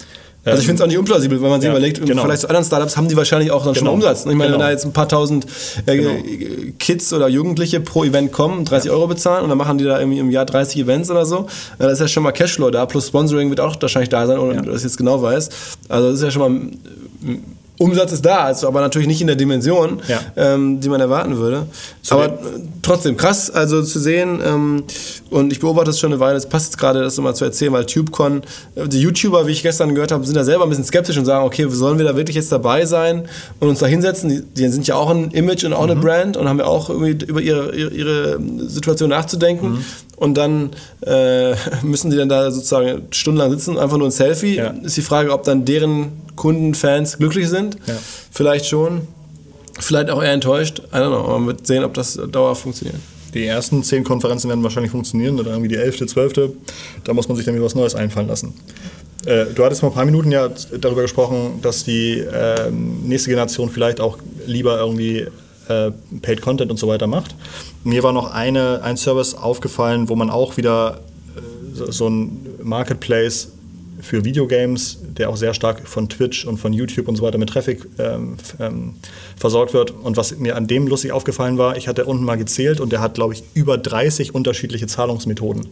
Also 0.44 0.60
ich 0.60 0.66
finde 0.66 0.80
es 0.80 0.84
auch 0.84 0.88
nicht 0.88 0.98
unplausibel, 0.98 1.42
wenn 1.42 1.50
man 1.50 1.60
sich 1.60 1.68
ja, 1.68 1.76
überlegt, 1.76 2.04
genau. 2.04 2.22
vielleicht 2.22 2.40
zu 2.40 2.48
anderen 2.48 2.64
Startups 2.64 2.96
haben 2.96 3.08
die 3.08 3.16
wahrscheinlich 3.16 3.50
auch 3.50 3.62
dann 3.64 3.74
genau. 3.74 3.86
schon 3.86 3.94
Umsatz. 3.94 4.20
Ich 4.20 4.26
meine, 4.26 4.44
genau. 4.44 4.52
wenn 4.52 4.60
da 4.60 4.70
jetzt 4.70 4.86
ein 4.86 4.92
paar 4.92 5.08
tausend 5.08 5.46
äh, 5.84 5.96
genau. 5.96 6.10
Kids 6.78 7.12
oder 7.12 7.28
Jugendliche 7.28 7.80
pro 7.80 8.04
Event 8.04 8.32
kommen, 8.32 8.64
30 8.64 8.88
ja. 8.88 8.96
Euro 8.96 9.06
bezahlen 9.06 9.42
und 9.42 9.50
dann 9.50 9.58
machen 9.58 9.76
die 9.76 9.84
da 9.84 9.98
irgendwie 9.98 10.18
im 10.18 10.30
Jahr 10.30 10.46
30 10.46 10.80
Events 10.80 11.10
oder 11.10 11.26
so, 11.26 11.46
dann 11.78 11.90
ist 11.90 12.00
ja 12.00 12.08
schon 12.08 12.22
mal 12.22 12.32
Cashflow 12.32 12.70
da, 12.70 12.86
plus 12.86 13.08
Sponsoring 13.08 13.50
wird 13.50 13.60
auch 13.60 13.76
wahrscheinlich 13.80 14.08
da 14.08 14.26
sein, 14.26 14.38
ohne 14.38 14.54
ja. 14.54 14.62
dass 14.62 14.78
ich 14.78 14.84
jetzt 14.84 14.96
genau 14.96 15.20
weiß. 15.20 15.50
Also 15.88 16.08
das 16.08 16.16
ist 16.18 16.24
ja 16.24 16.30
schon 16.30 16.40
mal 16.40 16.70
Umsatz 17.80 18.12
ist 18.12 18.26
da, 18.26 18.44
also 18.44 18.68
aber 18.68 18.80
natürlich 18.82 19.08
nicht 19.08 19.22
in 19.22 19.26
der 19.26 19.36
Dimension, 19.36 20.00
Ja. 20.06 20.20
ähm, 20.36 20.80
die 20.80 20.88
man 20.90 21.00
erwarten 21.00 21.38
würde. 21.38 21.66
aber 22.10 22.26
äh, 22.26 22.30
trotzdem 22.82 23.16
krass, 23.16 23.50
also 23.50 23.82
zu 23.82 23.98
sehen. 23.98 24.38
Ähm, 24.46 24.84
und 25.30 25.50
ich 25.50 25.60
beobachte 25.60 25.86
das 25.90 25.98
schon 25.98 26.12
eine 26.12 26.20
Weile. 26.20 26.36
Es 26.36 26.46
passt 26.46 26.66
jetzt 26.72 26.76
gerade, 26.78 27.00
das 27.00 27.16
mal 27.18 27.34
zu 27.34 27.44
erzählen, 27.46 27.72
weil 27.72 27.86
TubeCon, 27.86 28.42
äh, 28.74 28.86
die 28.86 29.00
YouTuber, 29.00 29.46
wie 29.46 29.52
ich 29.52 29.62
gestern 29.62 29.94
gehört 29.94 30.12
habe, 30.12 30.24
sind 30.26 30.36
da 30.36 30.44
selber 30.44 30.64
ein 30.64 30.68
bisschen 30.68 30.84
skeptisch 30.84 31.16
und 31.16 31.24
sagen, 31.24 31.44
okay, 31.46 31.66
sollen 31.70 31.96
wir 31.98 32.04
da 32.04 32.14
wirklich 32.16 32.36
jetzt 32.36 32.52
dabei 32.52 32.84
sein 32.84 33.26
und 33.60 33.68
uns 33.68 33.78
da 33.78 33.86
hinsetzen? 33.86 34.28
Die, 34.28 34.42
die 34.42 34.68
sind 34.68 34.86
ja 34.86 34.96
auch 34.96 35.08
ein 35.08 35.30
Image 35.30 35.64
und 35.64 35.72
auch 35.72 35.84
Mhm. 35.86 35.90
eine 35.90 36.00
Brand 36.00 36.36
und 36.36 36.48
haben 36.48 36.58
ja 36.58 36.66
auch 36.66 36.90
irgendwie 36.90 37.24
über 37.24 37.40
ihre, 37.40 37.74
ihre, 37.74 37.90
ihre 37.94 38.40
Situation 38.68 39.08
nachzudenken. 39.08 39.70
Mhm. 39.72 39.84
Und 40.20 40.34
dann 40.34 40.70
äh, 41.04 41.54
müssen 41.82 42.10
die 42.10 42.16
dann 42.16 42.28
da 42.28 42.50
sozusagen 42.52 43.08
stundenlang 43.10 43.50
sitzen, 43.50 43.78
einfach 43.78 43.96
nur 43.96 44.08
ein 44.08 44.12
Selfie. 44.12 44.56
Ja. 44.56 44.68
Ist 44.82 44.96
die 44.96 45.02
Frage, 45.02 45.32
ob 45.32 45.42
dann 45.42 45.64
deren 45.64 46.12
Kunden, 46.36 46.74
Fans 46.74 47.18
glücklich 47.18 47.48
sind. 47.48 47.76
Ja. 47.86 47.94
Vielleicht 48.30 48.66
schon. 48.66 49.08
Vielleicht 49.78 50.10
auch 50.10 50.22
eher 50.22 50.32
enttäuscht. 50.32 50.80
I 50.92 50.96
don't 50.96 51.08
know. 51.08 51.26
Man 51.26 51.46
wird 51.46 51.66
sehen, 51.66 51.84
ob 51.84 51.94
das 51.94 52.20
dauerhaft 52.30 52.62
funktioniert. 52.62 53.00
Die 53.32 53.46
ersten 53.46 53.82
zehn 53.82 54.04
Konferenzen 54.04 54.48
werden 54.48 54.62
wahrscheinlich 54.62 54.92
funktionieren 54.92 55.40
oder 55.40 55.50
irgendwie 55.50 55.68
die 55.68 55.76
elfte, 55.76 56.06
zwölfte. 56.06 56.52
Da 57.04 57.14
muss 57.14 57.28
man 57.28 57.36
sich 57.36 57.46
dann 57.46 57.54
wieder 57.54 57.64
was 57.64 57.74
Neues 57.74 57.94
einfallen 57.94 58.28
lassen. 58.28 58.54
Äh, 59.24 59.46
du 59.54 59.64
hattest 59.64 59.80
vor 59.80 59.90
ein 59.90 59.94
paar 59.94 60.04
Minuten 60.04 60.30
ja 60.30 60.50
darüber 60.80 61.02
gesprochen, 61.02 61.60
dass 61.62 61.84
die 61.84 62.18
ähm, 62.18 63.06
nächste 63.06 63.30
Generation 63.30 63.70
vielleicht 63.70 64.00
auch 64.00 64.18
lieber 64.46 64.78
irgendwie 64.78 65.26
äh, 65.70 65.92
Paid 66.20 66.42
Content 66.42 66.70
und 66.70 66.78
so 66.78 66.88
weiter 66.88 67.06
macht. 67.06 67.34
Mir 67.84 68.02
war 68.02 68.12
noch 68.12 68.32
eine, 68.32 68.82
ein 68.82 68.96
Service 68.96 69.34
aufgefallen, 69.34 70.08
wo 70.08 70.16
man 70.16 70.30
auch 70.30 70.56
wieder 70.56 71.00
äh, 71.36 71.40
so, 71.74 71.90
so 71.90 72.08
ein 72.08 72.46
Marketplace 72.62 73.52
für 74.00 74.24
Videogames, 74.24 74.98
der 75.16 75.30
auch 75.30 75.36
sehr 75.36 75.54
stark 75.54 75.86
von 75.86 76.08
Twitch 76.08 76.46
und 76.46 76.58
von 76.58 76.72
YouTube 76.72 77.08
und 77.08 77.16
so 77.16 77.22
weiter 77.22 77.38
mit 77.38 77.50
Traffic 77.50 77.86
ähm, 77.98 78.36
ähm, 78.58 78.94
versorgt 79.36 79.74
wird. 79.74 79.90
Und 79.90 80.16
was 80.16 80.36
mir 80.38 80.56
an 80.56 80.66
dem 80.66 80.86
lustig 80.86 81.12
aufgefallen 81.12 81.58
war, 81.58 81.76
ich 81.76 81.88
hatte 81.88 82.04
unten 82.06 82.24
mal 82.24 82.36
gezählt 82.36 82.80
und 82.80 82.92
der 82.92 83.00
hat, 83.00 83.14
glaube 83.14 83.34
ich, 83.34 83.42
über 83.54 83.78
30 83.78 84.34
unterschiedliche 84.34 84.86
Zahlungsmethoden. 84.86 85.66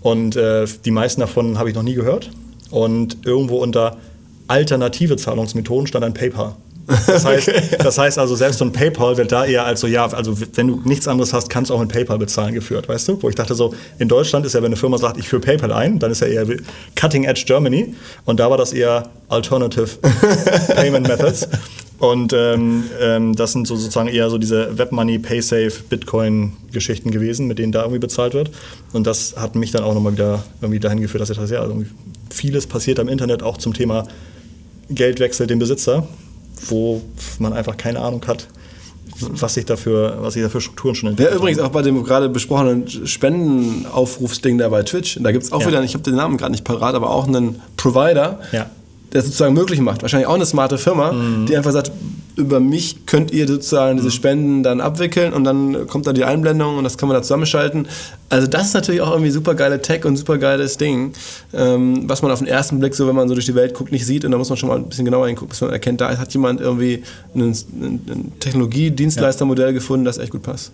Und 0.00 0.36
äh, 0.36 0.66
die 0.84 0.90
meisten 0.90 1.20
davon 1.20 1.58
habe 1.58 1.68
ich 1.68 1.74
noch 1.74 1.82
nie 1.82 1.94
gehört. 1.94 2.30
Und 2.70 3.18
irgendwo 3.24 3.58
unter 3.58 3.98
alternative 4.48 5.16
Zahlungsmethoden 5.16 5.86
stand 5.86 6.04
ein 6.04 6.14
PayPal. 6.14 6.56
Das 6.86 7.24
heißt, 7.24 7.50
das 7.78 7.98
heißt 7.98 8.18
also, 8.18 8.34
selbst 8.34 8.58
so 8.58 8.64
ein 8.64 8.72
PayPal 8.72 9.16
wird 9.16 9.32
da 9.32 9.44
eher 9.44 9.64
als 9.64 9.80
so, 9.80 9.86
ja, 9.86 10.06
also 10.06 10.36
wenn 10.54 10.68
du 10.68 10.80
nichts 10.84 11.08
anderes 11.08 11.32
hast, 11.32 11.48
kannst 11.48 11.70
du 11.70 11.74
auch 11.74 11.80
mit 11.80 11.90
PayPal 11.90 12.18
bezahlen 12.18 12.54
geführt, 12.54 12.88
weißt 12.88 13.08
du? 13.08 13.22
Wo 13.22 13.28
ich 13.28 13.34
dachte 13.34 13.54
so, 13.54 13.74
in 13.98 14.08
Deutschland 14.08 14.44
ist 14.46 14.54
ja, 14.54 14.60
wenn 14.60 14.66
eine 14.66 14.76
Firma 14.76 14.98
sagt, 14.98 15.18
ich 15.18 15.28
führe 15.28 15.42
PayPal 15.42 15.72
ein, 15.72 15.98
dann 15.98 16.10
ist 16.10 16.20
ja 16.20 16.26
eher 16.26 16.46
Cutting 16.94 17.24
Edge 17.24 17.44
Germany. 17.46 17.94
Und 18.24 18.40
da 18.40 18.50
war 18.50 18.58
das 18.58 18.72
eher 18.72 19.10
Alternative 19.28 19.88
Payment 20.74 21.08
Methods. 21.08 21.48
Und 21.98 22.32
ähm, 22.32 22.84
ähm, 23.00 23.34
das 23.34 23.52
sind 23.52 23.66
so 23.66 23.76
sozusagen 23.76 24.08
eher 24.08 24.28
so 24.28 24.36
diese 24.36 24.76
Webmoney, 24.76 25.18
PaySafe, 25.18 25.72
Bitcoin-Geschichten 25.88 27.10
gewesen, 27.10 27.46
mit 27.46 27.58
denen 27.58 27.72
da 27.72 27.80
irgendwie 27.80 28.00
bezahlt 28.00 28.34
wird. 28.34 28.50
Und 28.92 29.06
das 29.06 29.36
hat 29.36 29.54
mich 29.54 29.70
dann 29.70 29.84
auch 29.84 29.94
nochmal 29.94 30.12
wieder 30.12 30.42
irgendwie 30.60 30.80
dahin 30.80 31.00
geführt, 31.00 31.22
dass 31.22 31.30
ich 31.30 31.38
dachte, 31.38 31.54
ja, 31.54 31.60
also 31.60 31.82
vieles 32.30 32.66
passiert 32.66 32.98
am 32.98 33.08
Internet 33.08 33.42
auch 33.42 33.58
zum 33.58 33.72
Thema 33.74 34.06
Geldwechsel 34.90 35.46
dem 35.46 35.58
Besitzer, 35.58 36.06
wo 36.68 37.02
man 37.38 37.52
einfach 37.52 37.76
keine 37.76 38.00
Ahnung 38.00 38.22
hat, 38.26 38.46
was 39.20 39.54
sich 39.54 39.64
dafür, 39.64 40.16
was 40.20 40.34
sich 40.34 40.42
dafür 40.42 40.60
Strukturen 40.60 40.94
schon 40.94 41.06
Ja, 41.08 41.10
entwickelt 41.12 41.36
übrigens 41.36 41.58
auch 41.60 41.70
bei 41.70 41.82
dem 41.82 42.02
gerade 42.04 42.28
besprochenen 42.28 42.86
Spendenaufrufsding 43.06 44.58
da 44.58 44.68
bei 44.68 44.82
Twitch. 44.82 45.18
Da 45.22 45.32
gibt 45.32 45.44
es 45.44 45.52
auch 45.52 45.60
Ja. 45.62 45.68
wieder, 45.68 45.82
ich 45.84 45.94
habe 45.94 46.02
den 46.04 46.16
Namen 46.16 46.36
gerade 46.36 46.52
nicht 46.52 46.64
parat, 46.64 46.94
aber 46.94 47.10
auch 47.10 47.26
einen 47.26 47.60
Provider, 47.76 48.40
Ja. 48.52 48.66
Es 49.14 49.24
sozusagen 49.24 49.54
möglich 49.54 49.80
macht. 49.80 50.02
Wahrscheinlich 50.02 50.26
auch 50.26 50.34
eine 50.34 50.46
smarte 50.46 50.76
Firma, 50.76 51.12
Mhm. 51.12 51.46
die 51.46 51.56
einfach 51.56 51.72
sagt, 51.72 51.90
über 52.36 52.58
mich 52.58 53.06
könnt 53.06 53.30
ihr 53.30 53.46
sozusagen 53.46 53.96
diese 53.96 54.10
Spenden 54.10 54.64
dann 54.64 54.80
abwickeln 54.80 55.32
und 55.32 55.44
dann 55.44 55.86
kommt 55.86 56.06
da 56.08 56.12
die 56.12 56.24
Einblendung 56.24 56.78
und 56.78 56.82
das 56.82 56.98
kann 56.98 57.08
man 57.08 57.14
da 57.16 57.22
zusammenschalten. 57.22 57.86
Also 58.28 58.48
das 58.48 58.66
ist 58.66 58.74
natürlich 58.74 59.02
auch 59.02 59.12
irgendwie 59.12 59.30
super 59.30 59.54
geile 59.54 59.80
Tech 59.80 60.04
und 60.04 60.16
super 60.16 60.36
geiles 60.38 60.76
Ding, 60.76 61.12
ähm, 61.52 62.08
was 62.08 62.22
man 62.22 62.32
auf 62.32 62.40
den 62.40 62.48
ersten 62.48 62.80
Blick 62.80 62.96
so, 62.96 63.06
wenn 63.06 63.14
man 63.14 63.28
so 63.28 63.34
durch 63.34 63.46
die 63.46 63.54
Welt 63.54 63.72
guckt, 63.74 63.92
nicht 63.92 64.04
sieht 64.04 64.24
und 64.24 64.32
da 64.32 64.38
muss 64.38 64.48
man 64.48 64.58
schon 64.58 64.68
mal 64.68 64.78
ein 64.78 64.88
bisschen 64.88 65.04
genauer 65.04 65.28
hingucken, 65.28 65.50
bis 65.50 65.60
man 65.60 65.70
erkennt, 65.70 66.00
da 66.00 66.16
hat 66.18 66.32
jemand 66.32 66.60
irgendwie 66.60 67.04
ein, 67.36 67.42
ein, 67.42 68.32
Technologie-Dienstleistermodell 68.40 69.72
gefunden, 69.72 70.04
das 70.04 70.18
echt 70.18 70.32
gut 70.32 70.42
passt. 70.42 70.72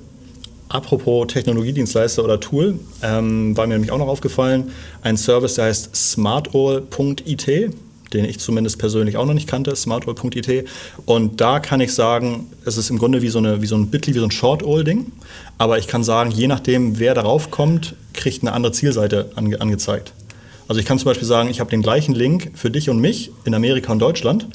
Apropos 0.71 1.27
Technologiedienstleister 1.27 2.25
oder 2.25 2.41
Tool, 2.41 2.79
ähm, 3.03 3.55
war 3.55 3.67
mir 3.67 3.75
nämlich 3.75 3.91
auch 3.93 3.99
noch 3.99 4.09
aufgefallen, 4.09 4.71
ein 5.03 5.19
Service, 5.19 5.55
der 5.55 5.67
heißt 5.67 5.95
smartall.it, 5.95 7.71
den 8.13 8.25
ich 8.25 8.39
zumindest 8.39 8.79
persönlich 8.79 9.17
auch 9.17 9.27
noch 9.27 9.35
nicht 9.35 9.49
kannte, 9.49 9.75
smartall.it. 9.75 10.69
Und 11.07 11.41
da 11.41 11.61
kann 11.61 11.81
ich 11.81 11.95
sagen, 11.95 12.47
es 12.65 12.77
ist 12.77 12.91
im 12.91 12.99
Grunde 12.99 13.23
wie 13.23 13.29
so, 13.29 13.39
eine, 13.39 13.63
wie 13.63 13.67
so 13.67 13.77
ein 13.77 13.89
Bitly, 13.89 14.15
wie 14.15 14.19
so 14.19 14.25
ein 14.25 14.31
Short-All-Ding. 14.31 15.13
Aber 15.59 15.79
ich 15.79 15.87
kann 15.87 16.03
sagen, 16.03 16.31
je 16.31 16.47
nachdem, 16.47 16.99
wer 16.99 17.15
darauf 17.15 17.51
kommt, 17.51 17.95
kriegt 18.13 18.43
eine 18.43 18.53
andere 18.53 18.73
Zielseite 18.73 19.31
ange 19.35 19.61
angezeigt. 19.61 20.13
Also 20.69 20.79
ich 20.79 20.87
kann 20.87 20.99
zum 20.99 21.07
Beispiel 21.07 21.27
sagen, 21.27 21.51
ich 21.51 21.59
habe 21.59 21.71
den 21.71 21.83
gleichen 21.83 22.15
Link 22.15 22.53
für 22.55 22.71
dich 22.71 22.91
und 22.91 23.01
mich 23.01 23.33
in 23.45 23.55
Amerika 23.55 23.93
und 23.93 23.99
Deutschland. 23.99 24.47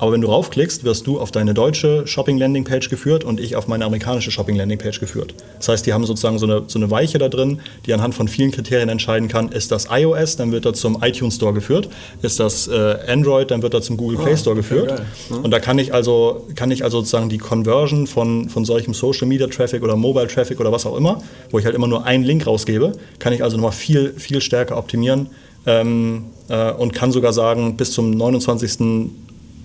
Aber 0.00 0.12
wenn 0.12 0.22
du 0.22 0.28
raufklickst, 0.28 0.82
wirst 0.84 1.06
du 1.06 1.20
auf 1.20 1.30
deine 1.30 1.52
deutsche 1.52 2.06
Shopping-Landing-Page 2.06 2.88
geführt 2.88 3.22
und 3.22 3.38
ich 3.38 3.54
auf 3.54 3.68
meine 3.68 3.84
amerikanische 3.84 4.30
Shopping-Landing-Page 4.30 4.98
geführt. 4.98 5.34
Das 5.58 5.68
heißt, 5.68 5.86
die 5.86 5.92
haben 5.92 6.06
sozusagen 6.06 6.38
so 6.38 6.46
eine, 6.46 6.62
so 6.68 6.78
eine 6.78 6.90
Weiche 6.90 7.18
da 7.18 7.28
drin, 7.28 7.60
die 7.84 7.92
anhand 7.92 8.14
von 8.14 8.26
vielen 8.26 8.50
Kriterien 8.50 8.88
entscheiden 8.88 9.28
kann, 9.28 9.50
ist 9.50 9.70
das 9.70 9.88
iOS, 9.90 10.36
dann 10.36 10.52
wird 10.52 10.64
er 10.64 10.72
zum 10.72 11.02
iTunes 11.02 11.34
Store 11.34 11.52
geführt, 11.52 11.90
ist 12.22 12.40
das 12.40 12.66
äh, 12.66 12.96
Android, 13.08 13.50
dann 13.50 13.60
wird 13.60 13.74
er 13.74 13.82
zum 13.82 13.98
Google 13.98 14.16
Play 14.16 14.38
Store 14.38 14.56
geführt. 14.56 14.88
geil. 14.88 15.06
Und 15.42 15.50
da 15.50 15.60
kann 15.60 15.78
ich 15.78 15.92
also, 15.92 16.46
kann 16.54 16.70
ich 16.70 16.82
also 16.82 17.00
sozusagen 17.00 17.28
die 17.28 17.38
Conversion 17.38 18.06
von, 18.06 18.48
von 18.48 18.64
solchem 18.64 18.94
Social-Media-Traffic 18.94 19.82
oder 19.82 19.96
Mobile-Traffic 19.96 20.60
oder 20.60 20.72
was 20.72 20.86
auch 20.86 20.96
immer, 20.96 21.22
wo 21.50 21.58
ich 21.58 21.66
halt 21.66 21.74
immer 21.74 21.88
nur 21.88 22.06
einen 22.06 22.24
Link 22.24 22.46
rausgebe, 22.46 22.92
kann 23.18 23.34
ich 23.34 23.44
also 23.44 23.58
nochmal 23.58 23.72
viel, 23.72 24.14
viel 24.16 24.40
stärker 24.40 24.78
optimieren 24.78 25.28
ähm, 25.66 26.24
äh, 26.48 26.72
und 26.72 26.94
kann 26.94 27.12
sogar 27.12 27.34
sagen, 27.34 27.76
bis 27.76 27.92
zum 27.92 28.12
29. 28.12 29.10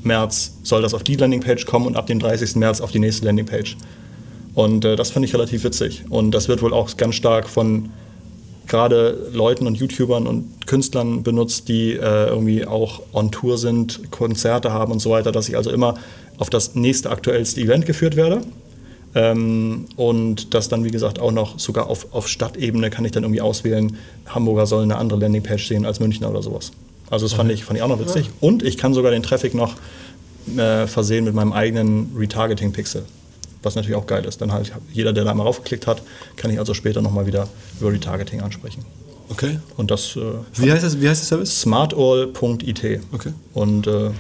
März 0.06 0.54
soll 0.64 0.82
das 0.82 0.94
auf 0.94 1.04
die 1.04 1.16
Landingpage 1.16 1.66
kommen 1.66 1.88
und 1.88 1.96
ab 1.96 2.08
dem 2.08 2.20
30. 2.20 2.56
März 2.56 2.82
auf 2.82 2.92
die 2.92 3.00
nächste 3.00 3.26
Landingpage. 3.26 3.78
Und 4.54 4.86
äh, 4.86 4.96
das 4.96 5.12
fand 5.12 5.26
ich 5.26 5.34
relativ 5.34 5.64
witzig. 5.64 6.06
Und 6.10 6.32
das 6.32 6.48
wird 6.48 6.62
wohl 6.62 6.74
auch 6.74 6.96
ganz 6.98 7.16
stark 7.16 7.50
von 7.50 7.90
gerade 8.68 9.30
Leuten 9.34 9.68
und 9.68 9.76
YouTubern 9.76 10.28
und 10.28 10.66
Künstlern 10.66 11.24
benutzt, 11.24 11.68
die 11.68 11.94
äh, 11.94 12.28
irgendwie 12.28 12.66
auch 12.66 13.02
on 13.14 13.32
Tour 13.32 13.58
sind, 13.58 14.12
Konzerte 14.12 14.72
haben 14.72 14.92
und 14.92 15.00
so 15.00 15.12
weiter, 15.12 15.32
dass 15.32 15.50
ich 15.50 15.58
also 15.58 15.70
immer 15.70 15.96
auf 16.38 16.50
das 16.50 16.76
nächste 16.76 17.10
aktuellste 17.10 17.62
Event 17.62 17.86
geführt 17.86 18.16
werde. 18.16 18.42
Ähm, 19.14 19.86
und 19.96 20.54
das 20.54 20.68
dann, 20.68 20.84
wie 20.84 20.92
gesagt, 20.92 21.20
auch 21.20 21.32
noch 21.32 21.60
sogar 21.60 21.88
auf, 21.88 22.08
auf 22.14 22.28
Stadtebene 22.28 22.90
kann 22.90 23.06
ich 23.06 23.12
dann 23.12 23.24
irgendwie 23.24 23.42
auswählen, 23.42 23.98
Hamburger 24.28 24.66
soll 24.66 24.84
eine 24.84 24.98
andere 24.98 25.20
Landingpage 25.20 25.68
sehen 25.68 25.86
als 25.86 26.00
Münchner 26.00 26.30
oder 26.30 26.42
sowas. 26.42 26.72
Also 27.10 27.26
das 27.26 27.34
fand 27.34 27.52
ich, 27.52 27.64
fand 27.64 27.78
ich 27.78 27.84
auch 27.84 27.88
noch 27.88 28.00
witzig. 28.00 28.30
Und 28.42 28.64
ich 28.64 28.78
kann 28.78 28.94
sogar 28.94 29.12
den 29.12 29.24
Traffic 29.24 29.54
noch 29.54 29.76
äh, 30.58 30.88
versehen 30.88 31.26
mit 31.26 31.34
meinem 31.34 31.54
eigenen 31.54 32.12
Retargeting-Pixel. 32.18 33.04
Was 33.64 33.76
natürlich 33.76 33.96
auch 33.96 34.08
geil 34.08 34.26
ist. 34.26 34.42
Dann 34.42 34.52
halt 34.52 34.72
jeder, 34.94 35.14
der 35.14 35.24
da 35.24 35.34
mal 35.34 35.44
raufgeklickt 35.44 35.88
hat, 35.88 36.02
kann 36.36 36.52
ich 36.52 36.60
also 36.60 36.74
später 36.74 37.02
nochmal 37.02 37.26
wieder 37.26 37.48
über 37.80 37.92
Retargeting 37.92 38.42
ansprechen. 38.42 38.86
Okay. 39.30 39.60
Und 39.78 39.92
das 39.92 40.16
äh, 40.16 40.22
Wie 40.56 40.72
heißt, 40.72 40.84
das, 40.84 41.02
wie 41.02 41.10
heißt 41.10 41.22
der 41.22 41.28
Service? 41.28 41.62
smartall.it. 41.62 43.02
Okay. 43.12 43.34
Und 43.54 43.88
äh, 43.88 44.12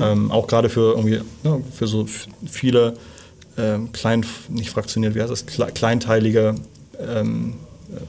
ähm, 0.00 0.30
auch 0.30 0.46
gerade 0.46 0.68
für 0.68 0.92
irgendwie, 0.92 1.20
ja, 1.44 1.58
für 1.74 1.86
so 1.86 2.06
viele 2.46 2.94
ähm, 3.58 3.92
klein, 3.92 4.24
nicht 4.48 4.70
fraktioniert, 4.70 5.14
wie 5.14 5.20
heißt 5.20 5.30
das, 5.30 5.44
Kle 5.46 5.66
kleinteilige, 5.66 6.54
ähm, 6.98 7.54
äh, 7.94 8.00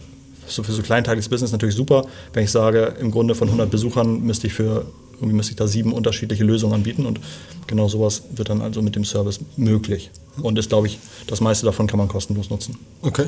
so 0.47 0.63
für 0.63 0.71
so 0.71 0.81
kleinteiliges 0.81 1.29
Business 1.29 1.51
natürlich 1.51 1.75
super. 1.75 2.05
Wenn 2.33 2.43
ich 2.43 2.51
sage, 2.51 2.95
im 2.99 3.11
Grunde 3.11 3.35
von 3.35 3.47
100 3.47 3.69
Besuchern 3.69 4.21
müsste 4.23 4.47
ich 4.47 4.53
für 4.53 4.85
irgendwie 5.19 5.35
müsste 5.35 5.51
ich 5.51 5.57
da 5.57 5.67
sieben 5.67 5.93
unterschiedliche 5.93 6.43
Lösungen 6.43 6.73
anbieten 6.73 7.05
und 7.05 7.19
genau 7.67 7.87
sowas 7.87 8.23
wird 8.35 8.49
dann 8.49 8.61
also 8.61 8.81
mit 8.81 8.95
dem 8.95 9.05
Service 9.05 9.39
möglich. 9.55 10.09
Und 10.41 10.57
ist, 10.59 10.69
glaube 10.69 10.87
ich, 10.87 10.99
das 11.27 11.39
meiste 11.39 11.65
davon 11.65 11.87
kann 11.87 11.97
man 11.99 12.07
kostenlos 12.09 12.49
nutzen. 12.49 12.77
Okay. 13.01 13.27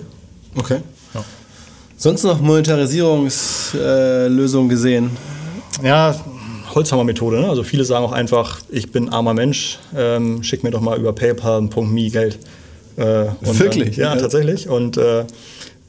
Okay. 0.55 0.79
Ja. 1.13 1.23
Sonst 1.97 2.23
noch 2.23 2.41
Monetarisierungslösungen 2.41 4.67
gesehen? 4.69 5.11
Ja, 5.83 6.15
Holzhammer-Methode. 6.73 7.39
Ne? 7.39 7.47
Also 7.49 7.63
viele 7.63 7.85
sagen 7.85 8.03
auch 8.05 8.11
einfach, 8.11 8.59
ich 8.69 8.91
bin 8.91 9.09
armer 9.09 9.33
Mensch, 9.33 9.79
ähm, 9.95 10.43
schick 10.43 10.63
mir 10.63 10.71
doch 10.71 10.81
mal 10.81 10.97
über 10.99 11.13
PayPal.me 11.13 12.09
Geld. 12.09 12.37
Äh, 12.97 13.27
Wirklich? 13.41 13.95
Dann, 13.95 14.05
ja, 14.05 14.15
Ja. 14.15 14.21
tatsächlich. 14.21 14.67
Und 14.69 14.97
äh, 14.97 15.25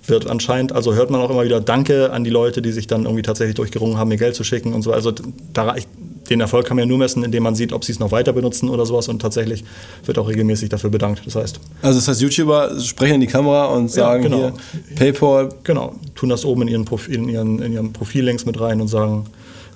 wird 0.08 0.28
anscheinend, 0.28 0.72
also 0.72 0.94
hört 0.94 1.10
man 1.10 1.20
auch 1.20 1.30
immer 1.30 1.44
wieder 1.44 1.60
Danke 1.60 2.12
an 2.12 2.24
die 2.24 2.30
Leute, 2.30 2.62
die 2.62 2.72
sich 2.72 2.86
dann 2.86 3.04
irgendwie 3.04 3.22
tatsächlich 3.22 3.56
durchgerungen 3.56 3.98
haben, 3.98 4.08
mir 4.08 4.16
Geld 4.16 4.34
zu 4.34 4.44
schicken 4.44 4.72
und 4.72 4.82
so. 4.82 4.92
Also 4.92 5.12
da, 5.52 5.76
ich, 5.76 5.86
den 6.30 6.40
Erfolg 6.40 6.66
kann 6.66 6.76
man 6.76 6.84
ja 6.84 6.88
nur 6.88 6.98
messen, 6.98 7.22
indem 7.22 7.42
man 7.42 7.54
sieht, 7.54 7.72
ob 7.72 7.84
sie 7.84 7.92
es 7.92 7.98
noch 7.98 8.10
weiter 8.10 8.32
benutzen 8.32 8.68
oder 8.68 8.86
sowas. 8.86 9.08
Und 9.08 9.20
tatsächlich 9.20 9.64
wird 10.04 10.18
auch 10.18 10.28
regelmäßig 10.28 10.68
dafür 10.68 10.90
bedankt. 10.90 11.22
Das 11.24 11.36
heißt, 11.36 11.60
Also 11.82 11.98
das 11.98 12.08
heißt, 12.08 12.20
YouTuber 12.20 12.80
sprechen 12.80 13.16
in 13.16 13.20
die 13.20 13.26
Kamera 13.26 13.66
und 13.66 13.90
sagen 13.90 14.24
genau. 14.24 14.36
hier 14.38 14.52
PayPal. 14.96 15.48
Genau, 15.64 15.94
tun 16.14 16.28
das 16.28 16.44
oben 16.44 16.62
in 16.62 16.68
ihren, 16.68 16.84
Profi 16.84 17.14
in 17.14 17.28
ihren, 17.28 17.62
in 17.62 17.72
ihren 17.72 17.92
Profillinks 17.92 18.46
mit 18.46 18.60
rein 18.60 18.80
und 18.80 18.88
sagen, 18.88 19.26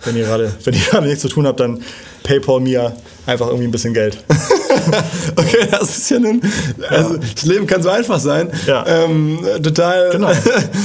wenn 0.04 0.16
ihr 0.16 0.24
gerade 0.24 0.52
wenn 0.64 0.74
ihr 0.74 0.80
gerade 0.80 1.06
nichts 1.06 1.22
zu 1.22 1.28
tun 1.28 1.46
habt, 1.46 1.60
dann 1.60 1.82
PayPal 2.22 2.60
mir 2.60 2.96
einfach 3.26 3.46
irgendwie 3.46 3.66
ein 3.66 3.72
bisschen 3.72 3.94
Geld. 3.94 4.22
okay, 5.36 5.66
das 5.70 5.98
ist 5.98 6.10
ja 6.10 6.18
nun. 6.18 6.40
Also, 6.88 7.16
das 7.16 7.44
Leben 7.44 7.66
kann 7.66 7.82
so 7.82 7.88
einfach 7.88 8.18
sein. 8.20 8.50
Ja. 8.66 8.86
Ähm, 8.86 9.38
total. 9.62 10.10
Genau, 10.10 10.30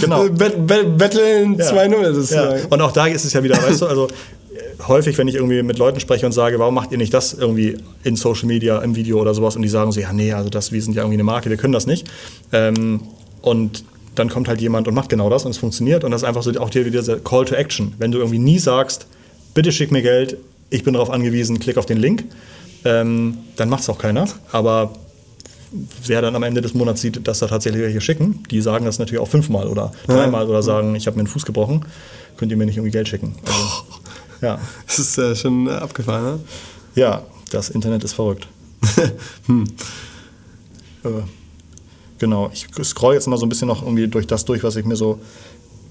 genau. 0.02 0.30
Bet, 0.30 0.66
bet, 0.68 0.98
Betteln 0.98 1.56
Ja. 1.58 1.66
2-0. 1.72 2.02
Das 2.04 2.18
ist 2.18 2.32
Ja. 2.32 2.56
ja. 2.56 2.64
Und 2.70 2.82
auch 2.82 2.92
da 2.92 3.08
ist 3.08 3.26
es 3.26 3.34
ja 3.34 3.44
wieder, 3.44 3.56
weißt 3.62 3.82
du, 3.82 3.86
also 3.88 4.08
äh, 4.08 4.84
häufig, 4.88 5.18
wenn 5.18 5.28
ich 5.28 5.36
irgendwie 5.36 5.62
mit 5.64 5.78
Leuten 5.78 6.00
spreche 6.00 6.26
und 6.26 6.32
sage, 6.32 6.60
warum 6.60 6.74
macht 6.76 6.92
ihr 6.92 6.98
nicht 6.98 7.14
das 7.14 7.34
irgendwie 7.34 7.78
in 8.04 8.16
Social 8.16 8.48
Media, 8.48 8.80
im 8.80 8.96
Video 8.96 9.20
oder 9.20 9.34
sowas 9.34 9.56
und 9.56 9.62
die 9.62 9.70
sagen 9.70 9.92
so, 9.92 10.00
ja, 10.00 10.12
nee, 10.14 10.34
also 10.34 10.50
das, 10.50 10.72
wir 10.72 10.82
sind 10.82 10.96
ja 10.96 11.02
irgendwie 11.04 11.16
eine 11.16 11.24
Marke, 11.24 11.50
wir 11.50 11.58
können 11.58 11.74
das 11.74 11.86
nicht. 11.88 12.08
Ähm, 12.52 13.02
und 13.42 13.84
dann 14.16 14.30
kommt 14.30 14.48
halt 14.48 14.62
jemand 14.62 14.88
und 14.88 14.94
macht 14.94 15.10
genau 15.10 15.30
das 15.30 15.46
und 15.46 15.52
es 15.52 15.58
funktioniert 15.58 16.04
und 16.04 16.12
das 16.12 16.22
ist 16.22 16.28
einfach 16.28 16.42
so 16.42 16.52
auch 16.60 16.70
hier 16.72 16.86
wieder 16.86 17.02
dieser 17.02 17.18
Call 17.20 17.46
to 17.46 17.56
Action. 17.56 17.94
Wenn 17.98 18.12
du 18.12 18.20
irgendwie 18.20 18.40
nie 18.40 18.60
sagst, 18.60 19.08
bitte 19.54 19.72
schick 19.72 19.92
mir 19.92 20.02
Geld, 20.02 20.38
ich 20.70 20.84
bin 20.84 20.94
darauf 20.94 21.10
angewiesen, 21.10 21.60
klick 21.60 21.78
auf 21.78 21.86
den 21.86 21.98
Link, 21.98 22.24
ähm, 22.86 23.40
dann 23.56 23.70
macht 23.70 23.82
es 23.82 23.90
auch 23.90 23.98
keiner. 23.98 24.28
Aber 24.52 24.92
wer 26.06 26.22
dann 26.22 26.36
am 26.36 26.44
Ende 26.44 26.62
des 26.62 26.74
Monats 26.74 27.02
sieht, 27.02 27.28
dass 27.28 27.40
da 27.40 27.48
tatsächlich 27.48 27.82
welche 27.82 28.02
schicken, 28.02 28.44
die 28.50 28.62
sagen 28.62 28.86
das 28.86 29.00
natürlich 29.00 29.20
auch 29.20 29.28
fünfmal 29.28 29.68
oder 29.68 29.92
dreimal 30.08 30.48
oder 30.48 30.64
sagen, 30.64 30.96
ich 30.96 31.08
habe 31.08 31.18
mir 31.18 31.22
einen 31.22 31.28
Fuß 31.28 31.46
gebrochen, 31.46 31.86
könnt 32.38 32.52
ihr 32.52 32.58
mir 32.58 32.66
nicht 32.66 32.78
irgendwie 32.78 32.92
Geld 32.92 33.08
schicken. 33.08 33.36
Also, 33.46 33.68
ja. 34.42 34.60
Das 34.86 35.00
ist 35.00 35.18
äh, 35.18 35.36
schon 35.36 35.68
äh, 35.68 35.72
abgefahren, 35.72 36.24
ne? 36.24 36.40
ja, 36.96 37.24
das 37.52 37.70
Internet 37.70 38.04
ist 38.04 38.14
verrückt. 38.14 38.48
hm. 39.48 39.66
Äh, 41.04 41.10
genau, 42.20 42.52
ich 42.54 42.68
scroll 42.84 43.16
jetzt 43.16 43.28
mal 43.28 43.38
so 43.38 43.46
ein 43.46 43.50
bisschen 43.50 43.68
noch 43.68 43.82
irgendwie 43.82 44.08
durch 44.08 44.28
das 44.28 44.46
durch, 44.46 44.64
was 44.64 44.76
ich 44.76 44.86
mir 44.86 44.96
so 44.96 45.20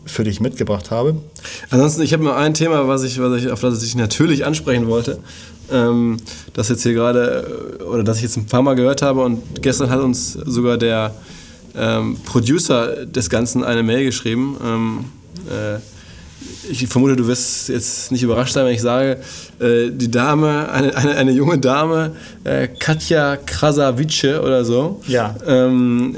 für 0.07 0.25
dich 0.25 0.41
mitgebracht 0.41 0.91
habe. 0.91 1.17
Ansonsten, 1.71 2.03
ich 2.03 2.13
habe 2.13 2.23
nur 2.25 2.37
ein 2.37 2.55
Thema, 2.55 2.87
was 2.89 3.03
ich, 3.03 3.21
was 3.21 3.43
ich, 3.43 3.51
auf 3.51 3.61
das 3.61 3.83
ich 3.83 3.95
natürlich 3.97 4.45
ansprechen 4.45 4.87
wollte. 4.87 5.19
Ähm, 5.73 6.19
das 6.53 6.69
jetzt 6.69 6.83
hier 6.83 6.93
gerade, 6.93 7.79
äh, 7.81 7.83
oder 7.85 8.03
das 8.05 8.19
ich 8.19 8.23
jetzt 8.25 8.37
ein 8.37 8.47
paar 8.47 8.63
Mal 8.63 8.75
gehört 8.75 9.01
habe 9.03 9.23
und 9.23 9.63
gestern 9.63 9.89
hat 9.91 10.01
uns 10.01 10.33
sogar 10.33 10.77
der 10.77 11.15
ähm, 11.77 12.17
Producer 12.25 13.07
des 13.07 13.31
Ganzen 13.31 13.65
eine 13.65 13.83
Mail 13.83 14.05
geschrieben. 14.05 14.57
Ähm, 14.65 15.05
äh, 15.51 15.79
ich 16.71 16.87
vermute, 16.89 17.17
du 17.17 17.27
wirst 17.27 17.69
jetzt 17.71 18.13
nicht 18.13 18.23
überrascht 18.23 18.53
sein, 18.53 18.67
wenn 18.67 18.75
ich 18.75 18.83
sage, 18.83 19.19
äh, 19.59 19.91
die 19.91 20.11
Dame, 20.11 20.69
eine, 20.71 20.95
eine, 20.97 21.15
eine 21.17 21.33
junge 21.33 21.59
Dame, 21.59 22.13
äh, 22.45 22.69
Katja 22.69 23.37
Krasavice 23.37 24.39
oder 24.43 24.65
so, 24.65 25.01
Ja. 25.07 25.35
ähm, 25.47 26.15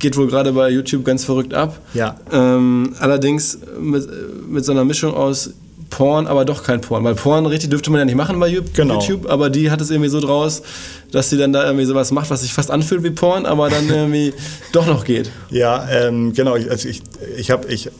geht 0.00 0.16
wohl 0.16 0.26
gerade 0.26 0.52
bei 0.52 0.68
YouTube 0.70 1.04
ganz 1.04 1.24
verrückt 1.24 1.54
ab. 1.54 1.78
Ja. 1.94 2.16
Ähm, 2.32 2.94
allerdings 2.98 3.58
mit, 3.80 4.08
mit 4.48 4.64
so 4.64 4.72
einer 4.72 4.84
Mischung 4.84 5.14
aus 5.14 5.50
Porn, 5.90 6.26
aber 6.26 6.44
doch 6.44 6.62
kein 6.62 6.80
Porn. 6.80 7.02
Weil 7.04 7.14
Porn 7.16 7.46
richtig 7.46 7.70
dürfte 7.70 7.90
man 7.90 7.98
ja 7.98 8.04
nicht 8.04 8.14
machen 8.16 8.38
bei 8.40 8.50
Genau. 8.74 8.94
YouTube, 9.00 9.28
aber 9.28 9.50
die 9.50 9.70
hat 9.70 9.80
es 9.80 9.90
irgendwie 9.90 10.08
so 10.08 10.20
draus, 10.20 10.62
dass 11.12 11.30
sie 11.30 11.36
dann 11.36 11.52
da 11.52 11.64
irgendwie 11.64 11.84
sowas 11.84 12.12
macht, 12.12 12.30
was 12.30 12.42
sich 12.42 12.52
fast 12.52 12.70
anfühlt 12.70 13.02
wie 13.02 13.10
Porn, 13.10 13.44
aber 13.46 13.68
dann 13.70 13.88
irgendwie 13.90 14.32
doch 14.72 14.86
noch 14.86 15.04
geht. 15.04 15.30
Ja, 15.50 15.88
ähm, 15.90 16.32
genau. 16.32 16.56
ich- 16.56 16.70
Also 16.70 16.88
ich, 16.88 17.02
ich 17.36 17.50
habe, 17.50 17.66
ich, 17.72 17.90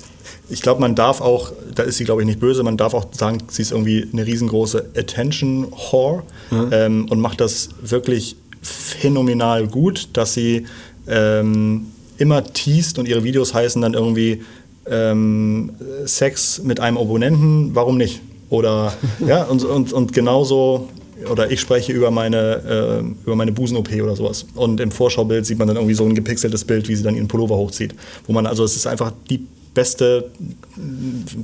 ich 0.49 0.63
glaube, 0.63 0.81
man 0.81 0.95
darf 0.95 1.21
auch, 1.21 1.53
da 1.75 1.83
ist 1.83 1.97
sie, 1.97 2.05
glaube 2.05 2.23
ich, 2.23 2.27
nicht 2.27 2.39
böse, 2.41 2.63
man 2.63 2.77
darf 2.77 2.95
auch 2.95 3.07
sagen, 3.13 3.39
sie 3.49 3.63
ist 3.63 3.73
irgendwie 3.73 4.09
eine 4.13 4.25
riesengroße 4.25 4.91
Attention-Whore 4.97 6.23
ähm, 6.71 7.07
und 7.11 7.21
macht 7.21 7.41
das 7.41 7.71
wirklich 7.83 8.37
phänomenal 8.63 9.67
gut, 9.67 10.09
dass 10.13 10.35
sie 10.35 10.67
ähm, 11.09 11.87
immer 12.19 12.45
teast 12.45 12.99
und 12.99 13.09
ihre 13.09 13.25
Videos 13.25 13.55
heißen 13.55 13.81
dann 13.81 13.95
irgendwie 13.95 14.43
ähm, 14.87 15.71
Sex 16.05 16.63
mit 16.63 16.81
einem 16.81 16.99
Abonnenten, 16.99 17.75
warum 17.75 17.97
nicht? 17.97 18.21
Oder 18.49 18.93
ja, 19.27 19.45
und, 19.45 19.65
und, 19.65 19.93
und 19.93 20.13
genauso, 20.13 20.89
oder 21.31 21.51
ich 21.51 21.61
spreche 21.61 21.93
über 21.93 22.11
meine, 22.11 23.03
äh, 23.07 23.25
über 23.25 23.37
meine 23.37 23.53
Busen-OP 23.53 23.93
oder 24.03 24.17
sowas. 24.17 24.47
Und 24.55 24.81
im 24.81 24.91
Vorschaubild 24.91 25.47
sieht 25.47 25.59
man 25.59 25.69
dann 25.69 25.77
irgendwie 25.77 25.95
so 25.95 26.05
ein 26.05 26.15
gepixeltes 26.15 26.65
Bild, 26.65 26.89
wie 26.89 26.97
sie 26.97 27.03
dann 27.03 27.15
ihren 27.15 27.29
Pullover 27.29 27.57
hochzieht. 27.57 27.95
Wo 28.27 28.33
man, 28.33 28.47
also 28.47 28.65
es 28.65 28.77
ist 28.77 28.87
einfach 28.87 29.13
die 29.29 29.47
beste, 29.75 30.31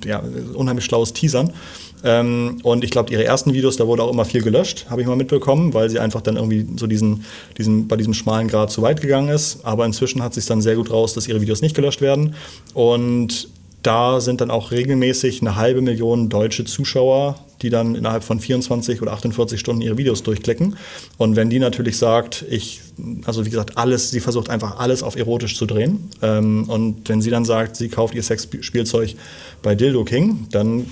ja, 0.04 0.22
unheimlich 0.54 0.84
schlaues 0.84 1.12
Teasern. 1.12 1.52
Ähm, 2.04 2.58
und 2.62 2.84
ich 2.84 2.90
glaube, 2.90 3.12
ihre 3.12 3.24
ersten 3.24 3.52
Videos, 3.54 3.76
da 3.76 3.86
wurde 3.86 4.02
auch 4.02 4.12
immer 4.12 4.24
viel 4.24 4.42
gelöscht, 4.42 4.86
habe 4.90 5.00
ich 5.00 5.06
mal 5.06 5.16
mitbekommen, 5.16 5.74
weil 5.74 5.90
sie 5.90 5.98
einfach 5.98 6.20
dann 6.20 6.36
irgendwie 6.36 6.66
so 6.76 6.86
diesen, 6.86 7.24
diesen, 7.56 7.88
bei 7.88 7.96
diesem 7.96 8.14
schmalen 8.14 8.48
Grad 8.48 8.70
zu 8.70 8.82
weit 8.82 9.00
gegangen 9.00 9.28
ist. 9.28 9.64
Aber 9.64 9.84
inzwischen 9.86 10.22
hat 10.22 10.34
sich 10.34 10.46
dann 10.46 10.60
sehr 10.60 10.76
gut 10.76 10.90
raus, 10.90 11.14
dass 11.14 11.26
ihre 11.26 11.40
Videos 11.40 11.62
nicht 11.62 11.74
gelöscht 11.74 12.00
werden. 12.00 12.34
Und 12.74 13.48
da 13.82 14.20
sind 14.20 14.40
dann 14.40 14.50
auch 14.50 14.72
regelmäßig 14.72 15.40
eine 15.40 15.56
halbe 15.56 15.80
Million 15.80 16.28
deutsche 16.28 16.64
Zuschauer, 16.64 17.36
die 17.62 17.70
dann 17.70 17.94
innerhalb 17.94 18.22
von 18.24 18.38
24 18.40 19.00
oder 19.02 19.12
48 19.12 19.58
Stunden 19.58 19.80
ihre 19.82 19.96
Videos 19.96 20.22
durchklicken. 20.22 20.76
Und 21.16 21.36
wenn 21.36 21.48
die 21.50 21.58
natürlich 21.58 21.96
sagt, 21.98 22.44
ich, 22.50 22.80
also 23.24 23.44
wie 23.46 23.50
gesagt, 23.50 23.78
alles, 23.78 24.10
sie 24.10 24.20
versucht 24.20 24.50
einfach 24.50 24.78
alles 24.78 25.02
auf 25.02 25.16
erotisch 25.16 25.56
zu 25.56 25.66
drehen. 25.66 26.10
Ähm, 26.22 26.68
und 26.68 27.08
wenn 27.08 27.20
sie 27.22 27.30
dann 27.30 27.44
sagt, 27.44 27.76
sie 27.76 27.88
kauft 27.88 28.14
ihr 28.14 28.22
Sexspielzeug 28.22 29.14
bei 29.62 29.74
Dildo 29.74 30.04
King, 30.04 30.46
dann 30.50 30.86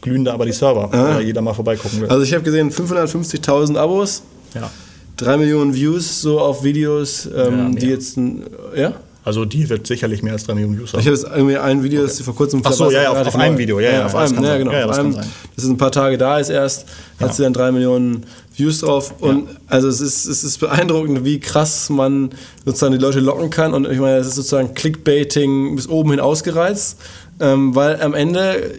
glühen 0.00 0.24
da 0.24 0.34
aber 0.34 0.46
die 0.46 0.52
Server, 0.52 0.90
weil 0.92 1.22
jeder 1.24 1.40
mal 1.42 1.54
vorbeigucken 1.54 2.00
will. 2.02 2.08
Also 2.08 2.22
ich 2.22 2.32
habe 2.34 2.44
gesehen 2.44 2.70
550.000 2.70 3.76
Abos, 3.76 4.22
ja. 4.54 4.70
3 5.16 5.36
Millionen 5.38 5.74
Views 5.74 6.22
so 6.22 6.40
auf 6.40 6.62
Videos, 6.64 7.26
ähm, 7.26 7.32
Ja, 7.74 7.80
die 7.80 7.86
jetzt, 7.86 8.16
ein- 8.16 8.44
ja? 8.76 8.94
Also 9.24 9.44
die 9.44 9.68
wird 9.68 9.86
sicherlich 9.86 10.22
mehr 10.22 10.32
als 10.32 10.44
3 10.44 10.54
Millionen 10.54 10.78
Views 10.78 10.88
Ich 10.90 10.94
haben. 10.94 11.00
habe 11.04 11.10
jetzt 11.14 11.24
irgendwie 11.24 11.56
ein 11.56 11.82
Video, 11.84 12.02
das 12.02 12.20
vor 12.20 12.34
kurzem 12.34 12.60
Ach 12.64 12.72
so, 12.72 12.90
ja, 12.90 13.02
ja, 13.04 13.10
auf- 13.12 13.26
auf 13.26 13.36
einem. 13.36 13.56
Video, 13.56 13.78
ja, 13.78 13.90
ja, 13.92 14.06
auf 14.06 14.12
das 14.14 14.32
einem, 14.32 14.42
ja, 14.44 14.58
genau. 14.58 14.72
Ja, 14.72 14.78
ja, 14.80 14.84
auf 14.86 14.90
das 14.90 14.98
einem, 14.98 15.14
das 15.14 15.64
ist 15.64 15.70
ein 15.70 15.76
paar 15.76 15.92
Tage 15.92 16.18
da 16.18 16.38
ist 16.38 16.48
erst, 16.48 16.86
hat 17.20 17.28
Ja. 17.28 17.32
sie 17.32 17.42
dann 17.44 17.52
3 17.52 17.70
Millionen 17.70 18.24
Views 18.56 18.80
drauf 18.80 19.14
und 19.20 19.48
also 19.68 19.86
es 19.88 20.00
ist, 20.00 20.26
es 20.26 20.42
ist 20.44 20.58
beeindruckend, 20.58 21.24
wie 21.24 21.38
krass 21.40 21.88
man 21.88 22.30
sozusagen 22.64 22.92
die 22.92 22.98
Leute 22.98 23.20
locken 23.20 23.48
kann 23.50 23.74
und 23.74 23.88
ich 23.88 23.98
meine, 23.98 24.16
es 24.18 24.26
ist 24.26 24.34
sozusagen 24.34 24.74
Clickbaiting 24.74 25.76
bis 25.76 25.88
oben 25.88 26.10
hin 26.10 26.20
ausgereizt, 26.20 26.98
ähm, 27.40 27.74
weil 27.76 28.02
am 28.02 28.14
Ende 28.14 28.72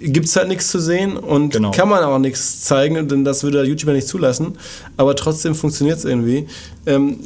gibt 0.00 0.26
es 0.26 0.36
halt 0.36 0.48
nichts 0.48 0.68
zu 0.70 0.78
sehen 0.80 1.16
und 1.16 1.52
Genau. 1.54 1.70
kann 1.70 1.88
man 1.88 2.02
auch 2.04 2.18
nichts 2.18 2.62
zeigen, 2.64 3.08
denn 3.08 3.24
das 3.24 3.42
würde 3.44 3.58
der 3.58 3.66
YouTuber 3.66 3.92
nicht 3.92 4.06
zulassen. 4.06 4.56
Aber 4.96 5.16
trotzdem 5.16 5.54
funktioniert 5.56 5.98
es 5.98 6.04
irgendwie. 6.04 6.46
Ähm, 6.86 7.18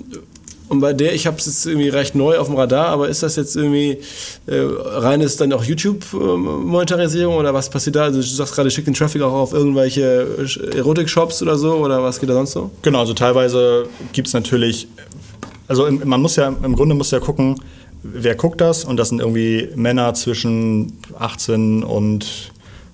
und 0.72 0.80
bei 0.80 0.94
der, 0.94 1.14
ich 1.14 1.26
habe 1.26 1.36
es 1.36 1.44
jetzt 1.44 1.66
irgendwie 1.66 1.90
recht 1.90 2.14
neu 2.14 2.38
auf 2.38 2.46
dem 2.46 2.56
Radar, 2.56 2.86
aber 2.86 3.10
ist 3.10 3.22
das 3.22 3.36
jetzt 3.36 3.56
irgendwie 3.56 3.98
äh, 4.46 4.54
reines 4.56 5.36
dann 5.36 5.52
auch 5.52 5.62
YouTube-Monetarisierung 5.62 7.36
oder 7.36 7.52
was 7.52 7.68
passiert 7.68 7.96
da? 7.96 8.04
Also 8.04 8.20
du 8.20 8.26
sagst 8.26 8.54
gerade, 8.54 8.70
schickt 8.70 8.86
den 8.86 8.94
Traffic 8.94 9.20
auch 9.20 9.34
auf 9.34 9.52
irgendwelche 9.52 10.26
äh, 10.72 10.78
Erotik-Shops 10.78 11.42
oder 11.42 11.58
so 11.58 11.74
oder 11.74 12.02
was 12.02 12.18
geht 12.18 12.30
da 12.30 12.32
sonst 12.32 12.52
so? 12.52 12.70
Genau, 12.80 13.00
also 13.00 13.12
teilweise 13.12 13.86
gibt 14.14 14.28
es 14.28 14.32
natürlich, 14.32 14.88
also 15.68 15.90
man 15.90 16.22
muss 16.22 16.36
ja, 16.36 16.48
im 16.48 16.74
Grunde 16.74 16.94
muss 16.94 17.10
ja 17.10 17.20
gucken, 17.20 17.60
wer 18.02 18.34
guckt 18.34 18.62
das 18.62 18.86
und 18.86 18.96
das 18.96 19.10
sind 19.10 19.20
irgendwie 19.20 19.68
Männer 19.74 20.14
zwischen 20.14 20.98
18 21.18 21.82
und, 21.82 22.50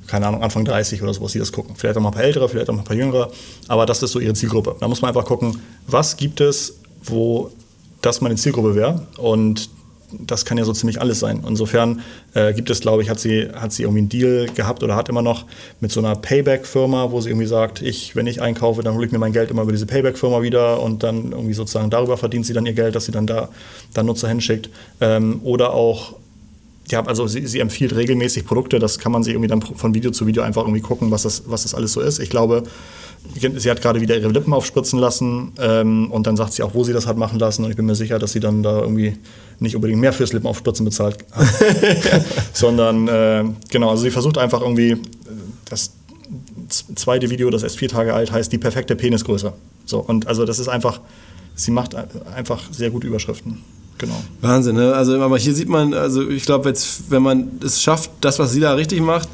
keine 0.09 0.27
Ahnung, 0.27 0.43
Anfang 0.43 0.65
30 0.65 1.01
oder 1.01 1.15
sowas, 1.15 1.31
die 1.31 1.39
das 1.39 1.53
gucken. 1.53 1.77
Vielleicht 1.77 1.97
auch 1.97 2.03
mal 2.03 2.09
ein 2.09 2.15
paar 2.15 2.25
ältere, 2.25 2.49
vielleicht 2.49 2.71
auch 2.71 2.75
mal 2.75 2.81
ein 2.81 2.85
paar 2.85 2.97
jüngere, 2.97 3.31
aber 3.69 3.87
das 3.87 4.03
ist 4.03 4.11
so 4.11 4.19
ihre 4.19 4.35
Zielgruppe. 4.35 4.75
Da 4.81 4.89
muss 4.89 5.01
man 5.01 5.11
einfach 5.11 5.25
gucken, 5.25 5.61
was 5.87 6.17
gibt 6.17 6.41
es, 6.41 6.81
wo 7.05 7.53
das 8.01 8.21
meine 8.21 8.37
Zielgruppe 8.37 8.75
wäre 8.75 9.07
und 9.17 9.71
das 10.13 10.45
kann 10.45 10.57
ja 10.57 10.65
so 10.65 10.73
ziemlich 10.73 11.01
alles 11.01 11.21
sein. 11.21 11.45
Insofern 11.47 12.01
äh, 12.35 12.55
gibt 12.55 12.71
es, 12.71 12.81
glaube 12.81 13.03
ich, 13.03 13.11
hat 13.11 13.21
sie, 13.21 13.49
hat 13.55 13.73
sie 13.73 13.83
irgendwie 13.83 14.01
einen 14.01 14.09
Deal 14.09 14.47
gehabt 14.55 14.83
oder 14.83 14.97
hat 14.97 15.09
immer 15.09 15.23
noch 15.23 15.45
mit 15.81 15.93
so 15.93 16.01
einer 16.01 16.17
Payback-Firma, 16.17 17.11
wo 17.11 17.21
sie 17.21 17.29
irgendwie 17.29 17.47
sagt, 17.47 17.83
ich, 17.83 18.17
wenn 18.17 18.27
ich 18.27 18.41
einkaufe, 18.41 18.83
dann 18.83 18.95
hole 18.95 19.07
ich 19.07 19.13
mir 19.13 19.19
mein 19.19 19.33
Geld 19.33 19.51
immer 19.51 19.63
über 19.63 19.73
diese 19.73 19.87
Payback-Firma 19.87 20.41
wieder 20.43 20.81
und 20.81 21.03
dann 21.03 21.33
irgendwie 21.33 21.53
sozusagen 21.53 21.91
darüber 21.91 22.17
verdient 22.17 22.47
sie 22.47 22.55
dann 22.55 22.65
ihr 22.65 22.73
Geld, 22.73 22.95
dass 22.95 23.05
sie 23.05 23.13
dann 23.13 23.27
da 23.27 23.51
dann 23.93 24.07
Nutzer 24.07 24.29
hinschickt. 24.29 24.71
Ähm, 25.01 25.41
oder 25.43 25.75
auch 25.75 26.15
ja, 26.91 27.05
also 27.05 27.27
sie, 27.27 27.47
sie 27.47 27.61
empfiehlt 27.61 27.95
regelmäßig 27.95 28.47
Produkte, 28.47 28.79
das 28.79 28.99
kann 28.99 29.13
man 29.13 29.23
sich 29.23 29.35
irgendwie 29.35 29.49
dann 29.49 29.61
von 29.61 29.95
Video 29.95 30.11
zu 30.11 30.27
Video 30.27 30.43
einfach 30.43 30.63
irgendwie 30.63 30.81
gucken, 30.81 31.11
was 31.11 31.23
das, 31.23 31.43
was 31.47 31.65
das 31.65 31.75
alles 31.75 31.93
so 31.93 32.01
ist. 32.01 32.19
Ich 32.19 32.31
glaube, 32.31 32.63
sie 33.57 33.71
hat 33.71 33.81
gerade 33.83 34.01
wieder 34.01 34.17
ihre 34.17 34.29
Lippen 34.29 34.53
aufspritzen 34.53 34.99
lassen 34.99 35.53
ähm, 35.61 36.11
und 36.11 36.27
dann 36.27 36.37
sagt 36.37 36.53
sie 36.55 36.63
auch, 36.63 36.75
wo 36.75 36.85
sie 36.85 36.93
das 36.93 37.07
hat 37.07 37.17
machen 37.17 37.39
lassen 37.39 37.65
und 37.65 37.71
ich 37.71 37.77
bin 37.77 37.87
mir 37.87 37.95
sicher, 37.95 38.19
dass 38.19 38.33
sie 38.33 38.41
dann 38.41 38.63
da 38.63 38.81
irgendwie 38.81 39.17
nicht 39.61 39.75
unbedingt 39.77 40.01
mehr 40.01 40.13
fürs 40.13 40.33
Lippenaufspritzen 40.33 40.85
bezahlt 40.85 41.19
hat, 41.33 41.47
sondern 42.53 43.09
äh, 43.09 43.45
genau, 43.71 43.91
also 43.91 44.03
sie 44.03 44.11
versucht 44.11 44.39
einfach 44.39 44.61
irgendwie, 44.63 44.91
äh, 44.93 44.97
das 45.69 45.93
zweite 46.95 47.31
Video, 47.31 47.51
das 47.51 47.63
erst 47.63 47.79
vier 47.79 47.89
Tage 47.89 48.15
alt 48.15 48.31
heißt, 48.33 48.53
die 48.53 48.59
perfekte 48.59 48.95
Penisgröße. 48.97 49.53
So, 49.87 49.99
und 50.01 50.27
also 50.27 50.45
das 50.45 50.59
ist 50.59 50.69
einfach, 50.69 51.01
sie 51.55 51.71
macht 51.71 51.95
ein- 51.95 52.07
einfach 52.35 52.63
sehr 52.71 52.91
gute 52.91 53.07
Überschriften. 53.07 53.59
Genau. 53.99 54.15
Wahnsinn, 54.43 54.77
ne? 54.77 54.93
Also, 54.95 55.21
aber 55.21 55.39
hier 55.39 55.55
sieht 55.55 55.69
man, 55.69 55.93
also 55.93 56.29
ich 56.29 56.45
glaube 56.45 56.69
jetzt, 56.69 57.11
wenn 57.11 57.23
man 57.23 57.49
es 57.65 57.83
schafft, 57.83 58.11
das, 58.21 58.39
was 58.39 58.53
sie 58.53 58.61
da 58.61 58.75
richtig 58.75 59.01
macht, 59.01 59.29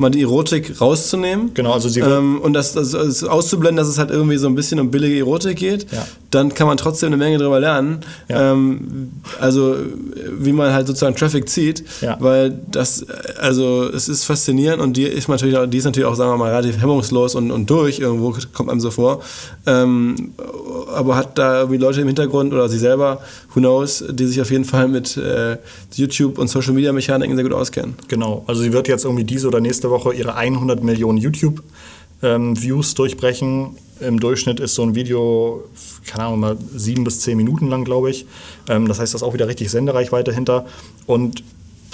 mal 0.00 0.10
die 0.10 0.22
Erotik 0.22 0.80
rauszunehmen. 0.80 1.52
Genau, 1.54 1.72
also 1.72 1.88
sie 1.88 2.00
ähm, 2.00 2.40
und 2.40 2.52
das, 2.52 2.72
das, 2.72 2.92
das 2.92 3.22
auszublenden, 3.24 3.76
dass 3.76 3.88
es 3.88 3.98
halt 3.98 4.10
irgendwie 4.10 4.36
so 4.36 4.48
ein 4.48 4.54
bisschen 4.54 4.80
um 4.80 4.90
billige 4.90 5.18
Erotik 5.18 5.58
geht. 5.58 5.86
Ja. 5.92 6.06
Dann 6.30 6.54
kann 6.54 6.66
man 6.66 6.76
trotzdem 6.76 7.08
eine 7.08 7.16
Menge 7.16 7.38
darüber 7.38 7.58
lernen. 7.60 8.00
Ja. 8.28 8.52
Ähm, 8.52 9.10
also 9.40 9.76
wie 10.38 10.52
man 10.52 10.72
halt 10.72 10.86
sozusagen 10.86 11.16
Traffic 11.16 11.48
zieht, 11.48 11.82
Ja. 12.00 12.16
weil 12.20 12.56
das, 12.70 13.04
also 13.38 13.84
es 13.84 14.08
ist 14.08 14.24
faszinierend 14.24 14.80
und 14.80 14.96
die 14.96 15.04
ist 15.04 15.28
natürlich 15.28 15.56
auch, 15.56 15.66
die 15.66 15.78
ist 15.78 15.84
natürlich 15.84 16.06
auch, 16.08 16.14
sagen 16.14 16.30
wir 16.30 16.36
mal, 16.36 16.50
relativ 16.50 16.80
hemmungslos 16.80 17.34
und, 17.34 17.50
und 17.50 17.68
durch 17.68 17.98
irgendwo, 17.98 18.36
kommt 18.52 18.70
einem 18.70 18.80
so 18.80 18.90
vor. 18.90 19.20
Ähm, 19.66 20.32
aber 20.94 21.16
hat 21.16 21.36
da 21.38 21.60
irgendwie 21.60 21.78
Leute 21.78 22.00
im 22.00 22.06
Hintergrund 22.06 22.52
oder 22.52 22.68
sie 22.68 22.78
selber, 22.78 23.20
who 23.54 23.60
knows, 23.60 24.04
die 24.10 24.26
sich 24.26 24.40
auf 24.40 24.50
jeden 24.50 24.64
Fall 24.64 24.88
mit 24.88 25.16
äh, 25.16 25.56
YouTube 25.94 26.38
und 26.38 26.48
Social 26.48 26.72
Media 26.72 26.92
Mechaniken 26.92 27.34
sehr 27.36 27.44
gut 27.44 27.52
auskennen. 27.52 27.94
Genau, 28.08 28.44
also 28.46 28.62
sie 28.62 28.72
wird 28.72 28.88
jetzt 28.88 29.04
irgendwie 29.04 29.24
diese 29.24 29.48
oder 29.48 29.60
nächste 29.60 29.90
Woche 29.90 30.12
ihre 30.14 30.34
100 30.34 30.82
Millionen 30.82 31.18
YouTube-Views 31.18 32.94
durchbrechen. 32.94 33.76
Im 34.00 34.20
Durchschnitt 34.20 34.60
ist 34.60 34.74
so 34.74 34.82
ein 34.82 34.94
Video, 34.94 35.64
keine 36.06 36.24
Ahnung, 36.24 36.40
mal 36.40 36.56
sieben 36.74 37.04
bis 37.04 37.20
zehn 37.20 37.36
Minuten 37.36 37.68
lang, 37.68 37.84
glaube 37.84 38.10
ich. 38.10 38.26
Ähm, 38.68 38.88
das 38.88 38.98
heißt, 38.98 39.14
da 39.14 39.16
ist 39.16 39.22
auch 39.22 39.34
wieder 39.34 39.48
richtig 39.48 39.70
Sendereichweite 39.70 40.32
hinter. 40.32 40.66
Und 41.06 41.42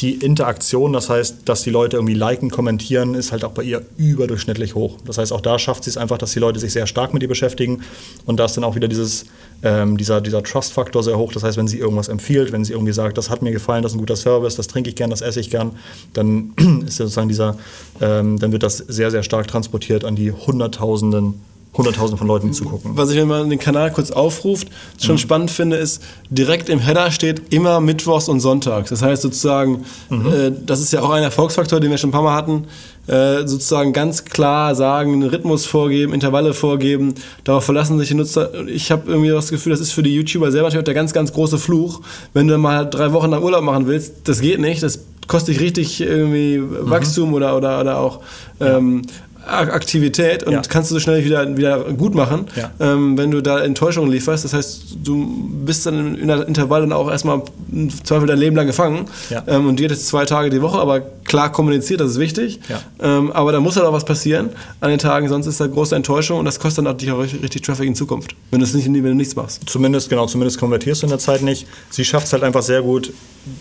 die 0.00 0.14
Interaktion, 0.14 0.92
das 0.92 1.08
heißt, 1.08 1.40
dass 1.46 1.62
die 1.62 1.70
Leute 1.70 1.96
irgendwie 1.96 2.14
liken, 2.14 2.50
kommentieren, 2.50 3.14
ist 3.14 3.32
halt 3.32 3.44
auch 3.44 3.52
bei 3.52 3.62
ihr 3.62 3.82
überdurchschnittlich 3.96 4.74
hoch. 4.74 4.98
Das 5.06 5.16
heißt, 5.16 5.32
auch 5.32 5.40
da 5.40 5.58
schafft 5.58 5.84
sie 5.84 5.90
es 5.90 5.96
einfach, 5.96 6.18
dass 6.18 6.32
die 6.32 6.38
Leute 6.38 6.58
sich 6.58 6.72
sehr 6.72 6.86
stark 6.86 7.14
mit 7.14 7.22
ihr 7.22 7.28
beschäftigen. 7.28 7.82
Und 8.26 8.38
da 8.38 8.44
ist 8.44 8.56
dann 8.56 8.64
auch 8.64 8.74
wieder 8.74 8.88
dieses, 8.88 9.24
ähm, 9.62 9.96
dieser, 9.96 10.20
dieser 10.20 10.42
Trust-Faktor 10.42 11.02
sehr 11.02 11.16
hoch. 11.16 11.32
Das 11.32 11.42
heißt, 11.42 11.56
wenn 11.56 11.68
sie 11.68 11.78
irgendwas 11.78 12.08
empfiehlt, 12.08 12.52
wenn 12.52 12.64
sie 12.64 12.74
irgendwie 12.74 12.92
sagt, 12.92 13.16
das 13.16 13.30
hat 13.30 13.40
mir 13.40 13.52
gefallen, 13.52 13.82
das 13.82 13.92
ist 13.92 13.96
ein 13.96 14.00
guter 14.00 14.16
Service, 14.16 14.56
das 14.56 14.66
trinke 14.66 14.90
ich 14.90 14.96
gern, 14.96 15.08
das 15.08 15.22
esse 15.22 15.40
ich 15.40 15.50
gern, 15.50 15.72
dann 16.12 16.52
ist 16.86 16.96
sozusagen 16.96 17.28
dieser, 17.28 17.56
ähm, 18.00 18.38
dann 18.38 18.52
wird 18.52 18.62
das 18.62 18.76
sehr, 18.76 19.10
sehr 19.10 19.22
stark 19.22 19.48
transportiert 19.48 20.04
an 20.04 20.14
die 20.14 20.30
Hunderttausenden, 20.30 21.40
Hunderttausende 21.76 22.16
von 22.16 22.26
Leuten, 22.26 22.52
zugucken. 22.52 22.92
Was 22.94 23.10
ich, 23.10 23.16
wenn 23.16 23.28
man 23.28 23.50
den 23.50 23.58
Kanal 23.58 23.92
kurz 23.92 24.10
aufruft, 24.10 24.68
schon 25.00 25.18
spannend 25.18 25.50
finde, 25.50 25.76
ist, 25.76 26.02
direkt 26.30 26.68
im 26.68 26.78
Header 26.78 27.10
steht 27.10 27.52
immer 27.52 27.80
Mittwochs 27.80 28.28
und 28.28 28.40
Sonntags. 28.40 28.90
Das 28.90 29.02
heißt 29.02 29.22
sozusagen, 29.22 29.84
äh, 30.10 30.50
das 30.64 30.80
ist 30.80 30.92
ja 30.92 31.02
auch 31.02 31.10
ein 31.10 31.22
Erfolgsfaktor, 31.22 31.80
den 31.80 31.90
wir 31.90 31.98
schon 31.98 32.10
ein 32.10 32.12
paar 32.12 32.22
Mal 32.22 32.34
hatten, 32.34 32.64
äh, 33.06 33.46
sozusagen 33.46 33.92
ganz 33.92 34.24
klar 34.24 34.74
sagen, 34.74 35.12
einen 35.12 35.22
Rhythmus 35.24 35.66
vorgeben, 35.66 36.12
Intervalle 36.12 36.54
vorgeben, 36.54 37.14
darauf 37.44 37.64
verlassen 37.64 37.98
sich 37.98 38.08
die 38.08 38.14
Nutzer. 38.14 38.66
Ich 38.66 38.90
habe 38.90 39.10
irgendwie 39.10 39.30
das 39.30 39.50
Gefühl, 39.50 39.70
das 39.70 39.80
ist 39.80 39.92
für 39.92 40.02
die 40.02 40.14
YouTuber 40.14 40.50
selber 40.50 40.68
natürlich 40.68 40.82
auch 40.82 40.84
der 40.84 40.94
ganz, 40.94 41.12
ganz 41.12 41.32
große 41.32 41.58
Fluch. 41.58 42.00
Wenn 42.32 42.48
du 42.48 42.58
mal 42.58 42.84
drei 42.84 43.12
Wochen 43.12 43.30
nach 43.30 43.40
Urlaub 43.40 43.62
machen 43.62 43.86
willst, 43.86 44.14
das 44.24 44.40
geht 44.40 44.60
nicht, 44.60 44.82
das 44.82 45.00
kostet 45.26 45.54
dich 45.54 45.60
richtig 45.60 46.00
irgendwie 46.00 46.62
Wachstum 46.62 47.34
oder, 47.34 47.56
oder, 47.56 47.80
oder 47.80 47.98
auch 47.98 48.20
ähm, 48.60 49.02
Aktivität 49.46 50.42
und 50.44 50.52
Ja. 50.52 50.62
kannst 50.68 50.90
du 50.90 50.94
so 50.94 51.00
schnell 51.00 51.24
wieder, 51.24 51.56
wieder 51.56 51.84
gut 51.92 52.14
machen, 52.14 52.46
Ja. 52.56 52.70
ähm, 52.80 53.16
wenn 53.16 53.30
du 53.30 53.40
da 53.42 53.60
Enttäuschungen 53.60 54.10
lieferst. 54.10 54.44
Das 54.44 54.52
heißt, 54.52 54.96
du 55.04 55.26
bist 55.64 55.86
dann 55.86 56.16
in 56.16 56.28
der 56.28 56.46
Intervall 56.48 56.80
dann 56.80 56.92
auch 56.92 57.10
erstmal 57.10 57.42
im 57.72 57.90
Zweifel 58.04 58.26
dein 58.26 58.38
Leben 58.38 58.56
lang 58.56 58.66
gefangen 58.66 59.06
Ja. 59.30 59.42
ähm, 59.46 59.68
und 59.68 59.76
geht 59.76 59.90
jetzt 59.90 60.08
zwei 60.08 60.24
Tage 60.24 60.50
die 60.50 60.60
Woche, 60.62 60.78
aber 60.78 61.00
klar 61.24 61.50
kommuniziert, 61.52 62.00
das 62.00 62.12
ist 62.12 62.18
wichtig. 62.18 62.60
Ähm, 63.00 63.30
aber 63.32 63.52
da 63.52 63.60
muss 63.60 63.76
halt 63.76 63.86
auch 63.86 63.92
was 63.92 64.04
passieren 64.04 64.50
an 64.80 64.90
den 64.90 64.98
Tagen, 64.98 65.28
sonst 65.28 65.46
ist 65.46 65.60
da 65.60 65.66
große 65.66 65.94
Enttäuschung 65.94 66.38
und 66.38 66.44
das 66.44 66.58
kostet 66.60 66.78
dann 66.78 66.84
natürlich 66.92 67.12
auch 67.14 67.20
richtig, 67.20 67.42
richtig 67.42 67.62
Traffic 67.62 67.86
in 67.86 67.94
Zukunft, 67.94 68.34
wenn 68.50 68.60
du 68.60 68.64
es 68.66 68.74
nicht, 68.74 68.86
wenn 68.86 68.94
du 69.02 69.14
nichts 69.14 69.36
machst. 69.36 69.62
Zumindest, 69.66 70.08
genau, 70.10 70.26
zumindest 70.26 70.58
konvertierst 70.58 71.02
du 71.02 71.06
in 71.06 71.10
der 71.10 71.18
Zeit 71.18 71.42
nicht. 71.42 71.66
Sie 71.90 72.04
schafft 72.04 72.26
es 72.26 72.32
halt 72.32 72.42
einfach 72.42 72.62
sehr 72.62 72.82
gut, 72.82 73.12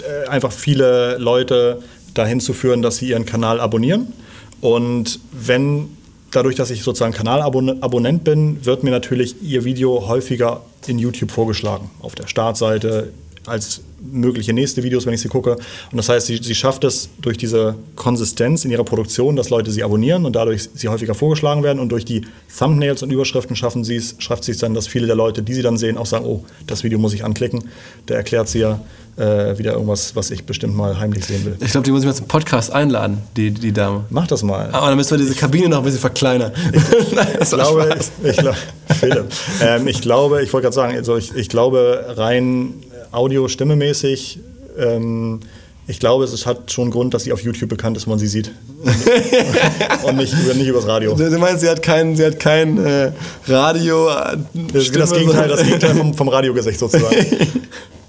äh, 0.01 0.27
einfach 0.29 0.51
viele 0.51 1.17
Leute 1.17 1.81
dahin 2.13 2.39
zu 2.39 2.53
führen, 2.53 2.81
dass 2.81 2.97
sie 2.97 3.09
ihren 3.09 3.25
Kanal 3.25 3.59
abonnieren. 3.59 4.13
Und 4.61 5.19
wenn 5.31 5.89
dadurch, 6.31 6.55
dass 6.55 6.69
ich 6.69 6.83
sozusagen 6.83 7.13
Kanalabonnent 7.13 8.23
bin, 8.23 8.65
wird 8.65 8.83
mir 8.83 8.91
natürlich 8.91 9.41
ihr 9.41 9.63
Video 9.63 10.07
häufiger 10.07 10.61
in 10.87 10.99
YouTube 10.99 11.31
vorgeschlagen. 11.31 11.89
Auf 12.01 12.15
der 12.15 12.27
Startseite, 12.27 13.11
als 13.47 13.81
mögliche 14.01 14.53
nächste 14.53 14.83
Videos, 14.83 15.05
wenn 15.05 15.13
ich 15.13 15.21
sie 15.21 15.27
gucke. 15.27 15.53
Und 15.91 15.97
das 15.97 16.09
heißt, 16.09 16.27
sie, 16.27 16.37
sie 16.41 16.55
schafft 16.55 16.83
es 16.83 17.09
durch 17.21 17.37
diese 17.37 17.75
Konsistenz 17.95 18.65
in 18.65 18.71
ihrer 18.71 18.83
Produktion, 18.83 19.35
dass 19.35 19.49
Leute 19.49 19.71
sie 19.71 19.83
abonnieren 19.83 20.25
und 20.25 20.35
dadurch 20.35 20.69
sie 20.73 20.87
häufiger 20.87 21.15
vorgeschlagen 21.15 21.63
werden. 21.63 21.79
Und 21.79 21.89
durch 21.89 22.05
die 22.05 22.21
Thumbnails 22.57 23.03
und 23.03 23.11
Überschriften 23.11 23.55
schaffen 23.55 23.83
sie 23.83 23.95
es, 23.95 24.15
schafft 24.19 24.43
sie 24.43 24.51
es 24.51 24.57
dann, 24.59 24.73
dass 24.73 24.87
viele 24.87 25.07
der 25.07 25.15
Leute, 25.15 25.43
die 25.43 25.53
sie 25.53 25.61
dann 25.61 25.77
sehen, 25.77 25.97
auch 25.97 26.05
sagen, 26.05 26.25
oh, 26.25 26.43
das 26.67 26.83
Video 26.83 26.99
muss 26.99 27.13
ich 27.13 27.23
anklicken. 27.23 27.65
Da 28.05 28.15
erklärt 28.15 28.47
sie 28.47 28.59
ja 28.59 28.79
äh, 29.17 29.57
wieder 29.57 29.73
irgendwas, 29.73 30.15
was 30.15 30.31
ich 30.31 30.45
bestimmt 30.45 30.75
mal 30.75 30.99
heimlich 30.99 31.25
sehen 31.25 31.45
will. 31.45 31.57
Ich 31.61 31.71
glaube, 31.71 31.85
die 31.85 31.91
muss 31.91 32.01
ich 32.01 32.07
mal 32.07 32.13
zum 32.13 32.27
Podcast 32.27 32.71
einladen, 32.71 33.19
die, 33.37 33.51
die 33.51 33.71
Dame. 33.71 34.05
Mach 34.09 34.27
das 34.27 34.43
mal. 34.43 34.69
Aber 34.71 34.87
dann 34.87 34.97
müssen 34.97 35.11
wir 35.11 35.17
diese 35.17 35.35
Kabine 35.35 35.69
noch 35.69 35.79
ein 35.79 35.83
bisschen 35.83 35.99
verkleinern. 35.99 36.51
Nein, 37.15 37.27
das 37.39 37.51
Ich 37.51 37.57
glaube, 37.57 37.83
Spaß. 37.83 38.11
ich, 38.23 38.37
glaub, 38.37 39.25
ähm, 39.61 39.87
ich 39.87 40.01
glaube, 40.01 40.43
ich 40.43 40.51
wollte 40.53 40.65
gerade 40.65 40.75
sagen, 40.75 40.97
also 40.97 41.17
ich, 41.17 41.33
ich 41.35 41.49
glaube 41.49 42.13
rein 42.17 42.73
audio-stimmemäßig, 43.15 44.39
ähm, 44.77 45.39
ich 45.87 45.99
glaube, 45.99 46.23
es 46.23 46.45
hat 46.47 46.71
schon 46.71 46.85
einen 46.85 46.91
Grund, 46.91 47.13
dass 47.13 47.23
sie 47.25 47.31
auf 47.31 47.41
YouTube 47.41 47.69
bekannt 47.69 47.95
ist, 47.95 48.07
man 48.07 48.17
sie 48.17 48.27
sieht. 48.27 48.51
Und 50.03 50.17
nicht, 50.17 50.33
über- 50.33 50.53
nicht 50.55 50.67
übers 50.67 50.87
Radio. 50.87 51.13
Du 51.15 51.37
meinst, 51.37 51.61
sie 51.61 51.69
hat 51.69 51.81
kein, 51.83 52.15
sie 52.15 52.25
hat 52.25 52.39
kein 52.39 52.83
äh, 52.83 53.11
Radio. 53.47 54.09
äh, 54.09 54.37
Das, 54.73 54.91
das 54.91 55.11
Gegenteil, 55.13 55.47
das 55.47 55.63
Gegenteil 55.63 55.95
vom, 55.95 56.13
vom 56.13 56.27
Radiogesicht 56.29 56.79
sozusagen. 56.79 57.15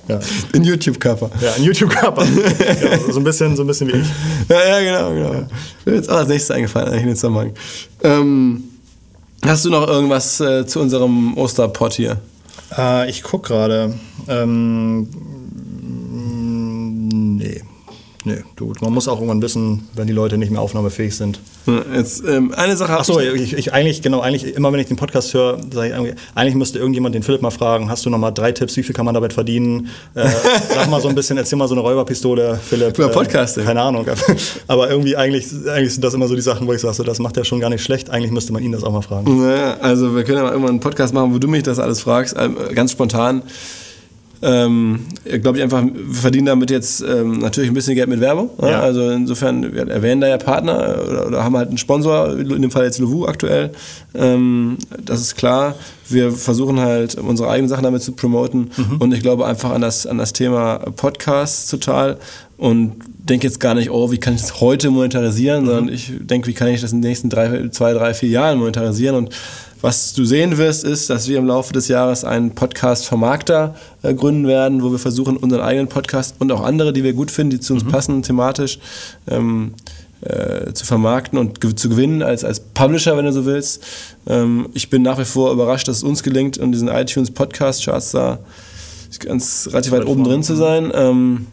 Ja, 0.08 0.20
In 0.52 0.62
YouTube-Cover. 0.62 1.28
ja 1.42 1.54
ein 1.54 1.64
YouTube-Körper. 1.64 2.24
Ja, 2.80 3.12
so, 3.12 3.18
ein 3.18 3.24
bisschen, 3.24 3.56
so 3.56 3.64
ein 3.64 3.66
bisschen 3.66 3.88
wie 3.88 3.96
ich. 3.98 4.06
Ja, 4.48 4.80
ja, 4.80 4.80
genau, 4.80 5.12
genau. 5.12 5.30
Mir 5.84 5.92
ist 5.94 5.94
jetzt 5.96 6.10
auch 6.10 6.18
als 6.18 6.28
nächstes 6.28 6.52
eingefallen, 6.52 6.90
eigentlich 6.90 7.02
in 7.02 7.08
den 7.08 7.16
Zusammenhang. 7.16 7.52
Ähm, 8.04 8.62
hast 9.44 9.64
du 9.64 9.70
noch 9.70 9.88
irgendwas 9.88 10.38
äh, 10.40 10.64
zu 10.64 10.78
unserem 10.78 11.36
Osterpot 11.36 11.94
hier? 11.94 12.18
Äh, 12.76 13.10
ich 13.10 13.22
gucke 13.22 13.48
gerade. 13.48 13.94
Ähm. 14.28 15.08
Nee, 18.28 18.42
du, 18.56 18.72
man 18.80 18.92
muss 18.92 19.06
auch 19.06 19.18
irgendwann 19.18 19.40
wissen, 19.40 19.88
wenn 19.94 20.08
die 20.08 20.12
Leute 20.12 20.36
nicht 20.36 20.50
mehr 20.50 20.60
aufnahmefähig 20.60 21.14
sind. 21.14 21.38
Jetzt, 21.94 22.24
ähm, 22.28 22.52
eine 22.56 22.76
Sache 22.76 22.94
Achso, 22.98 23.20
ich- 23.20 23.40
ich, 23.40 23.52
ich 23.56 23.72
eigentlich, 23.72 24.02
genau, 24.02 24.18
eigentlich, 24.18 24.56
immer 24.56 24.72
wenn 24.72 24.80
ich 24.80 24.88
den 24.88 24.96
Podcast 24.96 25.32
höre, 25.32 25.60
sage 25.72 26.08
ich 26.08 26.14
eigentlich 26.34 26.54
müsste 26.56 26.80
irgendjemand 26.80 27.14
den 27.14 27.22
Philipp 27.22 27.40
mal 27.40 27.52
fragen, 27.52 27.88
hast 27.88 28.04
du 28.04 28.10
noch 28.10 28.18
mal 28.18 28.32
drei 28.32 28.50
Tipps, 28.50 28.76
wie 28.76 28.82
viel 28.82 28.96
kann 28.96 29.04
man 29.04 29.14
damit 29.14 29.32
verdienen? 29.32 29.90
Äh, 30.14 30.28
sag 30.74 30.90
mal 30.90 31.00
so 31.00 31.06
ein 31.08 31.14
bisschen, 31.14 31.36
erzähl 31.38 31.56
mal 31.56 31.68
so 31.68 31.74
eine 31.76 31.82
Räuberpistole, 31.82 32.58
Philipp. 32.60 32.98
Über 32.98 33.10
Podcasting. 33.10 33.62
Äh, 33.62 33.66
keine 33.66 33.82
Ahnung. 33.82 34.04
Aber 34.66 34.90
irgendwie, 34.90 35.14
eigentlich, 35.16 35.46
eigentlich 35.68 35.92
sind 35.94 36.02
das 36.02 36.12
immer 36.12 36.26
so 36.26 36.34
die 36.34 36.42
Sachen, 36.42 36.66
wo 36.66 36.72
ich 36.72 36.80
sage, 36.80 36.94
so, 36.94 37.04
das 37.04 37.20
macht 37.20 37.36
er 37.36 37.44
schon 37.44 37.60
gar 37.60 37.70
nicht 37.70 37.84
schlecht, 37.84 38.10
eigentlich 38.10 38.32
müsste 38.32 38.52
man 38.52 38.60
ihn 38.64 38.72
das 38.72 38.82
auch 38.82 38.90
mal 38.92 39.02
fragen. 39.02 39.40
Naja, 39.40 39.76
also 39.80 40.16
wir 40.16 40.24
können 40.24 40.38
ja 40.38 40.42
mal 40.42 40.50
irgendwann 40.50 40.70
einen 40.72 40.80
Podcast 40.80 41.14
machen, 41.14 41.32
wo 41.32 41.38
du 41.38 41.46
mich 41.46 41.62
das 41.62 41.78
alles 41.78 42.00
fragst, 42.00 42.34
ähm, 42.36 42.56
ganz 42.74 42.90
spontan. 42.90 43.42
Ähm, 44.42 45.00
glaube 45.42 45.58
ich 45.58 45.64
einfach, 45.64 45.82
wir 45.82 46.14
verdienen 46.14 46.46
damit 46.46 46.70
jetzt 46.70 47.00
ähm, 47.00 47.38
natürlich 47.38 47.70
ein 47.70 47.74
bisschen 47.74 47.94
Geld 47.94 48.08
mit 48.08 48.20
Werbung. 48.20 48.50
Ja. 48.60 48.80
Also 48.80 49.10
insofern, 49.10 49.74
wir 49.74 49.88
erwähnen 49.88 50.20
da 50.20 50.28
ja 50.28 50.36
Partner 50.36 50.96
oder, 51.08 51.26
oder 51.26 51.44
haben 51.44 51.56
halt 51.56 51.68
einen 51.68 51.78
Sponsor, 51.78 52.38
in 52.38 52.62
dem 52.62 52.70
Fall 52.70 52.84
jetzt 52.84 52.98
Lovu 52.98 53.26
aktuell. 53.26 53.70
Ähm, 54.14 54.76
das 55.02 55.20
ist 55.20 55.36
klar. 55.36 55.74
Wir 56.08 56.30
versuchen 56.32 56.80
halt 56.80 57.16
unsere 57.16 57.48
eigenen 57.48 57.68
Sachen 57.68 57.82
damit 57.82 58.02
zu 58.02 58.12
promoten 58.12 58.70
und 59.00 59.12
ich 59.12 59.22
glaube 59.22 59.44
einfach 59.46 59.70
an 59.70 59.80
das, 59.80 60.06
an 60.06 60.18
das 60.18 60.32
Thema 60.32 60.78
Podcasts 60.78 61.68
total 61.68 62.18
und 62.58 62.92
denke 63.18 63.46
jetzt 63.46 63.58
gar 63.58 63.74
nicht, 63.74 63.90
oh, 63.90 64.10
wie 64.10 64.18
kann 64.18 64.34
ich 64.34 64.40
das 64.40 64.60
heute 64.60 64.90
monetarisieren, 64.90 65.66
sondern 65.66 65.88
ich 65.88 66.12
denke, 66.20 66.46
wie 66.46 66.54
kann 66.54 66.68
ich 66.68 66.80
das 66.80 66.92
in 66.92 67.02
den 67.02 67.08
nächsten 67.08 67.28
drei, 67.28 67.68
zwei, 67.70 67.92
drei, 67.92 68.14
vier 68.14 68.28
Jahren 68.28 68.58
monetarisieren 68.58 69.16
und 69.16 69.30
was 69.80 70.14
du 70.14 70.24
sehen 70.24 70.56
wirst, 70.58 70.84
ist, 70.84 71.10
dass 71.10 71.28
wir 71.28 71.38
im 71.38 71.46
Laufe 71.46 71.72
des 71.72 71.88
Jahres 71.88 72.24
einen 72.24 72.54
Podcast-Vermarkter 72.54 73.74
äh, 74.02 74.14
gründen 74.14 74.46
werden, 74.46 74.82
wo 74.82 74.90
wir 74.90 74.98
versuchen, 74.98 75.36
unseren 75.36 75.60
eigenen 75.60 75.88
Podcast 75.88 76.36
und 76.38 76.50
auch 76.52 76.62
andere, 76.62 76.92
die 76.92 77.04
wir 77.04 77.12
gut 77.12 77.30
finden, 77.30 77.50
die 77.50 77.60
zu 77.60 77.74
uns 77.74 77.84
passen 77.84 78.22
thematisch, 78.22 78.78
ähm, 79.28 79.74
äh, 80.22 80.72
zu 80.72 80.86
vermarkten 80.86 81.38
und 81.38 81.60
ge 81.60 81.74
zu 81.74 81.88
gewinnen 81.88 82.22
als, 82.22 82.42
als 82.42 82.60
Publisher, 82.60 83.16
wenn 83.16 83.26
du 83.26 83.32
so 83.32 83.44
willst. 83.44 83.84
Ähm, 84.26 84.68
ich 84.72 84.88
bin 84.88 85.02
nach 85.02 85.18
wie 85.18 85.24
vor 85.24 85.52
überrascht, 85.52 85.88
dass 85.88 85.98
es 85.98 86.02
uns 86.02 86.22
gelingt, 86.22 86.56
in 86.56 86.72
diesen 86.72 86.88
iTunes-Podcast-Charts 86.88 88.12
da 88.12 88.38
ganz 89.20 89.68
relativ 89.70 89.92
weit 89.92 90.06
oben 90.06 90.24
drin 90.24 90.42
zu 90.42 90.56
sein. 90.56 90.90
Ähm, 90.94 91.46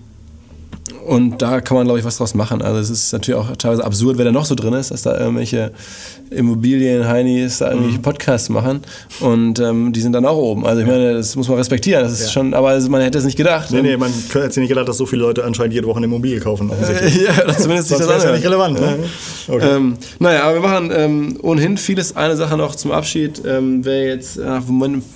und 1.06 1.42
da 1.42 1.62
kann 1.62 1.76
man, 1.78 1.86
glaube 1.86 2.00
ich, 2.00 2.06
was 2.06 2.18
draus 2.18 2.34
machen. 2.34 2.62
Also 2.62 2.80
es 2.80 2.90
ist 2.90 3.12
natürlich 3.14 3.40
auch 3.40 3.56
teilweise 3.58 3.84
absurd, 3.84 4.18
wer 4.18 4.26
da 4.26 4.32
noch 4.32 4.46
so 4.46 4.56
drin 4.56 4.74
ist, 4.74 4.92
dass 4.92 5.02
da 5.02 5.18
irgendwelche 5.18 5.72
Immobilien-Heinis 6.30 7.60
da 7.60 7.72
irgendwelche 7.72 8.00
Podcasts 8.00 8.50
machen 8.50 8.82
und 9.20 9.60
ähm, 9.60 9.94
die 9.94 10.02
sind 10.02 10.14
dann 10.14 10.26
auch 10.26 10.38
oben. 10.38 10.66
Also 10.66 10.82
ich 10.82 10.88
meine, 10.88 11.14
das 11.14 11.36
muss 11.36 11.48
man 11.48 11.58
respektieren. 11.58 12.04
Das 12.04 12.14
ist 12.14 12.26
Ja. 12.28 12.32
schon, 12.32 12.54
aber 12.54 12.70
also 12.70 12.90
man 12.90 13.02
hätte 13.02 13.18
es 13.18 13.26
nicht 13.26 13.38
gedacht. 13.38 13.72
Nee, 13.72 13.82
nee, 13.82 13.98
man 13.98 14.12
hätte 14.34 14.60
nicht 14.60 14.70
gedacht, 14.70 14.88
dass 14.88 14.98
so 14.98 15.06
viele 15.06 15.22
Leute 15.24 15.44
anscheinend 15.44 15.74
jede 15.74 15.88
Woche 15.88 15.98
eine 15.98 16.06
Immobilie 16.06 16.40
kaufen. 16.40 16.70
ja, 17.26 17.44
oder 17.44 17.58
zumindest 17.58 17.90
sich 17.90 17.98
Sonst 17.98 18.10
das 18.10 18.18
es 18.20 18.24
ja 18.24 18.32
nicht 18.32 18.46
relevant. 18.46 18.80
Ne? 18.80 18.98
Okay. 19.48 19.76
Ähm, 19.76 19.98
naja, 20.20 20.44
aber 20.44 20.56
wir 20.56 20.62
machen 20.62 20.92
ähm, 20.96 21.38
ohnehin 21.42 21.78
vieles. 21.78 22.16
Eine 22.16 22.36
Sache 22.36 22.58
noch 22.58 22.76
zum 22.76 22.92
Abschied. 22.92 23.42
Ähm, 23.46 23.84
wer 23.84 24.08
jetzt, 24.08 24.40
ach, 24.40 24.64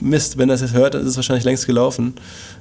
Mist, 0.01 0.37
wenn 0.37 0.49
das 0.49 0.61
jetzt 0.61 0.73
hört, 0.73 0.95
ist 0.95 1.05
es 1.05 1.15
wahrscheinlich 1.15 1.45
längst 1.45 1.65
gelaufen. 1.65 2.13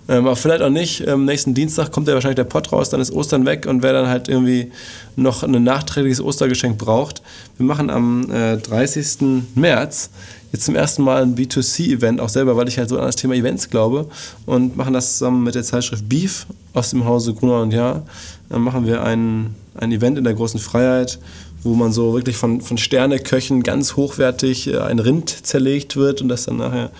Ähm, 0.08 0.26
aber 0.26 0.36
vielleicht 0.36 0.62
auch 0.62 0.70
nicht. 0.70 1.06
Ähm, 1.06 1.24
nächsten 1.24 1.54
Dienstag 1.54 1.90
kommt 1.90 2.08
ja 2.08 2.14
wahrscheinlich 2.14 2.36
der 2.36 2.44
Pott 2.44 2.72
raus, 2.72 2.90
dann 2.90 3.00
ist 3.00 3.12
Ostern 3.12 3.44
weg 3.44 3.66
und 3.66 3.82
wer 3.82 3.92
dann 3.92 4.08
halt 4.08 4.28
irgendwie 4.28 4.70
noch 5.16 5.42
ein 5.42 5.62
nachträgliches 5.62 6.20
Ostergeschenk 6.20 6.78
braucht. 6.78 7.22
Wir 7.56 7.66
machen 7.66 7.90
am 7.90 8.30
äh, 8.30 8.56
30. 8.56 9.54
März 9.54 10.10
jetzt 10.52 10.64
zum 10.64 10.76
ersten 10.76 11.02
Mal 11.02 11.22
ein 11.22 11.34
B2C-Event, 11.34 12.20
auch 12.20 12.28
selber, 12.28 12.56
weil 12.56 12.68
ich 12.68 12.78
halt 12.78 12.88
so 12.88 12.98
an 12.98 13.06
das 13.06 13.16
Thema 13.16 13.34
Events 13.34 13.68
glaube 13.68 14.06
und 14.46 14.76
machen 14.76 14.94
das 14.94 15.18
zusammen 15.18 15.42
mit 15.42 15.54
der 15.54 15.64
Zeitschrift 15.64 16.08
Beef 16.08 16.46
aus 16.72 16.90
dem 16.90 17.04
Hause 17.04 17.34
Gruner 17.34 17.62
und 17.62 17.72
Ja. 17.72 18.02
Dann 18.48 18.62
machen 18.62 18.86
wir 18.86 19.02
ein, 19.02 19.56
ein 19.74 19.90
Event 19.90 20.18
in 20.18 20.24
der 20.24 20.34
großen 20.34 20.60
Freiheit, 20.60 21.18
wo 21.66 21.74
man 21.74 21.92
so 21.92 22.14
wirklich 22.14 22.36
von, 22.36 22.60
von 22.60 22.78
Sterneköchen 22.78 23.62
ganz 23.62 23.96
hochwertig 23.96 24.68
äh, 24.68 24.78
ein 24.78 24.98
Rind 24.98 25.46
zerlegt 25.46 25.96
wird 25.96 26.22
und 26.22 26.28
das 26.28 26.46
dann 26.46 26.56
nachher 26.56 26.90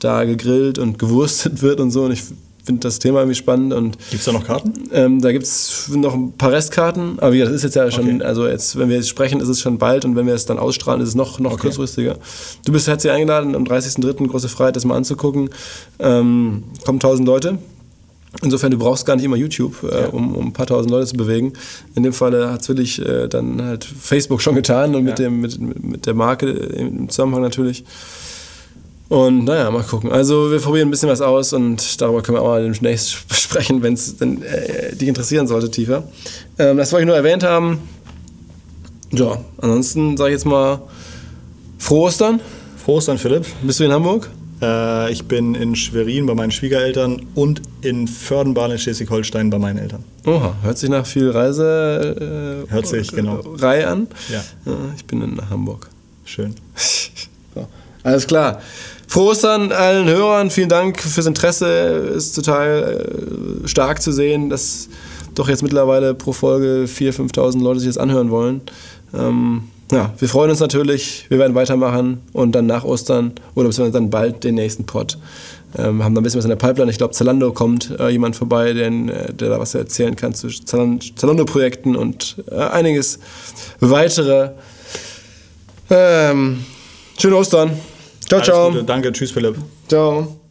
da 0.00 0.24
gegrillt 0.24 0.78
und 0.78 0.98
gewurstet 0.98 1.62
wird 1.62 1.80
und 1.80 1.90
so. 1.90 2.04
Und 2.04 2.12
ich 2.12 2.22
finde 2.64 2.80
das 2.80 2.98
Thema 2.98 3.20
irgendwie 3.20 3.34
spannend. 3.34 3.98
Gibt 4.10 4.20
es 4.20 4.24
da 4.24 4.32
noch 4.32 4.44
Karten? 4.44 4.72
Ähm, 4.92 5.20
da 5.20 5.32
gibt 5.32 5.44
es 5.44 5.88
noch 5.88 6.14
ein 6.14 6.32
paar 6.32 6.52
Restkarten, 6.52 7.18
aber 7.18 7.32
wie 7.32 7.38
gesagt, 7.38 7.54
das 7.54 7.64
ist 7.64 7.64
jetzt 7.64 7.74
ja 7.74 7.90
schon, 7.90 8.16
okay. 8.16 8.24
also 8.24 8.46
jetzt, 8.46 8.78
wenn 8.78 8.88
wir 8.88 8.96
jetzt 8.96 9.08
sprechen, 9.08 9.40
ist 9.40 9.48
es 9.48 9.60
schon 9.60 9.78
bald 9.78 10.04
und 10.04 10.14
wenn 10.16 10.26
wir 10.26 10.34
es 10.34 10.46
dann 10.46 10.58
ausstrahlen, 10.58 11.00
ist 11.00 11.08
es 11.08 11.14
noch, 11.14 11.40
noch 11.40 11.52
okay. 11.52 11.62
kurzfristiger. 11.62 12.16
Du 12.64 12.72
bist 12.72 12.86
herzlich 12.86 13.12
eingeladen, 13.12 13.56
am 13.56 13.64
30.03. 13.64 14.28
große 14.28 14.48
Freiheit, 14.48 14.76
das 14.76 14.84
mal 14.84 14.96
anzugucken. 14.96 15.50
Ähm, 15.98 16.64
kommen 16.84 16.96
1000 16.96 17.26
Leute. 17.26 17.58
Insofern, 18.40 18.70
du 18.70 18.78
brauchst 18.78 19.04
gar 19.04 19.14
nicht 19.16 19.24
immer 19.24 19.36
YouTube, 19.36 19.82
äh, 19.82 20.06
um, 20.06 20.34
um, 20.34 20.46
ein 20.46 20.52
paar 20.52 20.66
tausend 20.66 20.90
Leute 20.90 21.06
zu 21.06 21.16
bewegen. 21.16 21.52
In 21.94 22.02
dem 22.02 22.14
Fall 22.14 22.50
hat 22.50 22.62
es 22.62 22.68
wirklich 22.68 22.98
äh, 22.98 23.28
dann 23.28 23.60
halt 23.62 23.84
Facebook 23.84 24.40
schon 24.40 24.54
getan 24.54 24.94
und 24.94 25.04
mit, 25.04 25.18
dem, 25.18 25.40
mit, 25.42 25.60
mit 25.60 26.06
der 26.06 26.14
Marke 26.14 26.48
im 26.48 27.10
Zusammenhang 27.10 27.42
natürlich. 27.42 27.84
Und 29.10 29.44
naja, 29.44 29.70
mal 29.70 29.82
gucken. 29.82 30.10
Also 30.10 30.50
wir 30.50 30.58
probieren 30.58 30.88
ein 30.88 30.90
bisschen 30.90 31.10
was 31.10 31.20
aus 31.20 31.52
und 31.52 32.00
darüber 32.00 32.22
können 32.22 32.38
wir 32.38 32.42
auch 32.42 32.48
mal 32.48 32.62
demnächst 32.62 33.12
sprechen, 33.30 33.82
wenn 33.82 33.92
es 33.92 34.14
äh, 34.22 34.96
dich 34.96 35.08
interessieren 35.08 35.46
sollte, 35.46 35.70
tiefer. 35.70 36.04
Ähm, 36.58 36.78
das 36.78 36.92
wollte 36.92 37.02
ich 37.02 37.06
nur 37.08 37.16
erwähnt 37.16 37.44
haben. 37.44 37.80
Ja, 39.10 39.36
ansonsten 39.58 40.16
sage 40.16 40.30
ich 40.30 40.36
jetzt 40.36 40.46
mal 40.46 40.80
frohe 41.76 42.06
Ostern. 42.06 42.40
Frohe 42.82 42.96
Ostern, 42.96 43.18
Philipp. 43.18 43.44
Bist 43.62 43.78
du 43.80 43.84
in 43.84 43.92
Hamburg? 43.92 44.30
Äh, 44.62 45.12
ich 45.12 45.24
bin 45.24 45.54
in 45.54 45.74
Schwerin 45.74 46.26
bei 46.26 46.34
meinen 46.34 46.52
Schwiegereltern 46.52 47.26
und 47.34 47.60
in 47.82 48.06
Fördenbahn 48.06 48.70
in 48.70 48.78
Schleswig-Holstein 48.78 49.50
bei 49.50 49.58
meinen 49.58 49.78
Eltern. 49.78 50.04
Oha, 50.24 50.54
hört 50.62 50.78
sich 50.78 50.88
nach 50.88 51.04
viel 51.04 51.30
Reise 51.30 52.64
äh, 52.68 52.72
hört 52.72 52.86
sich, 52.86 53.10
genau. 53.10 53.40
Reihe 53.58 53.88
an. 53.88 54.06
Ja. 54.30 54.42
Ich 54.96 55.04
bin 55.04 55.20
in 55.20 55.50
Hamburg. 55.50 55.90
Schön. 56.24 56.54
so. 57.54 57.66
Alles 58.04 58.26
klar. 58.26 58.60
Frohe 59.08 59.32
Ostern 59.32 59.72
allen 59.72 60.08
Hörern. 60.08 60.50
Vielen 60.50 60.68
Dank 60.68 61.00
fürs 61.00 61.26
Interesse. 61.26 61.66
Ist 62.16 62.34
total 62.34 63.62
äh, 63.64 63.68
stark 63.68 64.00
zu 64.00 64.12
sehen, 64.12 64.48
dass 64.48 64.88
doch 65.34 65.48
jetzt 65.48 65.62
mittlerweile 65.62 66.14
pro 66.14 66.32
Folge 66.32 66.86
4.000, 66.86 67.34
5.000 67.34 67.62
Leute 67.62 67.80
sich 67.80 67.88
das 67.88 67.98
anhören 67.98 68.30
wollen. 68.30 68.60
Ähm, 69.12 69.64
ja, 69.92 70.12
wir 70.18 70.28
freuen 70.28 70.50
uns 70.50 70.60
natürlich. 70.60 71.26
Wir 71.28 71.38
werden 71.38 71.54
weitermachen 71.54 72.22
und 72.32 72.52
dann 72.52 72.66
nach 72.66 72.84
Ostern 72.84 73.32
oder 73.54 73.68
beziehungsweise 73.68 73.92
dann 73.92 74.10
bald 74.10 74.42
den 74.42 74.54
nächsten 74.54 74.84
Pod. 74.84 75.18
Ähm, 75.78 76.02
haben 76.04 76.14
da 76.14 76.20
ein 76.20 76.24
bisschen 76.24 76.38
was 76.38 76.44
in 76.44 76.50
der 76.50 76.56
Pipeline. 76.56 76.90
Ich 76.90 76.98
glaube, 76.98 77.14
Zalando 77.14 77.52
kommt 77.52 77.94
äh, 77.98 78.08
jemand 78.08 78.36
vorbei, 78.36 78.72
der, 78.72 78.88
äh, 78.88 79.32
der 79.32 79.50
da 79.50 79.58
was 79.58 79.74
erzählen 79.74 80.16
kann 80.16 80.34
zu 80.34 80.48
Zalando-Projekten 80.48 81.96
und 81.96 82.42
äh, 82.50 82.56
einiges 82.56 83.18
weitere. 83.80 84.50
Ähm, 85.88 86.64
schöne 87.18 87.36
Ostern. 87.36 87.70
Ciao, 88.28 88.42
ciao. 88.42 88.70
Danke, 88.82 89.12
tschüss, 89.12 89.30
Philipp. 89.30 89.56
Ciao. 89.88 90.41